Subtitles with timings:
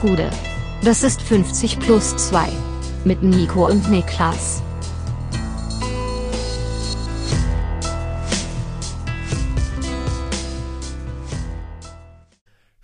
[0.00, 0.30] Gude.
[0.82, 2.48] Das ist 50 plus 2.
[3.04, 4.62] Mit Nico und Niklas.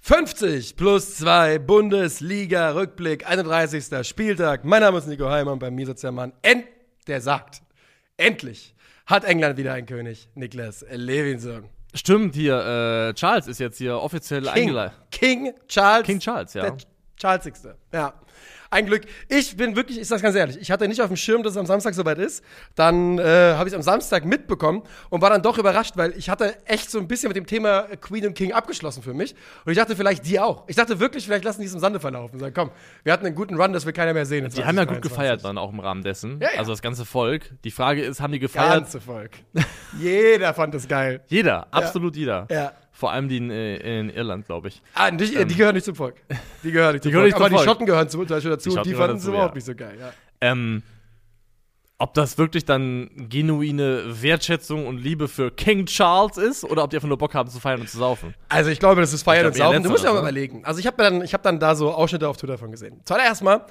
[0.02, 4.06] »50 plus 2 Bundesliga-Rückblick, 31.
[4.06, 4.64] Spieltag.
[4.64, 6.64] Mein Name ist Nico Heimann, bei mir sitzt der Mann, End,
[7.06, 7.62] der sagt,
[8.18, 8.74] endlich
[9.06, 11.70] hat England wieder einen König, Niklas Levinson.
[11.94, 14.98] Stimmt, hier, äh, Charles ist jetzt hier offiziell eingeleitet.
[15.10, 16.04] King Charles.
[16.04, 16.62] King Charles, ja.
[16.62, 16.76] Der
[17.20, 18.14] Charlesigste, ja.
[18.70, 19.02] Ein Glück.
[19.28, 21.56] Ich bin wirklich, ich sag's ganz ehrlich, ich hatte nicht auf dem Schirm, dass es
[21.56, 22.44] am Samstag soweit ist.
[22.74, 23.22] Dann äh,
[23.54, 26.90] habe ich es am Samstag mitbekommen und war dann doch überrascht, weil ich hatte echt
[26.90, 29.34] so ein bisschen mit dem Thema Queen und King abgeschlossen für mich.
[29.64, 30.64] Und ich dachte vielleicht die auch.
[30.66, 32.38] Ich dachte wirklich, vielleicht lassen die es im Sande verlaufen.
[32.38, 32.70] Sagen, komm,
[33.04, 34.48] wir hatten einen guten Run, das will keiner mehr sehen.
[34.48, 36.40] Die haben ja gut gefeiert dann auch im Rahmen dessen.
[36.40, 36.58] Ja, ja.
[36.58, 37.52] Also das ganze Volk.
[37.64, 38.82] Die Frage ist, haben die gefeiert?
[38.82, 39.30] Ganze Volk.
[39.98, 41.20] Jeder fand es geil.
[41.28, 42.46] Jeder, absolut jeder.
[42.50, 42.72] Ja.
[42.96, 44.80] Vor allem die in, äh, in Irland, glaube ich.
[44.94, 46.16] Ah, nicht, die gehören nicht zum Volk.
[46.62, 47.32] Die gehören nicht zum gehören Volk.
[47.32, 47.64] nicht zum Aber die Volk.
[47.68, 48.70] Schotten gehören zum Beispiel dazu.
[48.70, 49.54] Die Die, Schotten fanden es überhaupt ja.
[49.56, 49.98] nicht so geil.
[50.00, 50.12] Ja.
[50.40, 50.82] Ähm,
[51.98, 56.96] ob das wirklich dann genuine Wertschätzung und Liebe für King Charles ist oder ob die
[56.96, 58.34] einfach nur Bock haben zu feiern und zu saufen.
[58.48, 59.82] Also ich glaube, das ist Feiern und glaub, eher Saufen.
[59.84, 60.64] Du musst ja mal überlegen.
[60.64, 63.00] Also ich habe dann, ich hab dann da so Ausschnitte auf Twitter von gesehen.
[63.04, 63.66] Zuallererst mal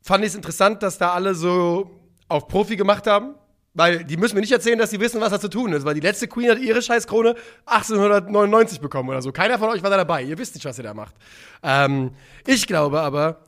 [0.00, 1.90] fand ich es interessant, dass da alle so
[2.28, 3.34] auf Profi gemacht haben.
[3.72, 5.84] Weil die müssen mir nicht erzählen, dass sie wissen, was da zu tun ist.
[5.84, 9.30] Weil die letzte Queen hat ihre Scheißkrone 1899 bekommen oder so.
[9.30, 10.22] Keiner von euch war da dabei.
[10.22, 11.14] Ihr wisst nicht, was ihr da macht.
[11.62, 12.10] Ähm,
[12.46, 13.44] ich glaube aber,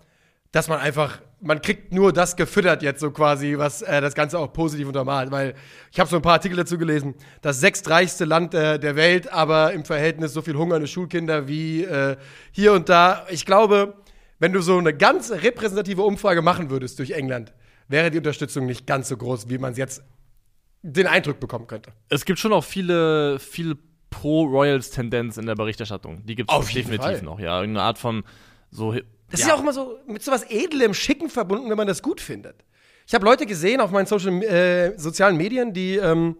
[0.52, 4.38] dass man einfach, man kriegt nur das gefüttert jetzt so quasi, was äh, das Ganze
[4.38, 5.32] auch positiv untermalt.
[5.32, 5.54] Weil
[5.90, 9.72] ich habe so ein paar Artikel dazu gelesen, das sechstreichste Land äh, der Welt, aber
[9.72, 12.16] im Verhältnis so viel hungernde Schulkinder wie äh,
[12.52, 13.26] hier und da.
[13.28, 13.94] Ich glaube,
[14.38, 17.52] wenn du so eine ganz repräsentative Umfrage machen würdest durch England,
[17.92, 20.02] wäre die Unterstützung nicht ganz so groß, wie man es jetzt
[20.82, 21.92] den Eindruck bekommen könnte.
[22.08, 23.76] Es gibt schon auch viele, viel
[24.10, 26.26] Pro-Royals-Tendenz in der Berichterstattung.
[26.26, 27.22] Die gibt es definitiv Fall.
[27.22, 27.60] noch, ja.
[27.60, 28.24] Irgendeine Art von
[28.70, 28.92] so.
[29.30, 32.20] Das ist ja auch immer so mit sowas Edlem, Schicken verbunden, wenn man das gut
[32.20, 32.64] findet.
[33.06, 36.36] Ich habe Leute gesehen auf meinen Social, äh, sozialen Medien, die ähm,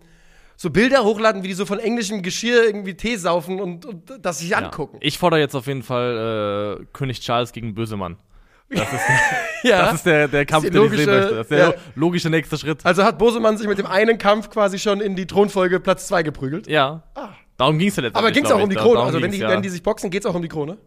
[0.56, 4.40] so Bilder hochladen, wie die so von englischem Geschirr irgendwie Tee saufen und, und das
[4.40, 4.58] sich ja.
[4.58, 4.98] angucken.
[5.00, 8.16] Ich fordere jetzt auf jeden Fall äh, König Charles gegen Bösemann.
[8.74, 9.00] Das ist,
[9.64, 9.82] Ja.
[9.86, 11.30] das ist der, der Kampf, den ich sehen logische- möchte.
[11.34, 11.74] Das ist der ja.
[11.94, 12.84] logische nächste Schritt.
[12.84, 16.22] Also hat Bosemann sich mit dem einen Kampf quasi schon in die Thronfolge Platz 2
[16.24, 16.66] geprügelt.
[16.66, 17.02] Ja.
[17.56, 18.16] Darum ging es ja letztendlich.
[18.16, 18.18] Ah.
[18.18, 18.94] Aber ging es auch um die Krone?
[18.94, 19.48] darum Also wenn die, ja.
[19.50, 20.78] wenn die sich boxen, geht es auch um die Krone?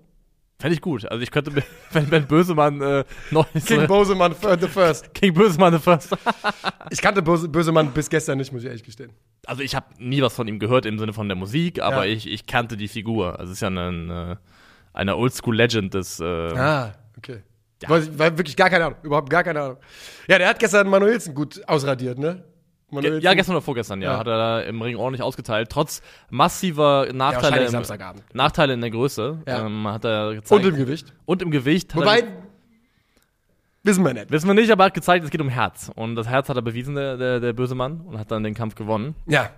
[0.60, 1.06] Fände ich gut.
[1.10, 1.52] Also ich könnte,
[1.92, 5.14] wenn, wenn Bösemann äh, noch King Bosemann the first.
[5.14, 6.16] King Bösemann the First.
[6.92, 9.12] Ich kannte Bose, Bösemann bis gestern nicht, muss ich ehrlich gestehen.
[9.46, 12.14] Also ich habe nie was von ihm gehört im Sinne von der Musik, aber Ja.
[12.14, 13.38] ich, ich kannte die Figur.
[13.40, 14.48] Also es ist ja eine, äh,
[14.94, 17.44] eine Oldschool-Legend des äh, Ah, okay.
[17.90, 19.78] War, war wirklich gar keine Ahnung, überhaupt gar keine Ahnung.
[20.28, 22.44] Ja, der hat gestern Manuelsen gut ausradiert, ne?
[22.92, 23.22] Manuelsen.
[23.22, 24.20] ja, gestern oder vorgestern, ja, Ja.
[24.20, 25.70] hat er da im Ring ordentlich ausgeteilt.
[25.70, 28.22] Trotz massiver Nachteile, wahrscheinlich im.
[28.38, 29.66] Nachteile in der Größe Ja.
[29.66, 30.64] ähm, hat er gezeigt.
[30.64, 31.14] Und im Gewicht.
[31.26, 31.94] Und im Gewicht.
[31.96, 32.24] hat Wobei,
[33.84, 34.32] wissen wir nicht.
[34.32, 35.92] wissen wir nicht, aber er hat gezeigt, es geht um Herz.
[35.96, 38.54] Und das Herz hat er bewiesen, der, der, der böse Mann, und hat dann den
[38.54, 39.16] Kampf gewonnen.
[39.28, 39.50] Ja.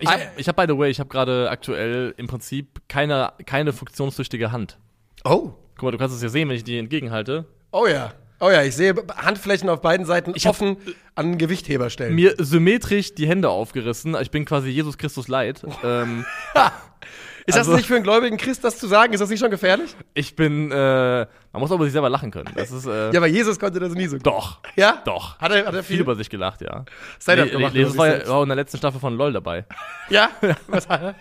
[0.00, 3.32] Ich Ah, habe, ich hab, by the way, ich habe gerade aktuell im Prinzip keine,
[3.46, 4.78] keine funktionstüchtige Hand.
[5.24, 5.52] Oh.
[5.76, 7.46] Guck mal, du kannst es ja sehen, wenn ich die entgegenhalte.
[7.72, 8.12] Oh ja.
[8.40, 10.76] Oh ja, ich sehe Handflächen auf beiden Seiten Ich offen
[11.14, 12.14] an Gewichtheber stellen.
[12.14, 14.16] Mir symmetrisch die Hände aufgerissen.
[14.20, 15.62] Ich bin quasi Jesus Christus leid.
[15.82, 16.24] ähm,
[17.46, 19.12] ist also- das nicht für einen gläubigen Christ, das zu sagen?
[19.14, 19.94] Ist das nicht schon gefährlich?
[20.14, 21.28] ich bin, äh, man
[21.60, 22.50] muss aber über sich selber lachen können.
[22.56, 24.16] Das ist, äh, Ja, aber Jesus konnte das nie so.
[24.16, 24.26] gut.
[24.26, 24.58] doch.
[24.76, 25.00] Ja?
[25.04, 25.38] Doch.
[25.38, 26.00] Hat er, hat er Viel viel?
[26.00, 26.84] über sich gelacht, ja.
[27.20, 28.28] Stand-up gemacht Jesus war, selbst.
[28.28, 29.64] war auch in der letzten Staffel von LOL dabei.
[30.10, 30.30] Ja?
[30.66, 31.14] Was hat er?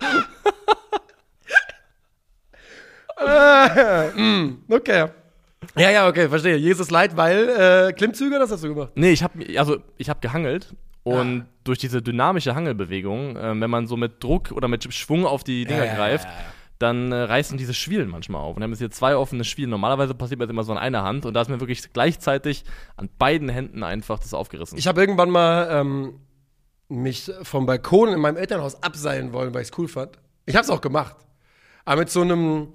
[3.26, 5.06] äh, okay.
[5.76, 6.56] Ja, ja, okay, verstehe.
[6.56, 7.48] Jesus leid, weil
[7.88, 8.92] äh, Klimmzüge, das hast du gemacht.
[8.94, 11.46] Nee, ich habe also ich habe gehangelt und Ah.
[11.64, 15.64] durch diese dynamische Hangelbewegung, äh, wenn man so mit Druck oder mit Schwung auf die
[15.64, 16.36] Dinger ja, greift, ja, ja.
[16.78, 18.56] dann äh, reißen diese Schwielen manchmal auf.
[18.56, 19.70] Und dann haben wir hier zwei offene Schwielen.
[19.70, 22.64] Normalerweise passiert das immer so an einer Hand und da ist mir wirklich gleichzeitig
[22.96, 24.78] an beiden Händen einfach das aufgerissen.
[24.78, 26.20] Ich habe irgendwann mal ähm,
[26.88, 30.18] mich vom Balkon in meinem Elternhaus abseilen wollen, weil ich es cool fand.
[30.46, 31.16] Ich habe es auch gemacht.
[31.84, 32.68] Aber mit so einem,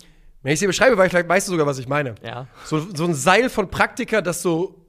[0.46, 2.14] wenn ich dir beschreibe, weil vielleicht weißt du sogar, was ich meine.
[2.22, 2.48] ja.
[2.66, 4.86] So, so ein Seil von Praktika, das so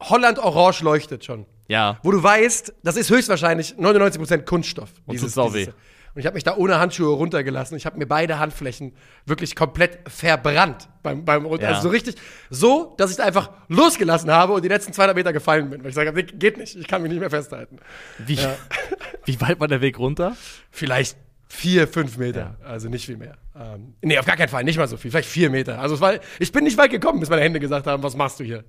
[0.00, 1.44] Holland orange leuchtet schon.
[1.68, 1.98] Ja.
[2.02, 4.88] Wo du weißt, das ist höchstwahrscheinlich 99% Kunststoff.
[5.04, 5.66] Und tut's auch weh.
[6.14, 7.76] Und ich habe mich da ohne Handschuhe runtergelassen.
[7.76, 8.94] Ich habe mir beide Handflächen
[9.26, 11.64] wirklich komplett verbrannt beim, beim runter.
[11.64, 11.68] Ja.
[11.70, 12.16] Also so richtig,
[12.48, 15.82] so, dass ich da einfach losgelassen habe und die letzten 200 Meter gefallen bin.
[15.82, 17.78] Weil ich sage, geht nicht, ich kann mich nicht mehr festhalten.
[18.18, 18.38] Wie,
[19.26, 20.34] wie weit war der Weg runter?
[20.70, 21.18] Vielleicht
[21.54, 23.36] vier, fünf Meter, also nicht viel mehr.
[23.54, 25.78] Ähm, nee, auf gar keinen Fall, nicht mal so viel, vielleicht vier Meter.
[25.78, 28.40] Also es war, ich bin nicht weit gekommen, bis meine Hände gesagt haben, was machst
[28.40, 28.64] du hier?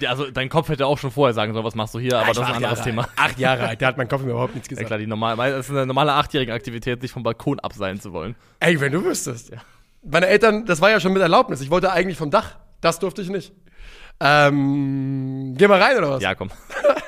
[0.00, 2.30] Ja, Also dein Kopf hätte auch schon vorher sagen sollen, was machst du hier, aber
[2.30, 3.08] Ich das ist ein anderes Jahre Thema.
[3.16, 4.86] Acht Jahre alt, da hat mein Kopf mir überhaupt nichts Ja gesagt.
[4.88, 8.12] klar, die normal, weil das ist eine normale achtjährige Aktivität, sich vom Balkon abseilen zu
[8.12, 8.34] wollen.
[8.60, 9.52] Ey, wenn du wüsstest.
[10.02, 11.60] meine Eltern, das war ja schon mit Erlaubnis.
[11.62, 12.58] Ich wollte eigentlich vom Dach.
[12.82, 13.52] Das durfte ich nicht.
[14.20, 16.22] Ähm, geh mal rein, oder was?
[16.22, 16.50] Ja, komm.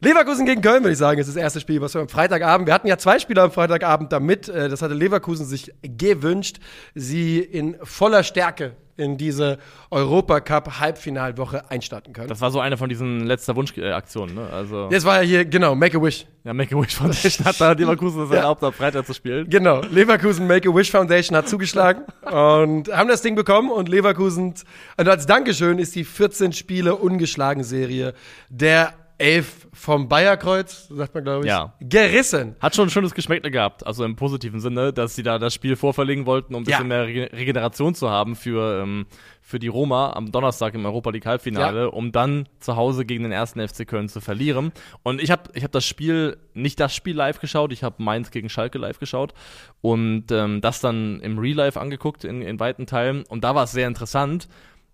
[0.00, 2.68] Leverkusen gegen Köln, würde ich sagen, ist das erste Spiel, was wir am Freitagabend.
[2.68, 4.48] Wir hatten ja zwei Spieler am Freitagabend damit.
[4.48, 6.58] Äh, Das hatte Leverkusen sich gewünscht,
[6.94, 9.58] sie in voller Stärke in diese
[9.90, 12.28] Europacup-Halbfinalwoche einstarten können.
[12.28, 14.48] Das war so eine von diesen letzter Wunschaktionen, ne?
[14.52, 16.26] Also, Jetzt war ja hier, genau, Make-A-Wish.
[16.44, 18.36] ja, Make-A-Wish Foundation hat da Leverkusen es Ja.
[18.36, 19.48] erlaubt, am Freitag zu spielen.
[19.48, 24.54] Genau, Leverkusen Make-A-Wish Foundation hat zugeschlagen und haben das Ding bekommen und Leverkusen,
[24.96, 28.14] und als Dankeschön ist die 14 Spiele ungeschlagen Serie
[28.48, 31.74] der Elf vom Bayerkreuz, sagt man glaube ich, Ja.
[31.80, 32.54] gerissen.
[32.60, 35.74] Hat schon ein schönes Geschmäckle gehabt, also im positiven Sinne, dass sie da das Spiel
[35.76, 37.04] vorverlegen wollten, um ein bisschen Ja.
[37.04, 39.06] mehr Rege- Regeneration zu haben für, ähm,
[39.42, 41.86] für die Roma am Donnerstag im Europa League Halbfinale, Ja.
[41.86, 44.72] um dann zu Hause gegen den ersten FC Köln zu verlieren.
[45.02, 48.30] Und ich habe ich hab das Spiel, nicht das Spiel live geschaut, ich habe Mainz
[48.30, 49.34] gegen Schalke live geschaut
[49.80, 53.24] und ähm, das dann im Real Life angeguckt in, in weiten Teilen.
[53.28, 54.48] Und da war es sehr interessant,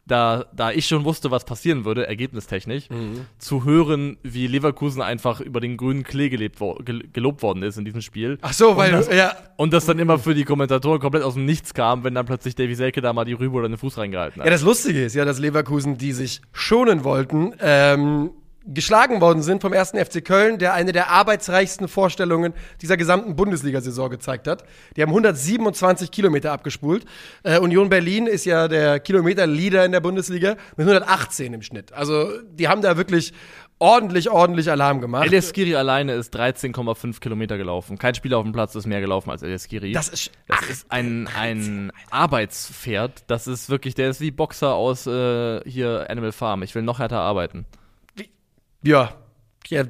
[0.07, 3.23] da, da ich schon wusste, was passieren würde, ergebnistechnisch, Mhm.
[3.39, 7.79] zu hören, wie Leverkusen einfach über den grünen Klee gelebt wo, gel gelobt worden ist
[7.79, 8.39] in diesem Spiel.
[8.43, 11.45] Ach so, weil, das- ja, Und das dann immer für die Kommentatoren komplett aus dem
[11.47, 14.41] Nichts kam, wenn dann plötzlich Davy Selke da mal die Rübe oder den Fuß reingehalten
[14.41, 14.47] hat.
[14.47, 18.31] Ja, das Lustige ist ja, dass Leverkusen, die sich schonen wollten, ähm,
[18.67, 24.11] geschlagen worden sind vom ersten FC Köln, der eine der arbeitsreichsten Vorstellungen dieser gesamten Bundesliga-Saison
[24.11, 24.65] gezeigt hat.
[24.97, 27.05] Die haben 127 Kilometer abgespult.
[27.43, 31.93] Äh, Union Berlin ist ja der Kilometer-Leader in der Bundesliga mit 118 im Schnitt.
[31.93, 33.33] Also die haben da wirklich
[33.79, 35.27] ordentlich, ordentlich Alarm gemacht.
[35.27, 37.99] Elias Skiri alleine ist 13,5 Kilometer gelaufen.
[37.99, 39.93] Kein Spieler auf dem Platz ist mehr gelaufen als Elias Skiri.
[39.93, 43.25] Das ist, Das ist ein, ein Arbeitspferd.
[43.27, 46.63] Das ist wirklich, der ist wie Boxer aus äh, hier Animal Farm.
[46.63, 47.67] Ich will noch härter arbeiten.
[48.85, 49.11] Ja.
[49.69, 49.83] Ja,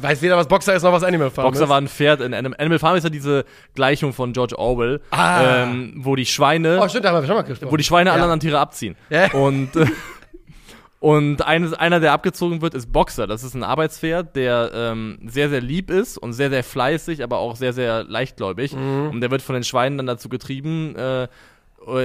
[0.00, 1.68] weiß weder, was Boxer ist, noch was Animal Farm Boxer ist.
[1.68, 3.44] war ein Pferd in Animal, Animal Farm ist ja diese
[3.74, 5.64] Gleichung von George Orwell, Ah.
[5.64, 7.70] ähm, wo die Schweine Oh, stimmt, da haben wir schon mal gesprochen.
[7.70, 8.14] wo die Schweine Ja.
[8.14, 8.96] alle anderen Tiere abziehen.
[9.10, 9.30] Ja.
[9.32, 9.84] Und, äh,
[11.00, 13.26] und eines, einer, der abgezogen wird, ist Boxer.
[13.26, 17.38] Das ist ein Arbeitspferd, der ähm, sehr, sehr lieb ist und sehr, sehr fleißig, aber
[17.38, 18.74] auch sehr, sehr leichtgläubig.
[18.74, 19.10] Mhm.
[19.10, 21.28] Und der wird von den Schweinen dann dazu getrieben, äh,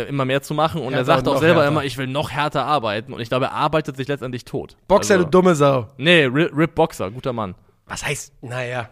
[0.08, 0.82] immer mehr zu machen.
[0.82, 1.72] Und er Härter sagt auch selber härter.
[1.72, 3.14] immer, ich will noch härter arbeiten.
[3.14, 4.78] Und ich glaube, er arbeitet sich letztendlich tot.
[4.88, 5.88] Boxer, Also- du dumme Sau.
[5.98, 7.56] Nee, Rip, Rip Boxer, guter Mann.
[7.86, 8.90] Was heißt, naja.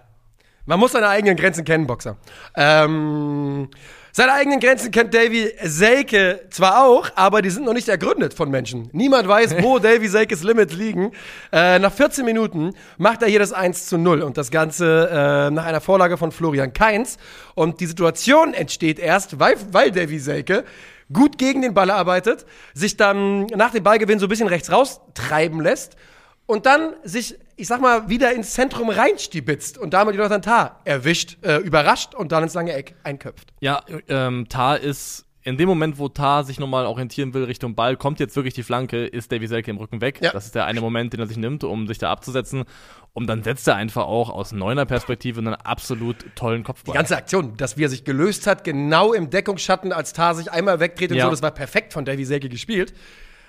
[0.66, 2.18] Man muss seine eigenen Grenzen kennen, Boxer.
[2.56, 3.70] Ähm,
[4.15, 8.51] seine eigenen Grenzen kennt Davy Selke zwar auch, aber die sind noch nicht ergründet von
[8.51, 8.88] Menschen.
[8.92, 11.13] Niemand weiß, wo Davy Selkes Limits liegen.
[11.51, 15.50] Äh, nach 14 Minuten macht er hier das 1 zu 0 und das Ganze äh,
[15.50, 17.18] nach einer Vorlage von Florian Kainz.
[17.56, 20.63] Und die Situation entsteht erst, weil, weil Davy Selke
[21.12, 22.45] gut gegen den Ball arbeitet,
[22.75, 25.98] sich dann nach dem Ballgewinn so ein bisschen rechts raustreiben lässt
[26.45, 31.38] und dann sich, ich sag mal, wieder ins Zentrum reinstibitzt und damit Jonathan Tah erwischt,
[31.44, 33.54] äh, überrascht und dann ins lange Eck einköpft.
[33.60, 37.98] Ja, ähm, Tar ist in dem Moment, wo Tar sich nochmal orientieren will Richtung Ball,
[37.98, 40.20] kommt jetzt wirklich die Flanke, ist Davy Selke im Rücken weg.
[40.22, 40.32] Ja.
[40.32, 42.64] Das ist der eine Moment, den er sich nimmt, um sich da abzusetzen.
[43.12, 46.94] Und dann setzt er einfach auch aus neuner Perspektive einen absolut tollen Kopfball.
[46.94, 50.50] Die ganze Aktion, dass wie er sich gelöst hat, genau im Deckungsschatten, als Tah sich
[50.50, 51.26] einmal wegdreht und Ja.
[51.26, 52.94] so, das war perfekt von Davy Selke gespielt.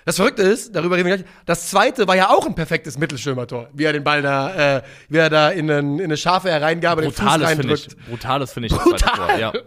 [0.05, 3.69] Das Verrückte ist, darüber reden wir gleich, das zweite war ja auch ein perfektes Mittelstürmertor,
[3.73, 7.01] wie er den Ball da, äh, wie er da in, einen, in eine scharfe Hereingabe
[7.01, 7.97] den Fuß Brutales reindrückt.
[8.07, 8.71] Brutales Finish.
[8.71, 9.27] das zweite Brutal.
[9.27, 9.53] Tor, Ja.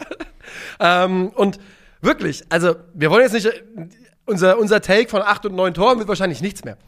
[0.81, 1.59] Ähm, und
[2.01, 3.51] wirklich, also wir wollen jetzt nicht,
[4.25, 6.79] unser, unser Take von acht und neun Toren wird wahrscheinlich nichts mehr.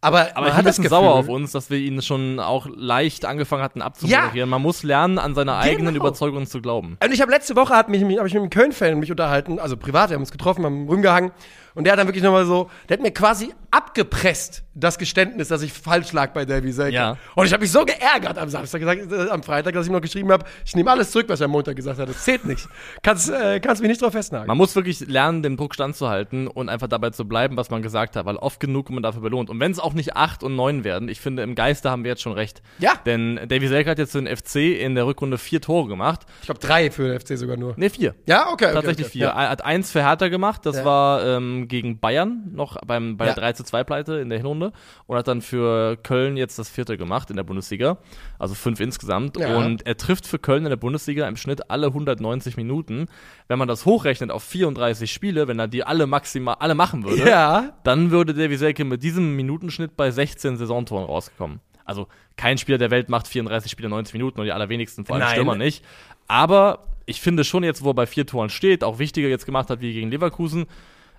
[0.00, 2.68] Aber, Aber man ich hat das Gefühl, sauer auf uns, dass wir ihn schon auch
[2.72, 4.48] leicht angefangen hatten abzumoderieren.
[4.48, 6.06] Man muss lernen, an seine eigenen Genau.
[6.06, 6.96] Überzeugungen zu glauben.
[7.02, 9.76] Und ich habe letzte Woche hat mich, hab ich mit einem Köln-Fan mich unterhalten, also
[9.76, 11.32] privat, wir haben uns getroffen, haben rumgehangen.
[11.78, 15.62] Und der hat dann wirklich nochmal so, der hat mir quasi abgepresst, das Geständnis, dass
[15.62, 16.94] ich falsch lag bei Davy Selke.
[16.96, 17.16] Ja.
[17.36, 19.92] Und ich habe mich so geärgert am Samstag, gesagt, äh, am Freitag, dass ich ihm
[19.92, 22.08] noch geschrieben habe, ich nehme alles zurück, was er am Montag gesagt hat.
[22.08, 22.66] Das zählt nicht.
[23.04, 24.48] Kannst, äh, kannst mich nicht drauf festnageln.
[24.48, 28.16] Man muss wirklich lernen, dem Druck standzuhalten und einfach dabei zu bleiben, was man gesagt
[28.16, 29.48] hat, weil oft genug man dafür belohnt.
[29.48, 32.10] Und wenn es auch nicht acht und neun werden, ich finde, im Geiste haben wir
[32.10, 32.60] jetzt schon recht.
[32.80, 32.94] Ja.
[33.06, 36.22] Denn Davy Selke hat jetzt für den FC in der Rückrunde vier Tore gemacht.
[36.40, 37.74] Ich glaube drei für den FC sogar nur.
[37.76, 38.16] Ne, vier.
[38.26, 38.64] Ja, okay.
[38.64, 39.12] okay Tatsächlich okay.
[39.12, 39.26] vier.
[39.28, 39.42] Ja.
[39.44, 40.84] Er hat eins für Hertha gemacht, das Ja.
[40.84, 43.34] war ähm, gegen Bayern, noch beim, bei Ja.
[43.34, 44.72] der 3 zu 2 Pleite in der Hinrunde.
[45.06, 47.98] Und hat dann für Köln jetzt das vierte gemacht in der Bundesliga.
[48.38, 49.36] Also fünf insgesamt.
[49.38, 49.56] Ja.
[49.56, 53.06] Und er trifft für Köln in der Bundesliga im Schnitt alle 190 Minuten.
[53.46, 57.28] Wenn man das hochrechnet auf 34 Spiele, wenn er die alle maximal alle machen würde,
[57.28, 57.72] Ja.
[57.84, 61.60] dann würde Davy Selke mit diesem Minutenschnitt bei 16 Saisontoren rauskommen.
[61.84, 62.06] Also
[62.36, 65.32] kein Spieler der Welt macht 34 Spiele 90 Minuten und die allerwenigsten, vor allem Nein.
[65.32, 65.84] Stürmer nicht.
[66.26, 69.70] Aber ich finde schon jetzt, wo er bei vier Toren steht, auch wichtiger jetzt gemacht
[69.70, 70.66] hat wie gegen Leverkusen.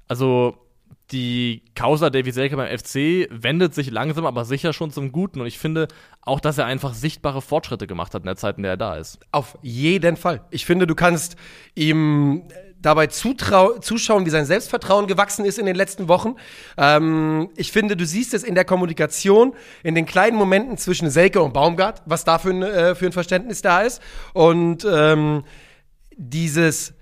[0.10, 0.58] Also
[1.12, 5.42] die Causa Davy Selke beim FC wendet sich langsam, aber sicher schon zum Guten.
[5.42, 5.88] Und ich finde
[6.22, 8.96] auch, dass er einfach sichtbare Fortschritte gemacht hat in der Zeit, in der er da
[8.96, 9.20] ist.
[9.32, 10.42] Auf jeden Fall.
[10.52, 11.36] Ich finde, du kannst
[11.74, 12.44] ihm
[12.82, 16.36] dabei zutrau zuschauen, wie sein Selbstvertrauen gewachsen ist in den letzten Wochen.
[16.78, 21.42] Ähm, ich finde, du siehst es in der Kommunikation, in den kleinen Momenten zwischen Selke
[21.42, 24.02] und Baumgart, was da für ein, äh, für ein Verständnis da ist.
[24.34, 25.44] Und ähm,
[26.16, 26.94] dieses,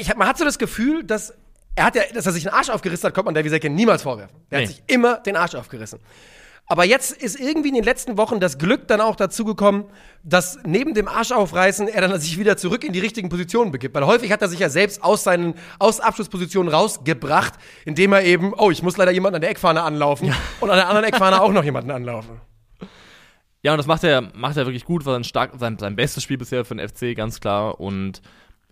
[0.00, 1.34] ich hab, man hat so das Gefühl, dass
[1.74, 4.02] er hat ja, dass er sich den Arsch aufgerissen hat, kommt man Davy Selke niemals
[4.02, 4.36] vorwerfen.
[4.50, 4.64] Der Nee.
[4.66, 6.00] hat sich immer den Arsch aufgerissen.
[6.66, 9.84] Aber jetzt ist irgendwie in den letzten Wochen das Glück dann auch dazu gekommen,
[10.22, 13.94] dass neben dem Arsch aufreißen er dann sich wieder zurück in die richtigen Positionen begibt.
[13.94, 18.54] Weil häufig hat er sich ja selbst aus seinen aus Abschlusspositionen rausgebracht, indem er eben,
[18.56, 21.52] oh, ich muss leider jemanden an der Eckfahne anlaufen und an der anderen Eckfahne auch
[21.52, 22.40] noch jemanden anlaufen.
[23.62, 26.22] Ja, und das macht er, macht er wirklich gut, war sein, stark, sein, sein bestes
[26.22, 27.80] Spiel bisher für den FC, ganz klar.
[27.80, 28.22] Und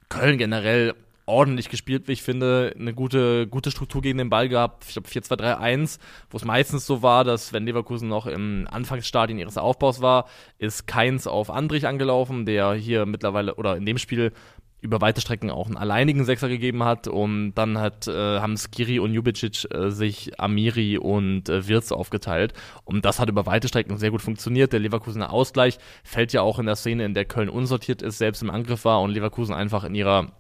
[0.09, 0.95] Köln generell
[1.31, 2.75] ordentlich gespielt, wie ich finde.
[2.79, 4.85] Eine gute, gute Struktur gegen den Ball gehabt.
[4.87, 5.99] Ich glaube 4-2-3-1,
[6.31, 10.27] wo es meistens so war, dass wenn Leverkusen noch im Anfangsstadien ihres Aufbaus war,
[10.59, 14.33] ist Keins auf Andrich angelaufen, der hier mittlerweile oder in dem Spiel
[14.81, 18.99] über weite Strecken auch einen alleinigen Sechser gegeben hat und dann hat, äh, haben Skiri
[18.99, 23.99] und Jubicic äh, sich Amiri und äh, Wirtz aufgeteilt und das hat über weite Strecken
[23.99, 24.73] sehr gut funktioniert.
[24.73, 28.43] Der Leverkusener Ausgleich fällt ja auch in der Szene, in der Köln unsortiert ist, selbst
[28.43, 30.33] im Angriff war und Leverkusen einfach in ihrer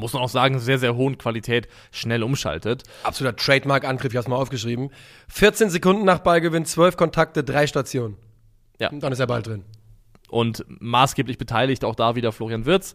[0.00, 2.82] muss man auch sagen, sehr, sehr hohen Qualität schnell umschaltet.
[3.04, 4.90] Absoluter Trademark-Angriff, ich hab's mal aufgeschrieben.
[5.28, 8.16] 14 Sekunden nach Ballgewinn, 12 Kontakte, drei Stationen.
[8.78, 8.90] Ja.
[8.90, 9.64] Und dann ist der Ball drin.
[10.28, 12.94] Und maßgeblich beteiligt auch da wieder Florian Wirtz,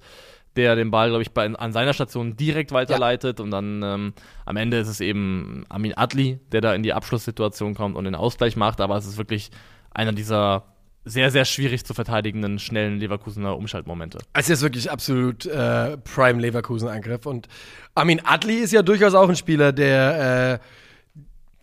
[0.55, 3.39] der den Ball, glaube ich, bei, an seiner Station direkt weiterleitet.
[3.39, 4.13] Und dann ähm,
[4.45, 8.15] am Ende ist es eben Amin Adli, der da in die Abschlusssituation kommt und den
[8.15, 8.81] Ausgleich macht.
[8.81, 9.51] Aber es ist wirklich
[9.91, 10.75] einer dieser
[11.05, 14.17] sehr, sehr schwierig zu verteidigenden, schnellen Leverkusener Umschaltmomente.
[14.33, 17.27] Es ist wirklich absolut äh, Prime Leverkusen-Angriff.
[17.27, 17.47] Und
[17.93, 20.65] Armin Adli ist ja durchaus auch ein Spieler, der äh,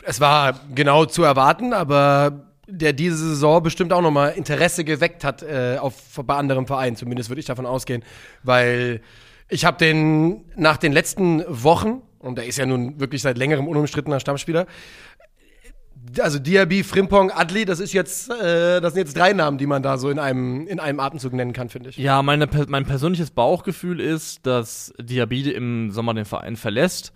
[0.05, 5.43] es war genau zu erwarten, aber der diese Saison bestimmt auch nochmal Interesse geweckt hat
[5.43, 5.93] äh, auf,
[6.25, 6.95] bei anderen Vereinen.
[6.95, 8.03] Zumindest würde ich davon ausgehen.
[8.43, 9.01] Weil
[9.49, 13.67] ich habe den nach den letzten Wochen, und er ist ja nun wirklich seit längerem
[13.67, 14.65] unumstrittener Stammspieler,
[16.19, 19.83] also Diaby, Frimpong, Adli, das ist jetzt, äh, das sind jetzt drei Namen, die man
[19.83, 21.97] da so in einem, in einem Atemzug nennen kann, finde ich.
[21.97, 27.13] Ja, meine, mein persönliches Bauchgefühl ist, dass Diabide im Sommer den Verein verlässt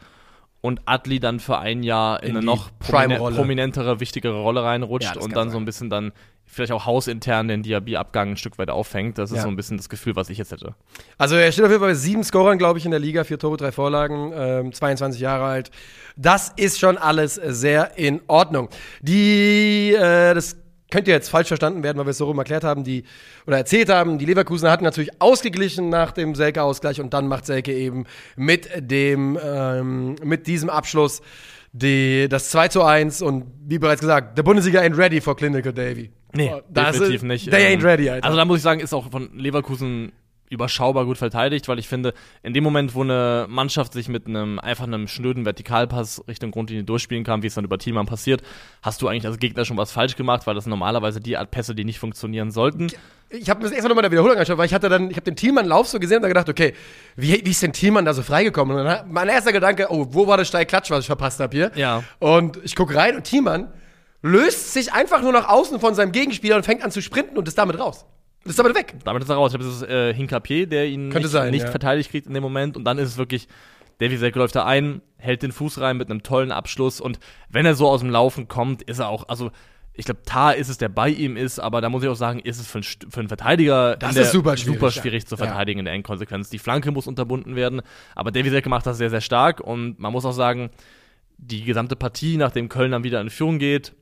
[0.68, 5.16] und Adli dann für ein Jahr in, In eine noch promine prominentere, wichtigere Rolle reinrutscht
[5.16, 5.66] Ja, und dann so ein sein.
[5.66, 6.12] bisschen dann
[6.50, 9.18] vielleicht auch hausintern den Diaby-Abgang ein Stück weit auffängt.
[9.18, 9.44] Das ist Ja.
[9.44, 10.76] so ein bisschen das Gefühl, was ich jetzt hätte.
[11.18, 13.38] Also er steht auf jeden Fall bei sieben Scorern, glaube ich, in der Liga, vier
[13.38, 15.72] Tore, drei Vorlagen, ähm, 22 Jahre alt.
[16.16, 18.70] Das ist schon alles sehr in Ordnung.
[19.02, 20.56] Die, äh, das
[20.90, 23.04] könnte jetzt falsch verstanden werden, weil wir es so rum erklärt haben, die
[23.46, 27.74] oder erzählt haben, die Leverkusener hatten natürlich ausgeglichen nach dem Selke-Ausgleich und dann macht Selke
[27.74, 31.22] eben mit dem, ähm, mit diesem Abschluss
[31.74, 35.74] die, das 2 zu 1 und wie bereits gesagt, der Bundesliga ain't ready for Clinical
[35.74, 36.12] Davy.
[36.38, 37.52] Oh, das definitiv ist, nicht.
[37.52, 38.26] They Ähm, ain't ready, Alter.
[38.26, 40.12] Also da muss ich sagen, ist auch von Leverkusen
[40.50, 42.14] überschaubar gut verteidigt, weil ich finde,
[42.44, 46.84] in dem Moment, wo eine Mannschaft sich mit einem einfach einem schnöden Vertikalpass Richtung Grundlinie
[46.84, 48.42] durchspielen kann, wie es dann über Thielmann passiert,
[48.82, 51.76] hast du eigentlich als Gegner schon was falsch gemacht, weil das normalerweise die Art Pässe,
[51.76, 52.88] die nicht funktionieren sollten.
[53.30, 55.18] ich habe mir das erstmal nochmal in der Wiederholung angeschaut, weil ich hatte dann, ich
[55.18, 56.74] habe den Thielmann-Lauf so gesehen und da gedacht, okay,
[57.16, 58.78] wie, wie ist denn Thielmann da so freigekommen?
[58.78, 61.72] Und dann mein erster Gedanke, oh, wo war der Steilklatsch, was ich verpasst habe hier?
[61.76, 62.04] Ja.
[62.20, 63.72] Und ich gucke rein und Thielmann
[64.22, 67.48] löst sich einfach nur nach außen von seinem Gegenspieler und fängt an zu sprinten und
[67.48, 68.06] ist damit raus.
[68.48, 68.96] Und ist damit weg.
[69.04, 69.52] Damit ist er raus.
[69.54, 71.72] Ich glaube, es ist äh, Hinkapier, der ihn Könnte nicht, sein, nicht ja.
[71.72, 72.78] verteidigt kriegt in dem Moment.
[72.78, 73.48] Und dann ist es wirklich,
[74.00, 77.02] Davy Selke läuft da ein, hält den Fuß rein mit einem tollen Abschluss.
[77.02, 79.52] Und wenn er so aus dem Laufen kommt, ist er auch, also
[79.94, 82.38] ich glaube, Tar ist es, der bei ihm ist, aber da muss ich auch sagen,
[82.40, 85.02] ist es für einen, St- für einen Verteidiger Das ist super schwierig, super ja.
[85.02, 85.46] schwierig zu Ja.
[85.46, 86.52] verteidigen in der Endkonsequenz.
[86.52, 87.82] Die Flanke muss unterbunden werden,
[88.16, 90.70] aber Davy Selke macht das sehr, sehr stark und man muss auch sagen,
[91.40, 93.94] die gesamte Partie, nachdem Köln dann wieder in Führung geht,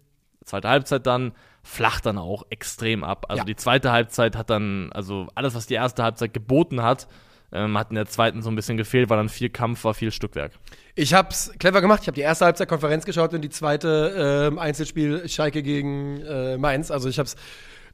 [0.43, 1.31] zweite Halbzeit dann,
[1.65, 3.25] flacht dann auch extrem ab.
[3.27, 3.45] Also Ja.
[3.45, 7.07] die zweite Halbzeit hat dann, also alles, was die erste Halbzeit geboten hat,
[7.51, 10.11] ähm, hat in der zweiten so ein bisschen gefehlt, weil dann viel Kampf war, viel
[10.11, 10.51] Stückwerk.
[10.93, 12.01] Ich hab's clever gemacht.
[12.03, 16.57] Ich habe die erste Halbzeit Konferenz geschaut und die zweite ähm, Einzelspiel Schalke gegen äh,
[16.57, 16.91] Mainz.
[16.91, 17.35] Also ich hab's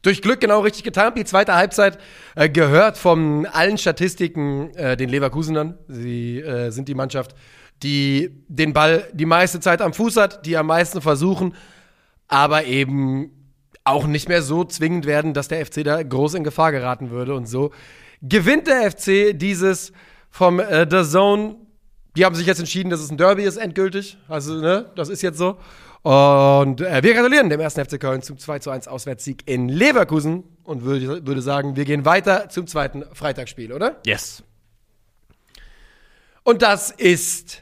[0.01, 1.13] durch Glück genau richtig getan.
[1.15, 1.97] Die zweite Halbzeit
[2.35, 5.77] äh, gehört von allen Statistiken äh, den Leverkusenern.
[5.87, 7.35] Sie äh, sind die Mannschaft,
[7.83, 11.53] die den Ball die meiste Zeit am Fuß hat, die am meisten versuchen,
[12.27, 13.40] aber eben
[13.83, 17.33] auch nicht mehr so zwingend werden, dass der FC da groß in Gefahr geraten würde.
[17.33, 17.71] Und so
[18.21, 19.91] gewinnt der FC dieses
[20.29, 21.55] vom äh, The Zone.
[22.15, 24.17] Die haben sich jetzt entschieden, dass es ein Derby ist, endgültig.
[24.27, 25.57] Also, ne, das ist jetzt so.
[26.03, 30.43] Und äh, wir gratulieren dem ersten FC Köln zum 2 zu 1 Auswärtssieg in Leverkusen
[30.63, 33.97] und würde, würde sagen, wir gehen weiter zum zweiten Freitagsspiel, oder?
[34.05, 34.43] Yes.
[36.43, 37.61] Und das ist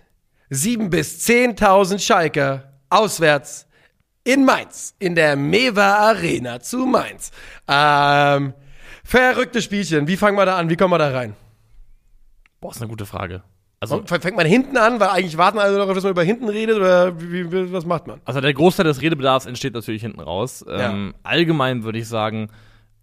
[0.52, 3.68] 7.000 bis 10.000 Schalker auswärts
[4.24, 7.32] in Mainz, in der Mewa Arena zu Mainz.
[7.68, 8.54] Ähm,
[9.04, 10.08] verrückte Spielchen.
[10.08, 10.70] Wie fangen wir da an?
[10.70, 11.36] Wie kommen wir da rein?
[12.60, 13.44] Boah, ist eine gute Frage.
[13.82, 16.76] Also, fängt man hinten an, weil eigentlich warten alle darauf, dass man über hinten redet
[16.76, 18.20] oder wie, wie, was macht man?
[18.26, 20.66] also der Großteil des Redebedarfs entsteht natürlich hinten raus.
[20.68, 22.50] Ähm, allgemein würde ich sagen,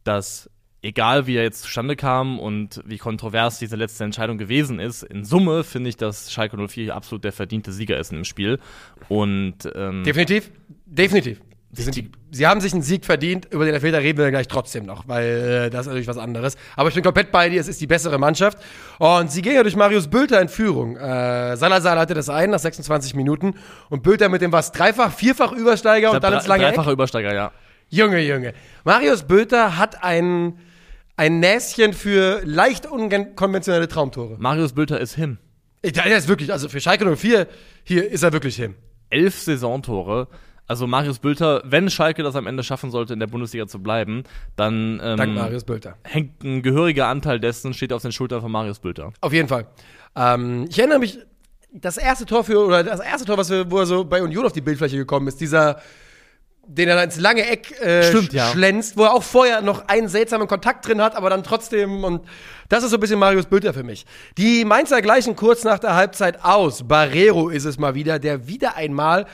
[0.04, 0.50] dass
[0.82, 5.24] egal wie er jetzt zustande kam und wie kontrovers diese letzte Entscheidung gewesen ist, in
[5.24, 8.58] Summe finde ich, dass Schalke 04 absolut der verdiente Sieger ist im Spiel.
[9.08, 10.50] Und ähm, Definitiv,
[10.86, 11.40] definitiv.
[11.72, 14.86] Sie, sind, sie haben sich einen Sieg verdient, über den Elfmeter reden wir gleich trotzdem
[14.86, 15.26] noch, weil
[15.66, 16.56] äh, das ist natürlich was anderes.
[16.74, 18.58] Aber ich bin komplett bei dir, es ist die bessere Mannschaft.
[18.98, 20.96] Und sie gehen ja durch Marius Bülter in Führung.
[20.96, 23.54] Äh, Salazar hatte das ein nach 26 Minuten
[23.90, 26.74] und Bülter mit dem was dreifach, vierfach Übersteiger und dann ins lange Eck.
[26.74, 27.52] dreifacher Übersteiger, ja.
[27.88, 28.54] Junge, Junge.
[28.84, 30.58] Marius Bülter hat ein,
[31.16, 34.36] ein Näschen für leicht unkonventionelle Traumtore.
[34.38, 35.38] Marius Bülter ist him.
[35.82, 37.46] Ich, der ist wirklich, also für Schalke 04,
[37.84, 38.74] hier ist er wirklich hin.
[39.10, 40.28] elf Saisontore.
[40.66, 44.24] Also Marius Bülter, wenn Schalke das am Ende schaffen sollte, in der Bundesliga zu bleiben,
[44.56, 45.96] dann ähm, Dank Marius Bülter.
[46.02, 49.12] hängt ein gehöriger Anteil dessen, steht auf den Schultern von Marius Bülter.
[49.20, 49.66] Auf jeden Fall.
[50.16, 51.18] Ähm, ich erinnere mich,
[51.72, 54.46] das erste Tor für, oder das erste Tor, was wir, wo er so bei Union
[54.46, 55.80] auf die Bildfläche gekommen ist, dieser,
[56.66, 58.46] den er da ins lange Eck äh, Stimmt, ja.
[58.48, 62.26] schlänzt, wo er auch vorher noch einen seltsamen Kontakt drin hat, aber dann trotzdem, und
[62.68, 64.06] das ist so ein bisschen Marius Bülter für mich.
[64.38, 66.88] Die Mainzer gleichen kurz nach der Halbzeit aus.
[66.88, 69.26] Barrero ist es mal wieder, der wieder einmal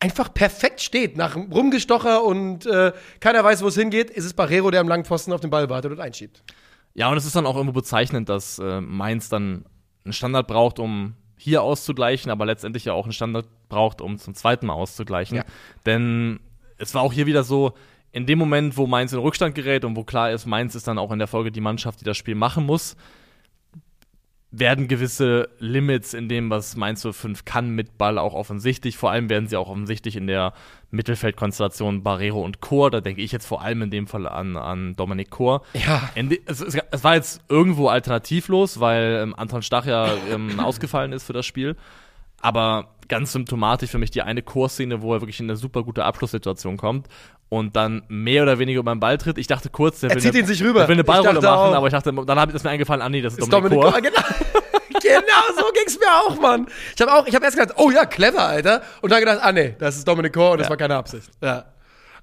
[0.00, 1.16] einfach perfekt steht.
[1.16, 5.04] Nach Rumgestocher und äh, keiner weiß, wo es hingeht, ist es Barrero, der am langen
[5.04, 6.42] Pfosten auf den Ball wartet und einschiebt.
[6.94, 9.64] Ja, und es ist dann auch irgendwo bezeichnend, dass äh, Mainz dann
[10.04, 14.34] einen Standard braucht, um hier auszugleichen, aber letztendlich ja auch einen Standard braucht, um zum
[14.34, 15.38] zweiten Mal auszugleichen.
[15.38, 15.44] Ja.
[15.84, 16.40] Denn
[16.78, 17.74] es war auch hier wieder so,
[18.12, 20.98] in dem Moment, wo Mainz in Rückstand gerät und wo klar ist, Mainz ist dann
[20.98, 22.96] auch in der Folge die Mannschaft, die das Spiel machen muss,
[24.58, 28.96] werden gewisse Limits in dem, was Mainz 05 kann mit Ball auch offensichtlich.
[28.96, 30.52] Vor allem werden sie auch offensichtlich in der
[30.90, 32.90] Mittelfeldkonstellation Barrero und Chor.
[32.90, 35.62] Da denke ich jetzt vor allem in dem Fall an, an Dominik Chor.
[35.72, 36.10] Ja.
[36.46, 41.24] Es, es, es war jetzt irgendwo alternativlos, weil ähm, Anton Stach ja ähm, ausgefallen ist
[41.24, 41.76] für das Spiel.
[42.40, 46.04] Aber ganz symptomatisch für mich die eine Chorszene, wo er wirklich in eine super gute
[46.04, 47.08] Abschlusssituation kommt
[47.58, 49.38] und dann mehr oder weniger über den Ball tritt.
[49.38, 50.80] Ich dachte kurz, der Er will zieht eine, ihn sich rüber.
[50.80, 51.74] Der will eine Ich Ballrolle machen, auch.
[51.74, 54.12] aber ich dachte, dann hab- ist mir eingefallen, ah nee, das ist, Ist Dominik Dominik
[54.14, 54.22] Chor.
[54.22, 54.60] Chor, genau.
[55.02, 56.66] genau, so ging's mir auch, Mann.
[56.94, 58.82] Ich habe auch, ich habe erst gedacht, oh ja, clever, Alter.
[59.02, 60.70] Und dann gedacht, ah nee, das ist Dominik Chor und das Ja.
[60.70, 61.30] war keine Absicht.
[61.42, 61.64] Ja.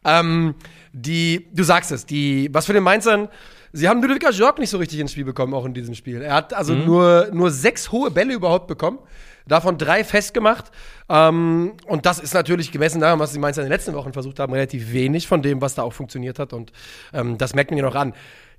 [0.04, 0.56] Ähm,
[0.94, 3.30] die, du sagst es, die, was für den Mainzern,
[3.72, 6.22] sie haben Ludovic Ajorg nicht so richtig ins Spiel bekommen, auch in diesem Spiel.
[6.22, 9.00] Er hat also nur, nur sechs hohe Bälle überhaupt bekommen,
[9.48, 10.72] davon drei festgemacht.
[11.10, 14.40] Ähm, und das ist natürlich gemessen daran, was die Mainzer in den letzten Wochen versucht
[14.40, 16.54] haben, relativ wenig von dem, was da auch funktioniert hat.
[16.54, 16.72] Und
[17.14, 18.14] ähm, das merkt man ja noch an.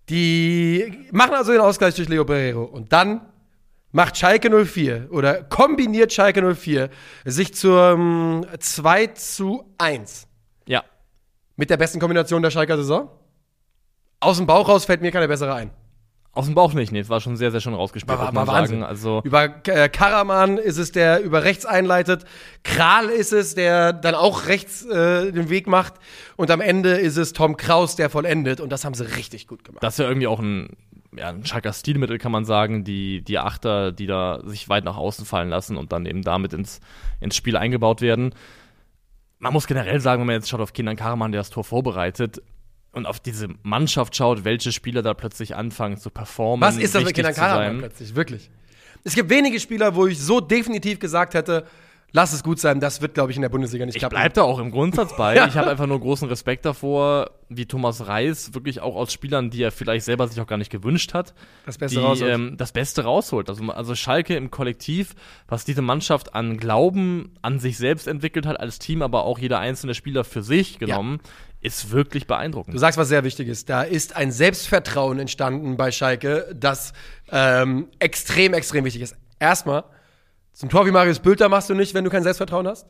[0.09, 2.65] Die machen also den Ausgleich durch Leo Barrero.
[2.65, 3.21] Und dann
[3.93, 6.89] macht Schalke 04 oder kombiniert Schalke 04
[7.25, 10.27] sich zum 2 zu 1
[10.67, 10.83] Ja.
[11.57, 13.11] mit der besten Kombination der Schalker Saison.
[14.19, 15.71] Aus dem Bauch raus fällt mir keine bessere ein.
[16.35, 18.47] Aus dem Bauch nicht, nee, es war schon sehr, sehr schön rausgespielt, War- muss war
[18.47, 18.81] man Wahnsinn.
[18.81, 18.89] sagen.
[18.89, 22.25] Also, Über äh, Karaman ist es, der über rechts einleitet.
[22.65, 25.95] Kral ist es, der dann auch rechts äh, den Weg macht.
[26.37, 28.61] Und am Ende ist es Tom Kraus, der vollendet.
[28.63, 29.83] Und das haben sie richtig gut gemacht.
[29.83, 30.71] das ist ja irgendwie auch ein,
[31.15, 34.97] ja, ein Schalker Stilmittel, kann man sagen, die, die Achter, die da sich weit nach
[34.97, 36.81] außen fallen lassen und dann eben damit ins,
[37.21, 38.35] ins Spiel eingebaut werden.
[39.39, 42.41] Man muss generell sagen, wenn man jetzt schaut auf Kindern Karaman, der das Tor vorbereitet
[42.93, 46.67] und auf diese Mannschaft schaut, welche Spieler da plötzlich anfangen zu performen.
[46.67, 47.79] Was ist das mit sein.
[47.79, 48.15] plötzlich?
[48.15, 48.51] Wirklich.
[49.05, 51.67] Es gibt wenige Spieler, wo ich so definitiv gesagt hätte,
[52.13, 52.79] lass es gut sein.
[52.79, 54.15] Das wird, glaube ich, in der Bundesliga nicht Ich klappen.
[54.15, 55.35] bleib da auch im Grundsatz bei.
[55.35, 55.47] Ja.
[55.49, 59.63] Ich habe einfach nur großen Respekt davor, wie Thomas Reis wirklich auch aus Spielern, die
[59.63, 61.35] er vielleicht selber sich auch gar nicht gewünscht hat,
[61.67, 62.31] Das Beste die, rausholt.
[62.31, 63.49] ähm, das Beste rausholt.
[63.49, 65.15] Also, also Schalke im Kollektiv,
[65.49, 69.59] was diese Mannschaft an Glauben an sich selbst entwickelt hat, als Team, aber auch jeder
[69.59, 71.19] einzelne Spieler für sich genommen,
[71.63, 72.75] ist wirklich beeindruckend.
[72.75, 73.65] Du sagst was sehr Wichtiges.
[73.65, 76.93] Da ist ein Selbstvertrauen entstanden bei Schalke, das
[77.31, 79.17] ähm, extrem, extrem wichtig ist.
[79.39, 79.85] Erstmal,
[80.53, 82.87] zum Tor wie Marius Bülter machst du nicht, wenn du kein Selbstvertrauen hast.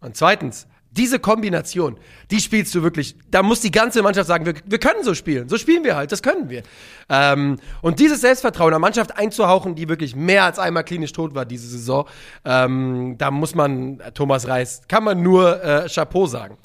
[0.00, 1.98] Und zweitens, diese Kombination,
[2.30, 3.16] die spielst du wirklich.
[3.28, 5.48] Da muss die ganze Mannschaft sagen, wir, wir können so spielen.
[5.48, 6.62] So spielen wir halt, das können wir.
[7.08, 11.44] Ähm, und dieses Selbstvertrauen der Mannschaft einzuhauchen, die wirklich mehr als einmal klinisch tot war
[11.46, 12.06] diese Saison,
[12.44, 16.56] ähm, da muss man Thomas Reis, kann man nur äh, Chapeau sagen.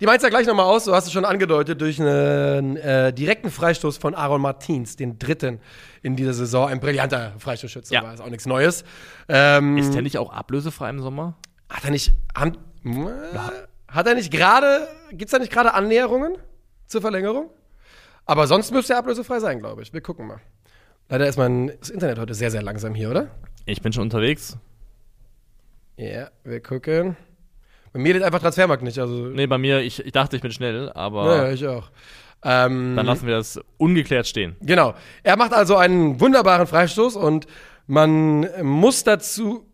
[0.00, 3.96] Die Mainzer gleich nochmal aus, so hast du schon angedeutet, durch einen äh, direkten Freistoß
[3.96, 5.58] von Aaron Martins, den dritten
[6.02, 6.68] in dieser Saison.
[6.68, 8.02] Ein brillanter Freistoßschütze, Ja.
[8.02, 8.84] war ist auch nichts Neues.
[9.28, 11.34] Ähm, ist der nicht auch ablösefrei im Sommer?
[11.68, 12.56] hat er nicht, haben,
[13.88, 16.36] hat er nicht gerade, gibt's da nicht gerade Annäherungen
[16.86, 17.50] zur Verlängerung?
[18.24, 19.92] Aber sonst müsste er ablösefrei sein, glaube ich.
[19.92, 20.40] Wir gucken mal.
[21.08, 23.28] Leider ist mein das Internet heute sehr, sehr langsam hier, oder?
[23.64, 24.56] Ich bin schon unterwegs.
[25.96, 27.16] Ja, wir gucken.
[27.96, 29.28] Bei mir lädt einfach Transfermarkt nicht, also.
[29.28, 31.90] Nee, bei mir, ich, ich dachte, ich bin schnell, aber Naja, ich auch.
[32.44, 34.54] Ähm, dann lassen wir das ungeklärt stehen.
[34.60, 34.92] Genau.
[35.22, 37.46] Er macht also einen wunderbaren Freistoß und
[37.86, 39.64] Man muss dazu,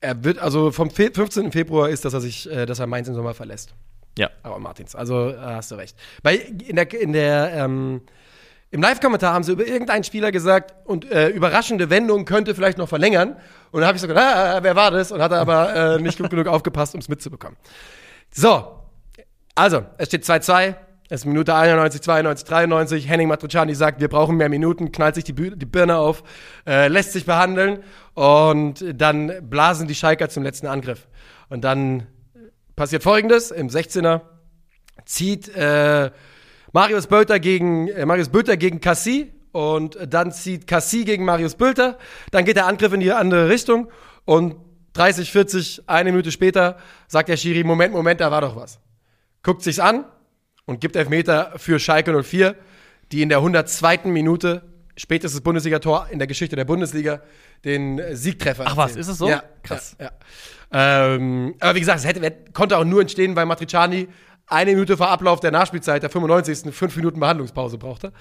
[0.00, 1.50] er wird, also vom Fe 15.
[1.50, 3.72] Februar ist, dass er sich, äh, dass er Mainz im Sommer verlässt.
[4.18, 4.28] Ja.
[4.42, 5.96] Aber Martins, also äh, hast du recht.
[6.22, 8.02] Bei, in der, in der, ähm,
[8.70, 12.88] im Live-Kommentar haben sie über irgendeinen Spieler gesagt und äh, überraschende Wendung könnte vielleicht noch
[12.88, 13.36] verlängern.
[13.70, 15.12] Und dann habe ich so gedacht, ah, wer war das?
[15.12, 17.56] Und hatte aber äh, nicht gut genug aufgepasst, um es mitzubekommen.
[18.32, 18.82] So,
[19.54, 20.74] also, es steht 2-2.
[21.08, 23.08] Es ist Minute 91, 92, 93.
[23.08, 26.24] Henning Matrucciani sagt, wir brauchen mehr Minuten, knallt sich die, Bü die Birne auf,
[26.66, 31.06] äh, lässt sich behandeln und dann blasen die Schalker zum letzten Angriff.
[31.48, 32.08] Und dann
[32.74, 34.22] passiert Folgendes: Im 16er
[35.04, 36.10] zieht äh,
[36.76, 41.96] Marius Bölter gegen äh, Marius Bülter gegen Cassie und dann zieht Cassie gegen Marius Bülter.
[42.32, 43.88] Dann geht der Angriff in die andere Richtung
[44.26, 44.56] und
[44.92, 46.76] 30, 40, eine Minute später
[47.08, 48.78] sagt der Schiri: Moment, Moment, da war doch was.
[49.42, 50.04] Guckt sich's an
[50.66, 52.54] und gibt Elfmeter für Schalke 04,
[53.10, 54.00] die in der 102.
[54.04, 54.60] Minute
[54.98, 57.22] spätestes Bundesligator in der Geschichte der Bundesliga
[57.64, 58.64] den Siegtreffer.
[58.66, 59.30] Ach was, ist es so?
[59.30, 59.96] Ja, Krass.
[59.98, 60.10] Ja,
[60.72, 61.14] ja.
[61.14, 64.08] Ähm, aber wie gesagt, es hätte, konnte auch nur entstehen, weil Matriciani
[64.46, 66.74] eine Minute vor Ablauf der Nachspielzeit, der 95.
[66.74, 68.12] fünf Minuten Behandlungspause brauchte.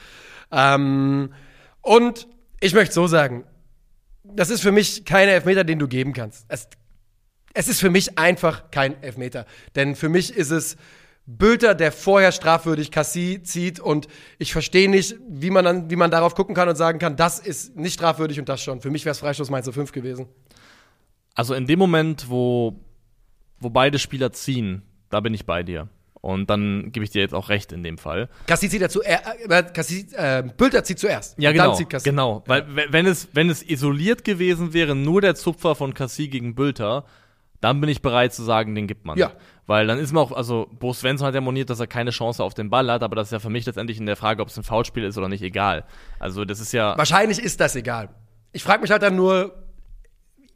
[0.52, 1.34] Ähm,
[1.82, 2.28] und
[2.60, 3.46] ich möchte so sagen,
[4.24, 6.46] das ist für mich kein Elfmeter, den du geben kannst.
[6.48, 6.68] Es,
[7.54, 9.46] es ist für mich einfach kein Elfmeter.
[9.76, 10.78] Denn für mich ist es
[11.28, 14.08] Bülter, der vorher strafwürdig Cassie zieht und
[14.38, 17.40] ich verstehe nicht, wie man dann, wie man darauf gucken kann und sagen kann, das
[17.40, 18.82] ist nicht strafwürdig und das schon.
[18.82, 20.28] Für mich wäre es Freistoß Mainz 5 gewesen.
[21.34, 22.80] Also in dem Moment, wo,
[23.60, 25.90] wo beide Spieler ziehen, da bin ich bei dir.
[26.26, 28.30] Und dann gebe ich dir jetzt auch recht in dem Fall.
[28.48, 31.38] Cassie zieht ja zuerst, äh, Cassie, äh, Bülter zieht zuerst.
[31.38, 31.68] Ja, genau.
[31.68, 32.10] Dann zieht Cassie.
[32.10, 32.44] Genau.
[32.48, 36.56] Weil, w- wenn es, wenn es isoliert gewesen wäre, nur der Zupfer von Cassie gegen
[36.56, 37.06] Bülter,
[37.62, 39.20] dann bin ich bereit zu sagen, den gibt man.
[39.20, 39.34] Ja.
[39.68, 42.44] Weil dann ist man auch, also Bo Svensson hat ja moniert, dass er keine Chance
[42.44, 44.48] auf den Ball hat, aber das ist ja für mich letztendlich in der Frage, ob
[44.48, 45.86] es ein Foulspiel ist oder nicht, egal.
[46.18, 46.98] Also das ist ja.
[46.98, 48.10] Wahrscheinlich ist das egal.
[48.52, 49.54] Ich frage mich halt dann nur,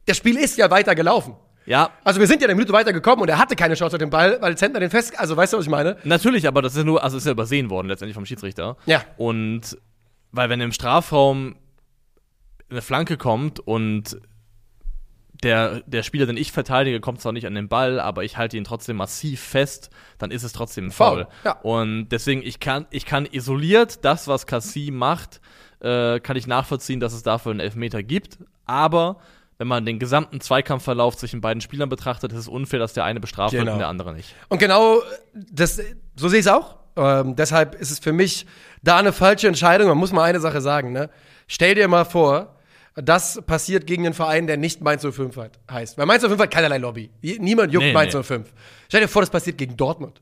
[0.07, 1.35] das Spiel ist ja weiter gelaufen.
[1.65, 3.99] Ja, Also wir sind ja eine Minute weiter gekommen und er hatte keine Chance auf
[3.99, 5.97] den Ball, weil Zentner den fest, also weißt du, was ich meine?
[6.03, 8.77] Natürlich, aber das ist ja nur, also ist ja übersehen worden letztendlich vom Schiedsrichter.
[8.85, 9.03] Ja.
[9.17, 9.77] Und
[10.31, 11.55] weil wenn im Strafraum
[12.69, 14.19] eine Flanke kommt und
[15.43, 18.57] der, der Spieler, den ich verteidige, kommt zwar nicht an den Ball, aber ich halte
[18.57, 21.27] ihn trotzdem massiv fest, dann ist es trotzdem ein Foul.
[21.45, 21.53] ja.
[21.61, 25.39] Und deswegen, ich kann, ich kann isoliert das, was Cassie macht,
[25.79, 28.39] äh, kann ich nachvollziehen, dass es dafür einen Elfmeter gibt.
[28.65, 29.17] Aber
[29.59, 33.19] wenn man den gesamten Zweikampfverlauf zwischen beiden Spielern betrachtet, ist es unfair, dass der eine
[33.19, 33.73] bestraft wird Genau.
[33.73, 34.33] und der andere nicht.
[34.47, 35.01] Und genau
[35.33, 35.79] das,
[36.15, 36.77] so sehe ich es auch.
[36.95, 38.45] Ähm, deshalb ist es für mich
[38.81, 39.89] da eine falsche Entscheidung.
[39.89, 41.09] Man muss mal eine Sache sagen, ne?
[41.47, 42.55] Stell dir mal vor,
[42.95, 45.97] das passiert gegen einen Verein, der nicht Mainz 05 hat, heißt.
[45.97, 47.11] Weil Mainz 05 hat keinerlei Lobby.
[47.21, 48.23] Niemand juckt Nee, Mainz nee.
[48.23, 48.51] 05.
[48.87, 50.21] Stell dir vor, das passiert gegen Dortmund.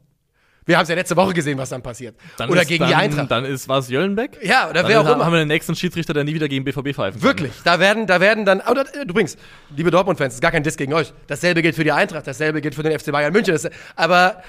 [0.67, 2.15] Wir haben es ja letzte Woche gesehen, was dann passiert.
[2.37, 3.31] Dann Oder ist, gegen dann, die Eintracht.
[3.31, 4.37] Dann ist was Jöllenbeck?
[4.43, 5.25] Ja, oder Dann wer auch haben immer.
[5.25, 7.23] haben wir den nächsten Schiedsrichter, der nie wieder gegen BVB pfeifen kann.
[7.23, 9.37] Wirklich, da werden, da werden dann, oder, übrigens,
[9.75, 11.13] liebe Dortmund-Fans, ist gar kein Diss gegen euch.
[11.27, 13.53] Dasselbe gilt für die Eintracht, dasselbe gilt für den FC Bayern München.
[13.53, 14.43] Das, aber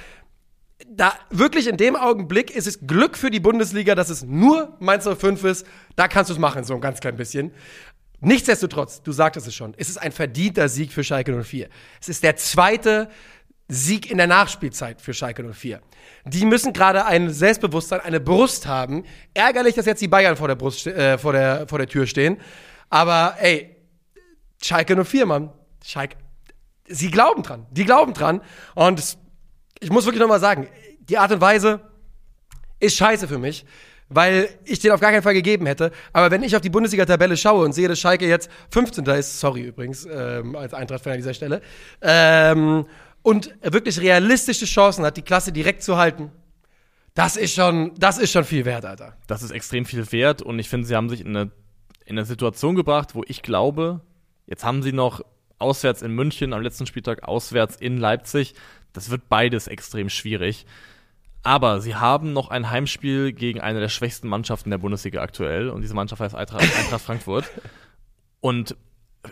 [0.91, 5.09] da wirklich in dem Augenblick ist es Glück für die Bundesliga, dass es nur Mainz
[5.09, 5.67] 05 ist.
[5.95, 7.53] Da kannst du es machen, so ein ganz klein bisschen.
[8.21, 11.69] Nichtsdestotrotz, du sagtest es schon, es ist ein verdienter Sieg für Schalke 04.
[12.01, 13.09] Es ist der zweite
[13.69, 15.81] Sieg in der Nachspielzeit für Schalke 04.
[16.25, 19.05] Die müssen gerade ein Selbstbewusstsein, eine Brust haben.
[19.35, 22.39] Ärgerlich, dass jetzt die Bayern vor der Brust, äh, vor der, vor der Tür stehen.
[22.89, 23.77] Aber ey,
[24.63, 25.53] Schalke 04, Mann.
[25.85, 26.17] Schalke.
[26.87, 27.67] Sie glauben dran.
[27.71, 28.41] Die glauben dran.
[28.75, 29.19] Und
[29.81, 30.69] ich muss wirklich nochmal sagen,
[31.01, 31.81] die Art und Weise
[32.81, 33.67] ist scheiße für mich,
[34.09, 35.93] weil ich den auf gar keinen Fall gegeben hätte.
[36.13, 39.05] Aber wenn ich auf die Bundesliga-Tabelle schaue und sehe, dass Schalke jetzt 15.
[39.07, 41.61] ist, sorry übrigens, ähm, als Eintracht-Fan an dieser Stelle,
[42.01, 42.87] ähm,
[43.23, 46.31] und wirklich realistische Chancen hat, die Klasse direkt zu halten,
[47.15, 49.17] das ist schon, das ist schon viel wert, Alter.
[49.27, 51.51] Das ist extrem viel wert und ich finde, sie haben sich in eine,
[52.05, 54.01] in eine Situation gebracht, wo ich glaube,
[54.47, 55.23] jetzt haben sie noch
[55.59, 58.55] auswärts in München am letzten Spieltag, auswärts in Leipzig.
[58.93, 60.65] Das wird beides extrem schwierig.
[61.43, 65.83] Aber sie haben noch ein Heimspiel gegen eine der schwächsten Mannschaften der Bundesliga aktuell und
[65.83, 67.45] diese Mannschaft heißt Eintracht, Eintracht Frankfurt.
[68.41, 68.77] Und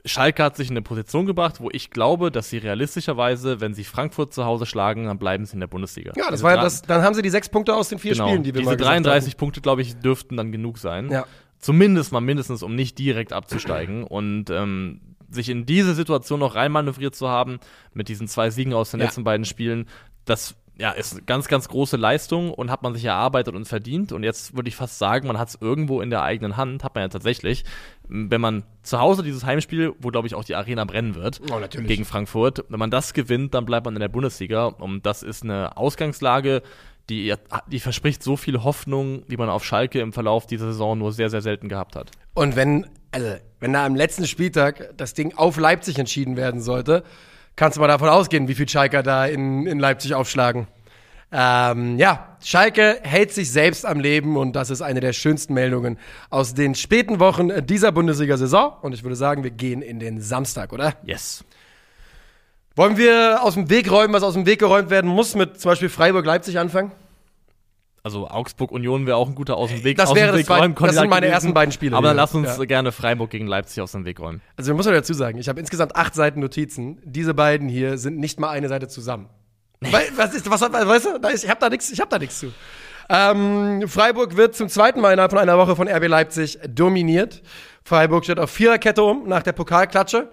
[0.04, 3.85] Schalke hat sich in eine Position gebracht, wo ich glaube, dass sie realistischerweise, wenn sie
[3.85, 6.12] Frankfurt zu Hause schlagen, dann bleiben sie in der Bundesliga.
[6.16, 8.12] Ja, das Diese war ja das, dann haben sie die sechs Punkte aus den vier
[8.12, 8.28] genau.
[8.28, 11.11] Spielen, die wir Diese mal gesagt 33 Punkte, glaube ich, dürften dann genug sein.
[11.11, 11.26] Ja.
[11.59, 14.04] Zumindest mal mindestens, um nicht direkt abzusteigen.
[14.04, 17.59] Und ähm, sich in diese Situation noch reinmanövriert zu haben,
[17.92, 19.06] mit diesen zwei Siegen aus den Ja.
[19.06, 19.87] letzten beiden Spielen,
[20.24, 24.12] das ja, ist eine ganz, ganz große Leistung und hat man sich erarbeitet und verdient.
[24.12, 26.94] Und jetzt würde ich fast sagen, man hat es irgendwo in der eigenen Hand, hat
[26.94, 27.64] man ja tatsächlich.
[28.08, 31.60] Wenn man zu Hause dieses Heimspiel, wo glaube ich auch die Arena brennen wird, Oh,
[31.70, 34.66] gegen Frankfurt, wenn man das gewinnt, dann bleibt man in der Bundesliga.
[34.66, 36.62] Und das ist eine Ausgangslage,
[37.08, 37.34] die,
[37.70, 41.30] die verspricht so viel Hoffnung, wie man auf Schalke im Verlauf dieser Saison nur sehr,
[41.30, 42.10] sehr selten gehabt hat.
[42.34, 47.02] Und wenn also, wenn da am letzten Spieltag das Ding auf Leipzig entschieden werden sollte,
[47.56, 50.66] kannst du mal davon ausgehen, wie viel Schalke da in, in Leipzig aufschlagen.
[51.38, 55.99] Ähm, ja, Schalke hält sich selbst am Leben und das ist eine der schönsten Meldungen
[56.31, 58.72] aus den späten Wochen dieser Bundesliga-Saison.
[58.81, 60.94] Und ich würde sagen, wir gehen in den Samstag, oder?
[61.05, 61.44] Yes.
[62.75, 65.70] Wollen wir aus dem Weg räumen, was aus dem Weg geräumt werden muss, mit zum
[65.70, 66.92] Beispiel Freiburg-Leipzig anfangen?
[68.03, 69.99] Also Augsburg Union wäre auch ein guter aus dem Weg.
[69.99, 71.33] Das wäre dem das räumen das sind meine gewesen.
[71.35, 72.64] ersten beiden Spiele Aber dann lass uns Ja.
[72.64, 74.40] gerne Freiburg gegen Leipzig aus dem Weg räumen.
[74.57, 76.99] Also, muss man dazu sagen, ich habe insgesamt acht Seiten Notizen.
[77.05, 79.29] Diese beiden hier sind nicht mal eine Seite zusammen.
[79.80, 82.52] Weil, was ist, was, weißt du, ich habe da nichts, ich habe da nichts zu.
[83.08, 87.42] Ähm, Freiburg wird zum zweiten Mal innerhalb von einer Woche von RB Leipzig dominiert.
[87.84, 90.28] Freiburg steht auf Viererkette um nach der Pokalklatsche.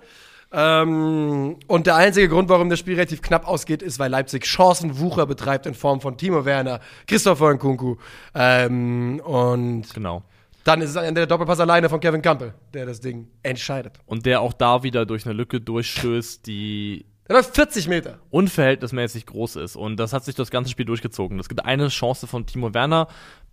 [0.51, 5.25] Ähm, und der einzige Grund, warum das Spiel relativ knapp ausgeht, ist, weil Leipzig Chancenwucher
[5.25, 7.95] betreibt in Form von Timo Werner, Christopher Nkunku.
[8.35, 10.23] Ähm, und Genau.
[10.63, 13.99] dann ist es am Ende der Doppelpass alleine von Kevin Campbell, der das Ding entscheidet.
[14.05, 18.19] Und der auch da wieder durch eine Lücke durchstößt, die Der läuft 40 Meter.
[18.31, 19.75] unverhältnismäßig groß ist.
[19.75, 21.39] Und das hat sich das ganze Spiel durchgezogen.
[21.39, 23.07] Es gibt eine Chance von Timo Werner,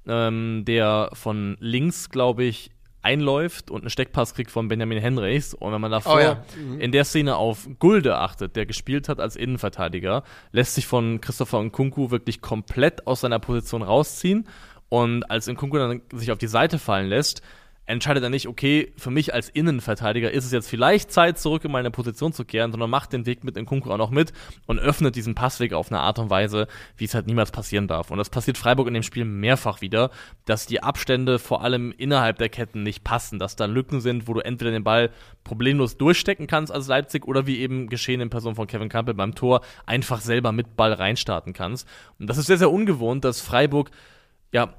[0.06, 2.70] ähm, der von links, glaube ich,
[3.02, 5.54] einläuft und einen Steckpass kriegt von Benjamin Henrichs.
[5.54, 6.44] Und wenn man davor Oh ja.
[6.78, 11.62] in der Szene auf Gulde achtet, der gespielt hat als Innenverteidiger, lässt sich von Christopher
[11.62, 14.46] Nkunku wirklich komplett aus seiner Position rausziehen.
[14.90, 17.40] Und als Nkunku dann sich auf die Seite fallen lässt,
[17.90, 21.72] entscheidet er nicht, okay, für mich als Innenverteidiger ist es jetzt vielleicht Zeit, zurück in
[21.72, 24.32] meine Position zu kehren, sondern macht den Weg mit Nkunku auch noch mit
[24.66, 28.10] und öffnet diesen Passweg auf eine Art und Weise, wie es halt niemals passieren darf.
[28.10, 30.10] Und das passiert Freiburg in dem Spiel mehrfach wieder,
[30.44, 34.34] dass die Abstände vor allem innerhalb der Ketten nicht passen, dass da Lücken sind, wo
[34.34, 35.10] du entweder den Ball
[35.44, 39.34] problemlos durchstecken kannst als Leipzig oder wie eben geschehen in Person von Kevin Campbell beim
[39.34, 41.88] Tor, einfach selber mit Ball reinstarten kannst.
[42.18, 43.90] Und das ist sehr, sehr ungewohnt, dass Freiburg
[44.52, 44.74] ja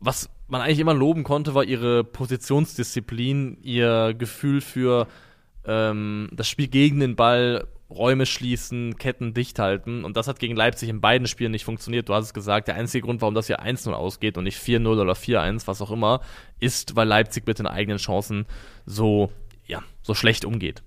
[0.00, 5.06] was man eigentlich immer loben konnte, war ihre Positionsdisziplin, ihr Gefühl für
[5.64, 10.04] ähm, das Spiel gegen den Ball, Räume schließen, Ketten dicht halten.
[10.04, 12.08] Und das hat gegen Leipzig in beiden Spielen nicht funktioniert.
[12.08, 14.86] Du hast es gesagt, der einzige Grund, warum das hier 1-0 ausgeht und nicht 4-0
[15.00, 16.20] oder 4-1, was auch immer,
[16.60, 18.46] ist, weil Leipzig mit den eigenen Chancen
[18.84, 19.30] so,
[19.66, 20.82] ja, so schlecht umgeht.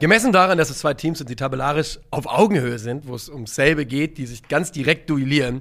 [0.00, 3.54] Gemessen daran, dass es zwei Teams sind, die tabellarisch auf Augenhöhe sind, wo es ums
[3.54, 5.60] selbe geht, die sich ganz direkt duellieren,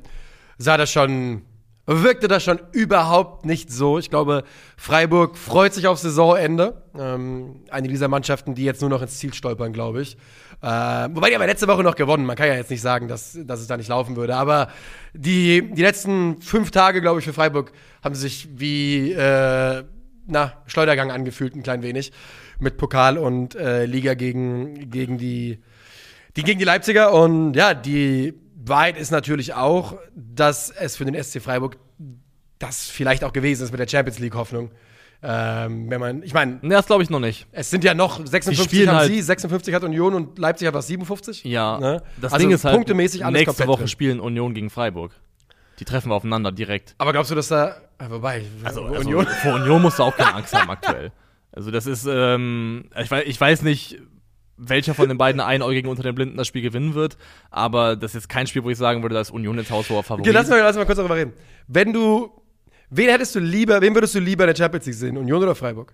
[0.58, 1.42] sah das schon,
[1.88, 3.98] wirkte das schon überhaupt nicht so.
[3.98, 4.44] Ich glaube,
[4.76, 6.84] Freiburg freut sich auf Saisonende.
[6.98, 10.18] Ähm, eine dieser Mannschaften, die jetzt nur noch ins Ziel stolpern, glaube ich.
[10.62, 12.26] Äh, wobei die ja letzte Woche noch gewonnen.
[12.26, 14.36] Man kann ja jetzt nicht sagen, dass, dass es da nicht laufen würde.
[14.36, 14.68] Aber
[15.14, 17.72] die, die letzten fünf Tage, glaube ich, für Freiburg
[18.04, 19.84] haben sich wie äh,
[20.26, 22.12] na, Schleudergang angefühlt, ein klein wenig.
[22.60, 25.60] Mit Pokal und äh, Liga gegen, gegen, die,
[26.36, 27.14] die, gegen die Leipziger.
[27.14, 31.78] Und ja, die Wahrheit ist natürlich auch, dass es für den SC Freiburg
[32.60, 34.72] das vielleicht auch gewesen ist mit der Champions League-Hoffnung.
[35.24, 37.48] Ähm, wenn man, ich meine, Ne, das glaube ich noch nicht.
[37.52, 40.76] es sind ja noch 56 spielen haben halt- sie, 56 hat Union und Leipzig hat
[40.76, 41.44] was 57.
[41.44, 42.04] Ja, Ne?
[42.22, 43.88] das also Ding ist halt, punktemäßig alles nächste Woche drin.
[43.88, 45.14] spielen Union gegen Freiburg.
[45.80, 46.94] Die treffen wir aufeinander direkt.
[47.00, 50.16] Aber glaubst du, dass da, ah, wobei, Also, also Union, vor Union musst du auch
[50.16, 51.12] keine Angst haben aktuell.
[51.52, 54.00] Also das ist, ähm, ich, weiß, ich weiß nicht,
[54.58, 57.18] welcher von den beiden Einäugigen unter den Blinden das Spiel gewinnen wird,
[57.52, 60.04] aber das ist jetzt kein Spiel, wo ich sagen würde, da ist Union jetzt haushoher
[60.04, 60.26] Favorit.
[60.26, 61.34] Okay, lass mal, lass mal kurz darüber reden.
[61.68, 62.32] Wenn du,
[62.90, 65.56] wen hättest du lieber, wen würdest du lieber in der Champions League sehen, Union oder
[65.56, 65.94] Freiburg?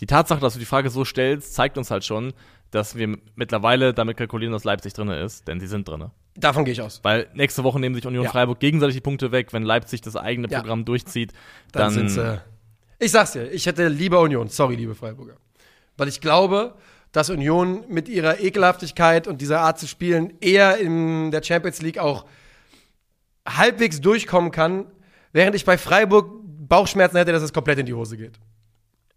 [0.00, 2.32] Die Tatsache, dass du die Frage so stellst, zeigt uns halt schon,
[2.70, 6.06] dass wir mittlerweile damit kalkulieren, dass Leipzig drin ist, denn sie sind drin.
[6.36, 6.98] Davon gehe ich aus.
[7.04, 8.30] Weil nächste Woche nehmen sich Union Ja.
[8.30, 9.52] Freiburg gegenseitig die Punkte weg.
[9.52, 10.58] Wenn Leipzig das eigene Ja.
[10.60, 11.32] Programm durchzieht,
[11.70, 12.38] Dann, dann, sind's, äh,
[12.98, 14.48] ich sag's dir, ich hätte lieber Union.
[14.48, 15.36] Sorry, liebe Freiburger.
[15.96, 16.74] Weil ich glaube,
[17.12, 21.98] dass Union mit ihrer Ekelhaftigkeit und dieser Art zu spielen eher in der Champions League
[21.98, 22.26] auch
[23.46, 24.86] halbwegs durchkommen kann,
[25.32, 26.28] während ich bei Freiburg
[26.68, 28.38] Bauchschmerzen hätte, dass es komplett in die Hose geht.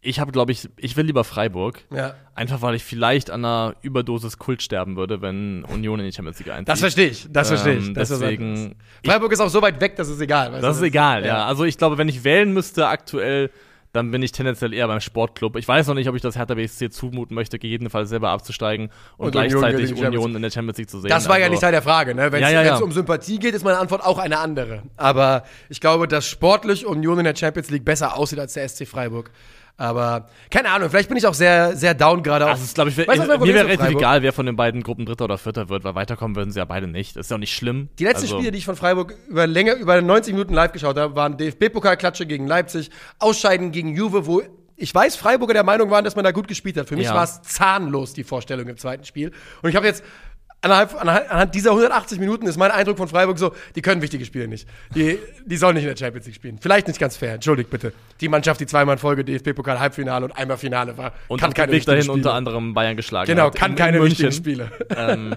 [0.01, 1.81] Ich habe, glaube ich, ich will lieber Freiburg.
[1.93, 2.13] Ja.
[2.35, 6.37] Einfach weil ich vielleicht an einer Überdosis Kult sterben würde, wenn Union in die Champions
[6.39, 6.69] League einzieht.
[6.69, 7.87] Das verstehe ich, das verstehe ich.
[7.87, 8.75] Ähm, Das ist deswegen- anderes.
[9.05, 11.45] Freiburg ist auch so weit weg, dass es egal Das du, ist egal, ja.
[11.45, 13.49] Also ich glaube, wenn ich wählen müsste aktuell,
[13.93, 15.55] dann bin ich tendenziell eher beim Sportclub.
[15.55, 19.27] Ich weiß noch nicht, ob ich das Hertha BSC zumuten möchte, gegebenenfalls selber abzusteigen und,
[19.27, 21.09] Und Union gleichzeitig Champions Union in der Champions League zu sehen.
[21.09, 22.31] Das war ja Also- nicht Teil der Frage, ne?
[22.31, 22.77] Wenn es Ja, ja, ja.
[22.77, 24.83] um Sympathie geht, ist meine Antwort auch eine andere.
[24.97, 28.85] Aber ich glaube, dass sportlich Union in der Champions League besser aussieht als der SC
[28.85, 29.31] Freiburg.
[29.79, 32.47] Aber keine Ahnung, vielleicht bin ich auch sehr, sehr down gerade.
[32.47, 35.05] Also, es ist, glaube ich, Weißt mir wäre relativ egal, wer von den beiden Gruppen
[35.05, 37.15] Dritter oder Vierter wird, weil weiterkommen würden sie ja beide nicht.
[37.15, 37.89] Das ist ja auch nicht schlimm.
[37.99, 40.97] Die letzten also, Spiele, die ich von Freiburg über länger, über 90 Minuten live geschaut
[40.97, 44.41] habe, waren DFB-Pokalklatsche gegen Leipzig, Ausscheiden gegen Juve, wo
[44.79, 46.87] ich weiß, Freiburger der Meinung waren, dass man da gut gespielt hat.
[46.87, 47.15] Für mich Ja.
[47.15, 49.31] war es zahnlos, die Vorstellung im zweiten Spiel.
[49.63, 50.03] Und ich habe jetzt
[50.61, 50.95] anhand,
[51.31, 54.67] anhand dieser 180 Minuten ist mein Eindruck von Freiburg so, die können wichtige Spiele nicht.
[54.95, 56.57] Die, die sollen nicht in der Champions League spielen.
[56.59, 57.93] Vielleicht nicht ganz fair, entschuldigt bitte.
[58.21, 61.71] Die Mannschaft, die zweimal in Folge DFB-Pokal Halbfinale und einmal Finale war, Und kann keine
[61.71, 62.13] Weg wichtigen dahin Spiele.
[62.13, 63.55] unter anderem Bayern geschlagen Genau, hat.
[63.55, 64.25] kann in- in keine München.
[64.29, 64.71] wichtigen Spiele.
[64.95, 65.35] ähm,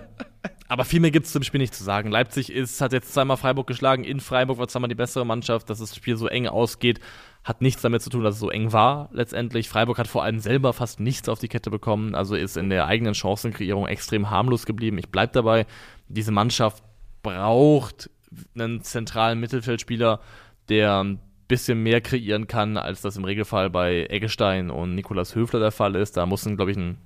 [0.69, 2.11] aber viel mehr gibt es zum Spiel nicht zu sagen.
[2.11, 4.05] Leipzig ist, hat jetzt zweimal Freiburg geschlagen.
[4.05, 5.69] In Freiburg war zweimal die bessere Mannschaft.
[5.69, 7.01] Dass das Spiel so eng ausgeht,
[7.45, 9.69] hat nichts damit zu tun, dass es so eng war letztendlich.
[9.69, 12.15] Freiburg hat vor allem selber fast nichts auf die Kette bekommen.
[12.15, 14.99] Also ist in der eigenen Chancenkreierung extrem harmlos geblieben.
[14.99, 15.67] Ich bleib dabei.
[16.09, 16.83] Diese Mannschaft
[17.23, 18.09] braucht
[18.55, 20.21] einen zentralen Mittelfeldspieler,
[20.69, 25.59] der ein bisschen mehr kreieren kann, als das im Regelfall bei Eggestein und Nikolas Höfler
[25.59, 26.17] der Fall ist.
[26.17, 26.99] Da muss, glaube ich, ein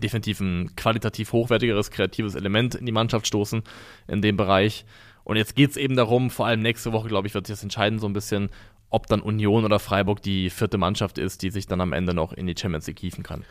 [0.00, 3.62] definitiv ein qualitativ hochwertigeres, kreatives Element in die Mannschaft stoßen
[4.08, 4.84] in dem Bereich.
[5.24, 7.62] Und jetzt geht es eben darum, vor allem nächste Woche, glaube ich, wird sich das
[7.62, 8.50] entscheiden so ein bisschen,
[8.90, 12.32] ob dann Union oder Freiburg die vierte Mannschaft ist, die sich dann am Ende noch
[12.32, 13.44] in die Champions League hieven kann.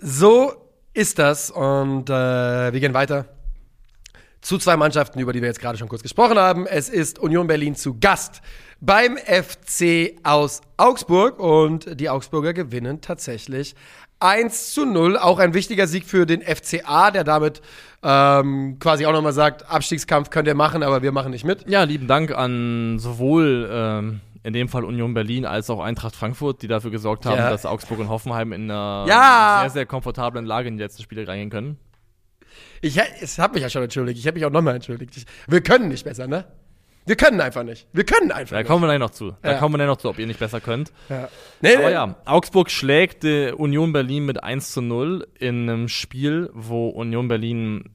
[0.00, 0.52] So
[0.94, 3.26] ist das und äh, wir gehen weiter
[4.42, 6.66] zu zwei Mannschaften, über die wir jetzt gerade schon kurz gesprochen haben.
[6.66, 8.42] Es ist Union Berlin zu Gast
[8.80, 13.76] beim FC aus Augsburg und die Augsburger gewinnen tatsächlich
[14.22, 15.16] 1 zu 0.
[15.18, 17.60] Auch ein wichtiger Sieg für den FCA, der damit
[18.02, 21.68] ähm, quasi auch nochmal sagt, Abstiegskampf könnt ihr machen, aber wir machen nicht mit.
[21.68, 26.62] Ja, lieben Dank an sowohl ähm, in dem Fall Union Berlin als auch Eintracht Frankfurt,
[26.62, 27.50] die dafür gesorgt haben, Ja.
[27.50, 29.58] dass Augsburg und Hoffenheim in einer Ja.
[29.62, 31.78] sehr, sehr komfortablen Lage in die letzten Spiele reingehen können.
[32.80, 35.16] Ich, ich habe mich ja schon entschuldigt, ich habe mich auch nochmal entschuldigt.
[35.16, 36.44] Ich, wir können nicht besser, ne?
[37.06, 37.88] Wir können einfach nicht.
[37.92, 38.68] Wir können einfach Da nicht.
[38.68, 39.34] kommen wir gleich noch zu.
[39.42, 39.58] Da Ja.
[39.58, 40.92] kommen wir gleich noch zu, ob ihr nicht besser könnt.
[41.08, 41.28] Ja.
[41.60, 41.92] Nee, Aber nee.
[41.92, 47.90] ja, Augsburg schlägt Union Berlin mit 1 zu 0 in einem Spiel, wo Union Berlin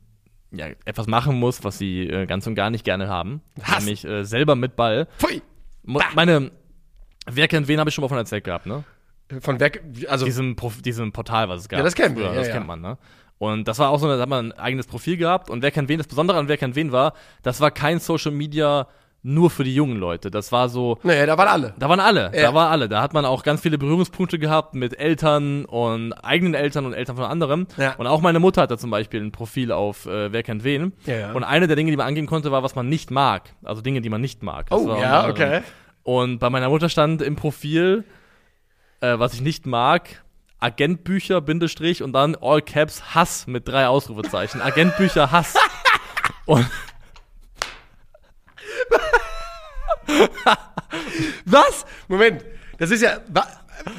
[0.52, 3.42] ja, etwas machen muss, was sie äh, ganz und gar nicht gerne haben.
[3.56, 3.80] Was?
[3.80, 5.08] Nämlich äh, selber mit Ball.
[5.18, 5.42] Pfui.
[5.84, 6.52] Mo meine,
[7.26, 8.84] wer kennt wen, habe ich schon mal von erzählt gehabt, ne?
[9.42, 11.80] Von weg, also Diesem, Prof diesem Portal, was es gab.
[11.80, 12.54] Ja, das kennen wir, ja, das ja.
[12.54, 12.98] kennt man, ne?
[13.40, 15.50] Und das war auch so, da hat man ein eigenes Profil gehabt.
[15.50, 18.32] Und wer kennt wen, das Besondere an wer kennt wen war, das war kein Social
[18.32, 18.88] Media
[19.24, 20.32] nur für die jungen Leute.
[20.32, 21.74] Das war so, nee, da waren alle.
[21.78, 22.44] da waren alle, Ja.
[22.44, 22.88] da waren alle.
[22.88, 27.16] Da hat man auch ganz viele Berührungspunkte gehabt mit Eltern und eigenen Eltern und Eltern
[27.18, 27.68] von anderen.
[27.78, 27.96] Ja.
[27.98, 30.94] Und auch meine Mutter hatte zum Beispiel ein Profil auf äh, Wer kennt wen.
[31.06, 31.34] Ja.
[31.34, 33.50] Und eine der Dinge, die man angehen konnte, war, was man nicht mag.
[33.64, 34.70] Also Dinge, die man nicht mag.
[34.70, 35.62] Das Oh, ja, okay.
[36.04, 38.06] Und bei meiner Mutter stand im Profil,
[39.02, 40.24] äh, was ich nicht mag,
[40.60, 44.62] Agentbücher, Bindestrich und dann All Caps Hass mit drei Ausrufezeichen.
[44.62, 45.54] Agentbücher Hass.
[46.46, 46.66] und
[51.46, 51.86] Was?
[52.08, 52.44] Moment,
[52.78, 53.18] das ist ja,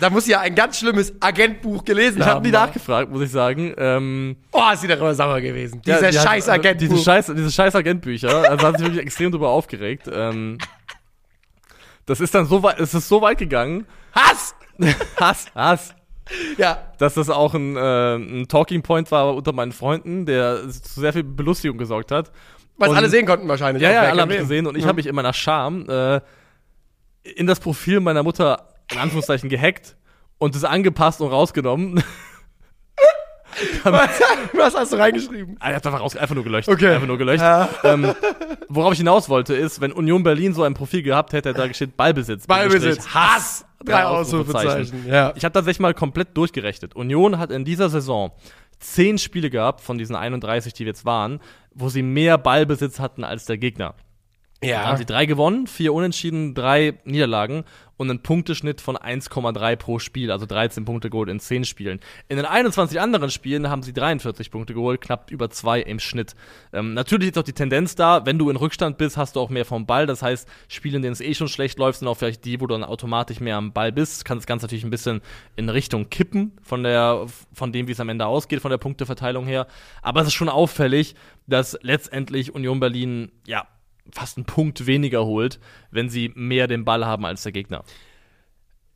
[0.00, 2.36] da muss sie ja ein ganz schlimmes Agentbuch gelesen ich haben.
[2.36, 3.74] habe nie nachgefragt, muss ich sagen.
[3.76, 5.80] Ähm, Oh, ist sie darüber sauer gewesen.
[5.84, 6.88] Ja, Dieser die hat- scheiß also Agentbuch.
[6.88, 8.50] Diese scheiß, diese scheiß Agentbücher.
[8.50, 10.08] Also hat sich wirklich extrem drüber aufgeregt.
[10.12, 10.58] Ähm,
[12.06, 13.86] das ist dann so weit, es ist so weit gegangen.
[14.14, 14.54] Hass!
[15.16, 15.94] Hass, Hass.
[16.56, 21.00] Ja, Dass das auch ein, äh, ein Talking Point war unter meinen Freunden, der zu
[21.00, 22.30] sehr viel Belustigung gesorgt hat.
[22.76, 23.82] was alle sehen konnten wahrscheinlich.
[23.82, 24.88] Ja, ja, alle haben gesehen und ich Mhm.
[24.88, 26.20] habe mich in meiner Scham äh,
[27.22, 29.96] in das Profil meiner Mutter in Anführungszeichen gehackt
[30.38, 32.02] und es angepasst und rausgenommen.
[33.84, 35.56] Was hast du reingeschrieben?
[35.60, 36.68] Ah, Er hat einfach, raus, einfach nur gelöscht.
[36.68, 36.94] Okay.
[36.94, 37.42] Einfach nur gelöscht.
[37.42, 37.68] Ja.
[37.84, 38.12] Ähm,
[38.68, 41.96] worauf ich hinaus wollte, ist, wenn Union Berlin so ein Profil gehabt hätte, da steht
[41.96, 42.46] Ballbesitz.
[42.46, 43.08] Ballbesitz.
[43.14, 43.64] Hass.
[43.84, 45.06] Drei Ausrufezeichen.
[45.06, 45.32] Ja.
[45.36, 46.96] Ich habe tatsächlich mal komplett durchgerechnet.
[46.96, 48.32] Union hat in dieser Saison
[48.80, 51.40] zehn Spiele gehabt von diesen 31, die wir jetzt waren,
[51.74, 53.94] wo sie mehr Ballbesitz hatten als der Gegner.
[54.60, 54.84] Da Ja.
[54.86, 57.62] haben sie drei gewonnen, vier Unentschieden, drei Niederlagen
[57.96, 62.00] und einen Punkteschnitt von 1,3 pro Spiel, also 13 Punkte geholt in 10 Spielen.
[62.28, 66.34] In den 21 anderen Spielen haben sie 43 Punkte geholt, knapp über zwei im Schnitt.
[66.72, 69.48] Ähm, natürlich ist auch die Tendenz da, wenn du in Rückstand bist, hast du auch
[69.50, 70.06] mehr vom Ball.
[70.06, 72.66] Das heißt, Spiele, in denen es eh schon schlecht läuft, sind auch vielleicht die, wo
[72.66, 74.24] du dann automatisch mehr am Ball bist.
[74.24, 75.20] Kann das Ganze natürlich ein bisschen
[75.54, 79.46] in Richtung kippen von der, von dem, wie es am Ende ausgeht, von der Punkteverteilung
[79.46, 79.68] her.
[80.02, 81.14] Aber es ist schon auffällig,
[81.46, 83.66] dass letztendlich Union Berlin, ja,
[84.12, 87.84] fast einen Punkt weniger holt, wenn sie mehr den Ball haben als der Gegner.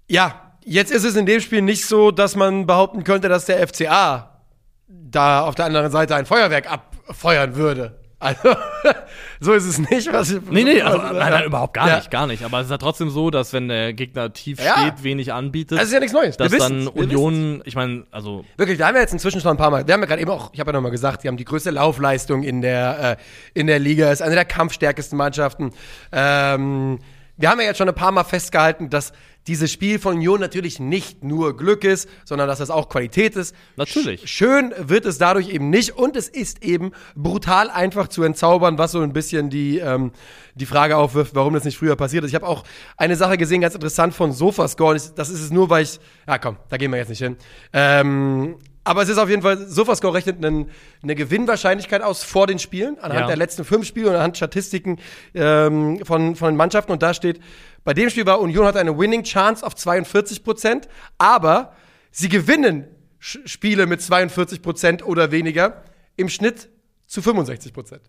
[0.09, 3.66] Ja, jetzt ist es in dem Spiel nicht so, dass man behaupten könnte, dass der
[3.66, 4.40] FCA
[4.88, 8.02] da auf der anderen Seite ein Feuerwerk abfeuern würde.
[8.23, 8.55] Also,
[9.41, 10.13] so ist es nicht.
[10.13, 11.96] Was, Nee, nee, also, nein, nein, überhaupt gar Ja.
[11.96, 12.44] nicht, gar nicht.
[12.44, 14.79] Aber es ist ja trotzdem so, dass wenn der Gegner tief Ja.
[14.79, 16.38] steht, wenig anbietet, Das ist ja nichts Neues.
[16.38, 19.51] Wir dass dann wir Union, ich meine, also Wirklich, wir haben ja jetzt inzwischen schon
[19.51, 21.29] ein paar Mal, wir haben ja gerade eben auch, ich habe ja nochmal gesagt, die
[21.29, 23.19] haben die größte Laufleistung in der,
[23.55, 25.73] äh, in der Liga, ist eine der kampfstärksten Mannschaften.
[26.13, 26.99] Ähm,
[27.37, 29.13] wir haben ja jetzt schon ein paar Mal festgehalten, dass
[29.47, 33.55] dieses Spiel von Union natürlich nicht nur Glück ist, sondern dass das auch Qualität ist.
[33.77, 34.23] Natürlich.
[34.23, 38.77] Sch schön wird es dadurch eben nicht und es ist eben brutal einfach zu entzaubern,
[38.77, 40.11] was so ein bisschen die, ähm,
[40.57, 42.31] die Frage aufwirft, warum das nicht früher passiert ist.
[42.31, 42.65] Ich habe auch
[42.97, 45.01] eine Sache gesehen, ganz interessant von Sofascore.
[45.15, 46.01] Das ist es nur, weil ich.
[46.27, 47.37] Ja, komm, da gehen wir jetzt nicht hin.
[47.73, 50.67] Ähm, Aber es ist auf jeden Fall, Sofascore rechnet eine,
[51.03, 53.27] eine Gewinnwahrscheinlichkeit aus vor den Spielen, anhand Ja.
[53.29, 54.99] der letzten fünf Spiele und anhand Statistiken
[55.35, 56.91] ähm, von, von den Mannschaften.
[56.91, 57.41] Und da steht,
[57.85, 61.75] bei dem Spiel war Union hat eine Winning Chance auf 42 Prozent, aber
[62.11, 62.87] sie gewinnen
[63.21, 65.85] Sch Spiele mit 42 Prozent oder weniger
[66.17, 66.69] im Schnitt
[67.07, 68.03] zu 65 Prozent.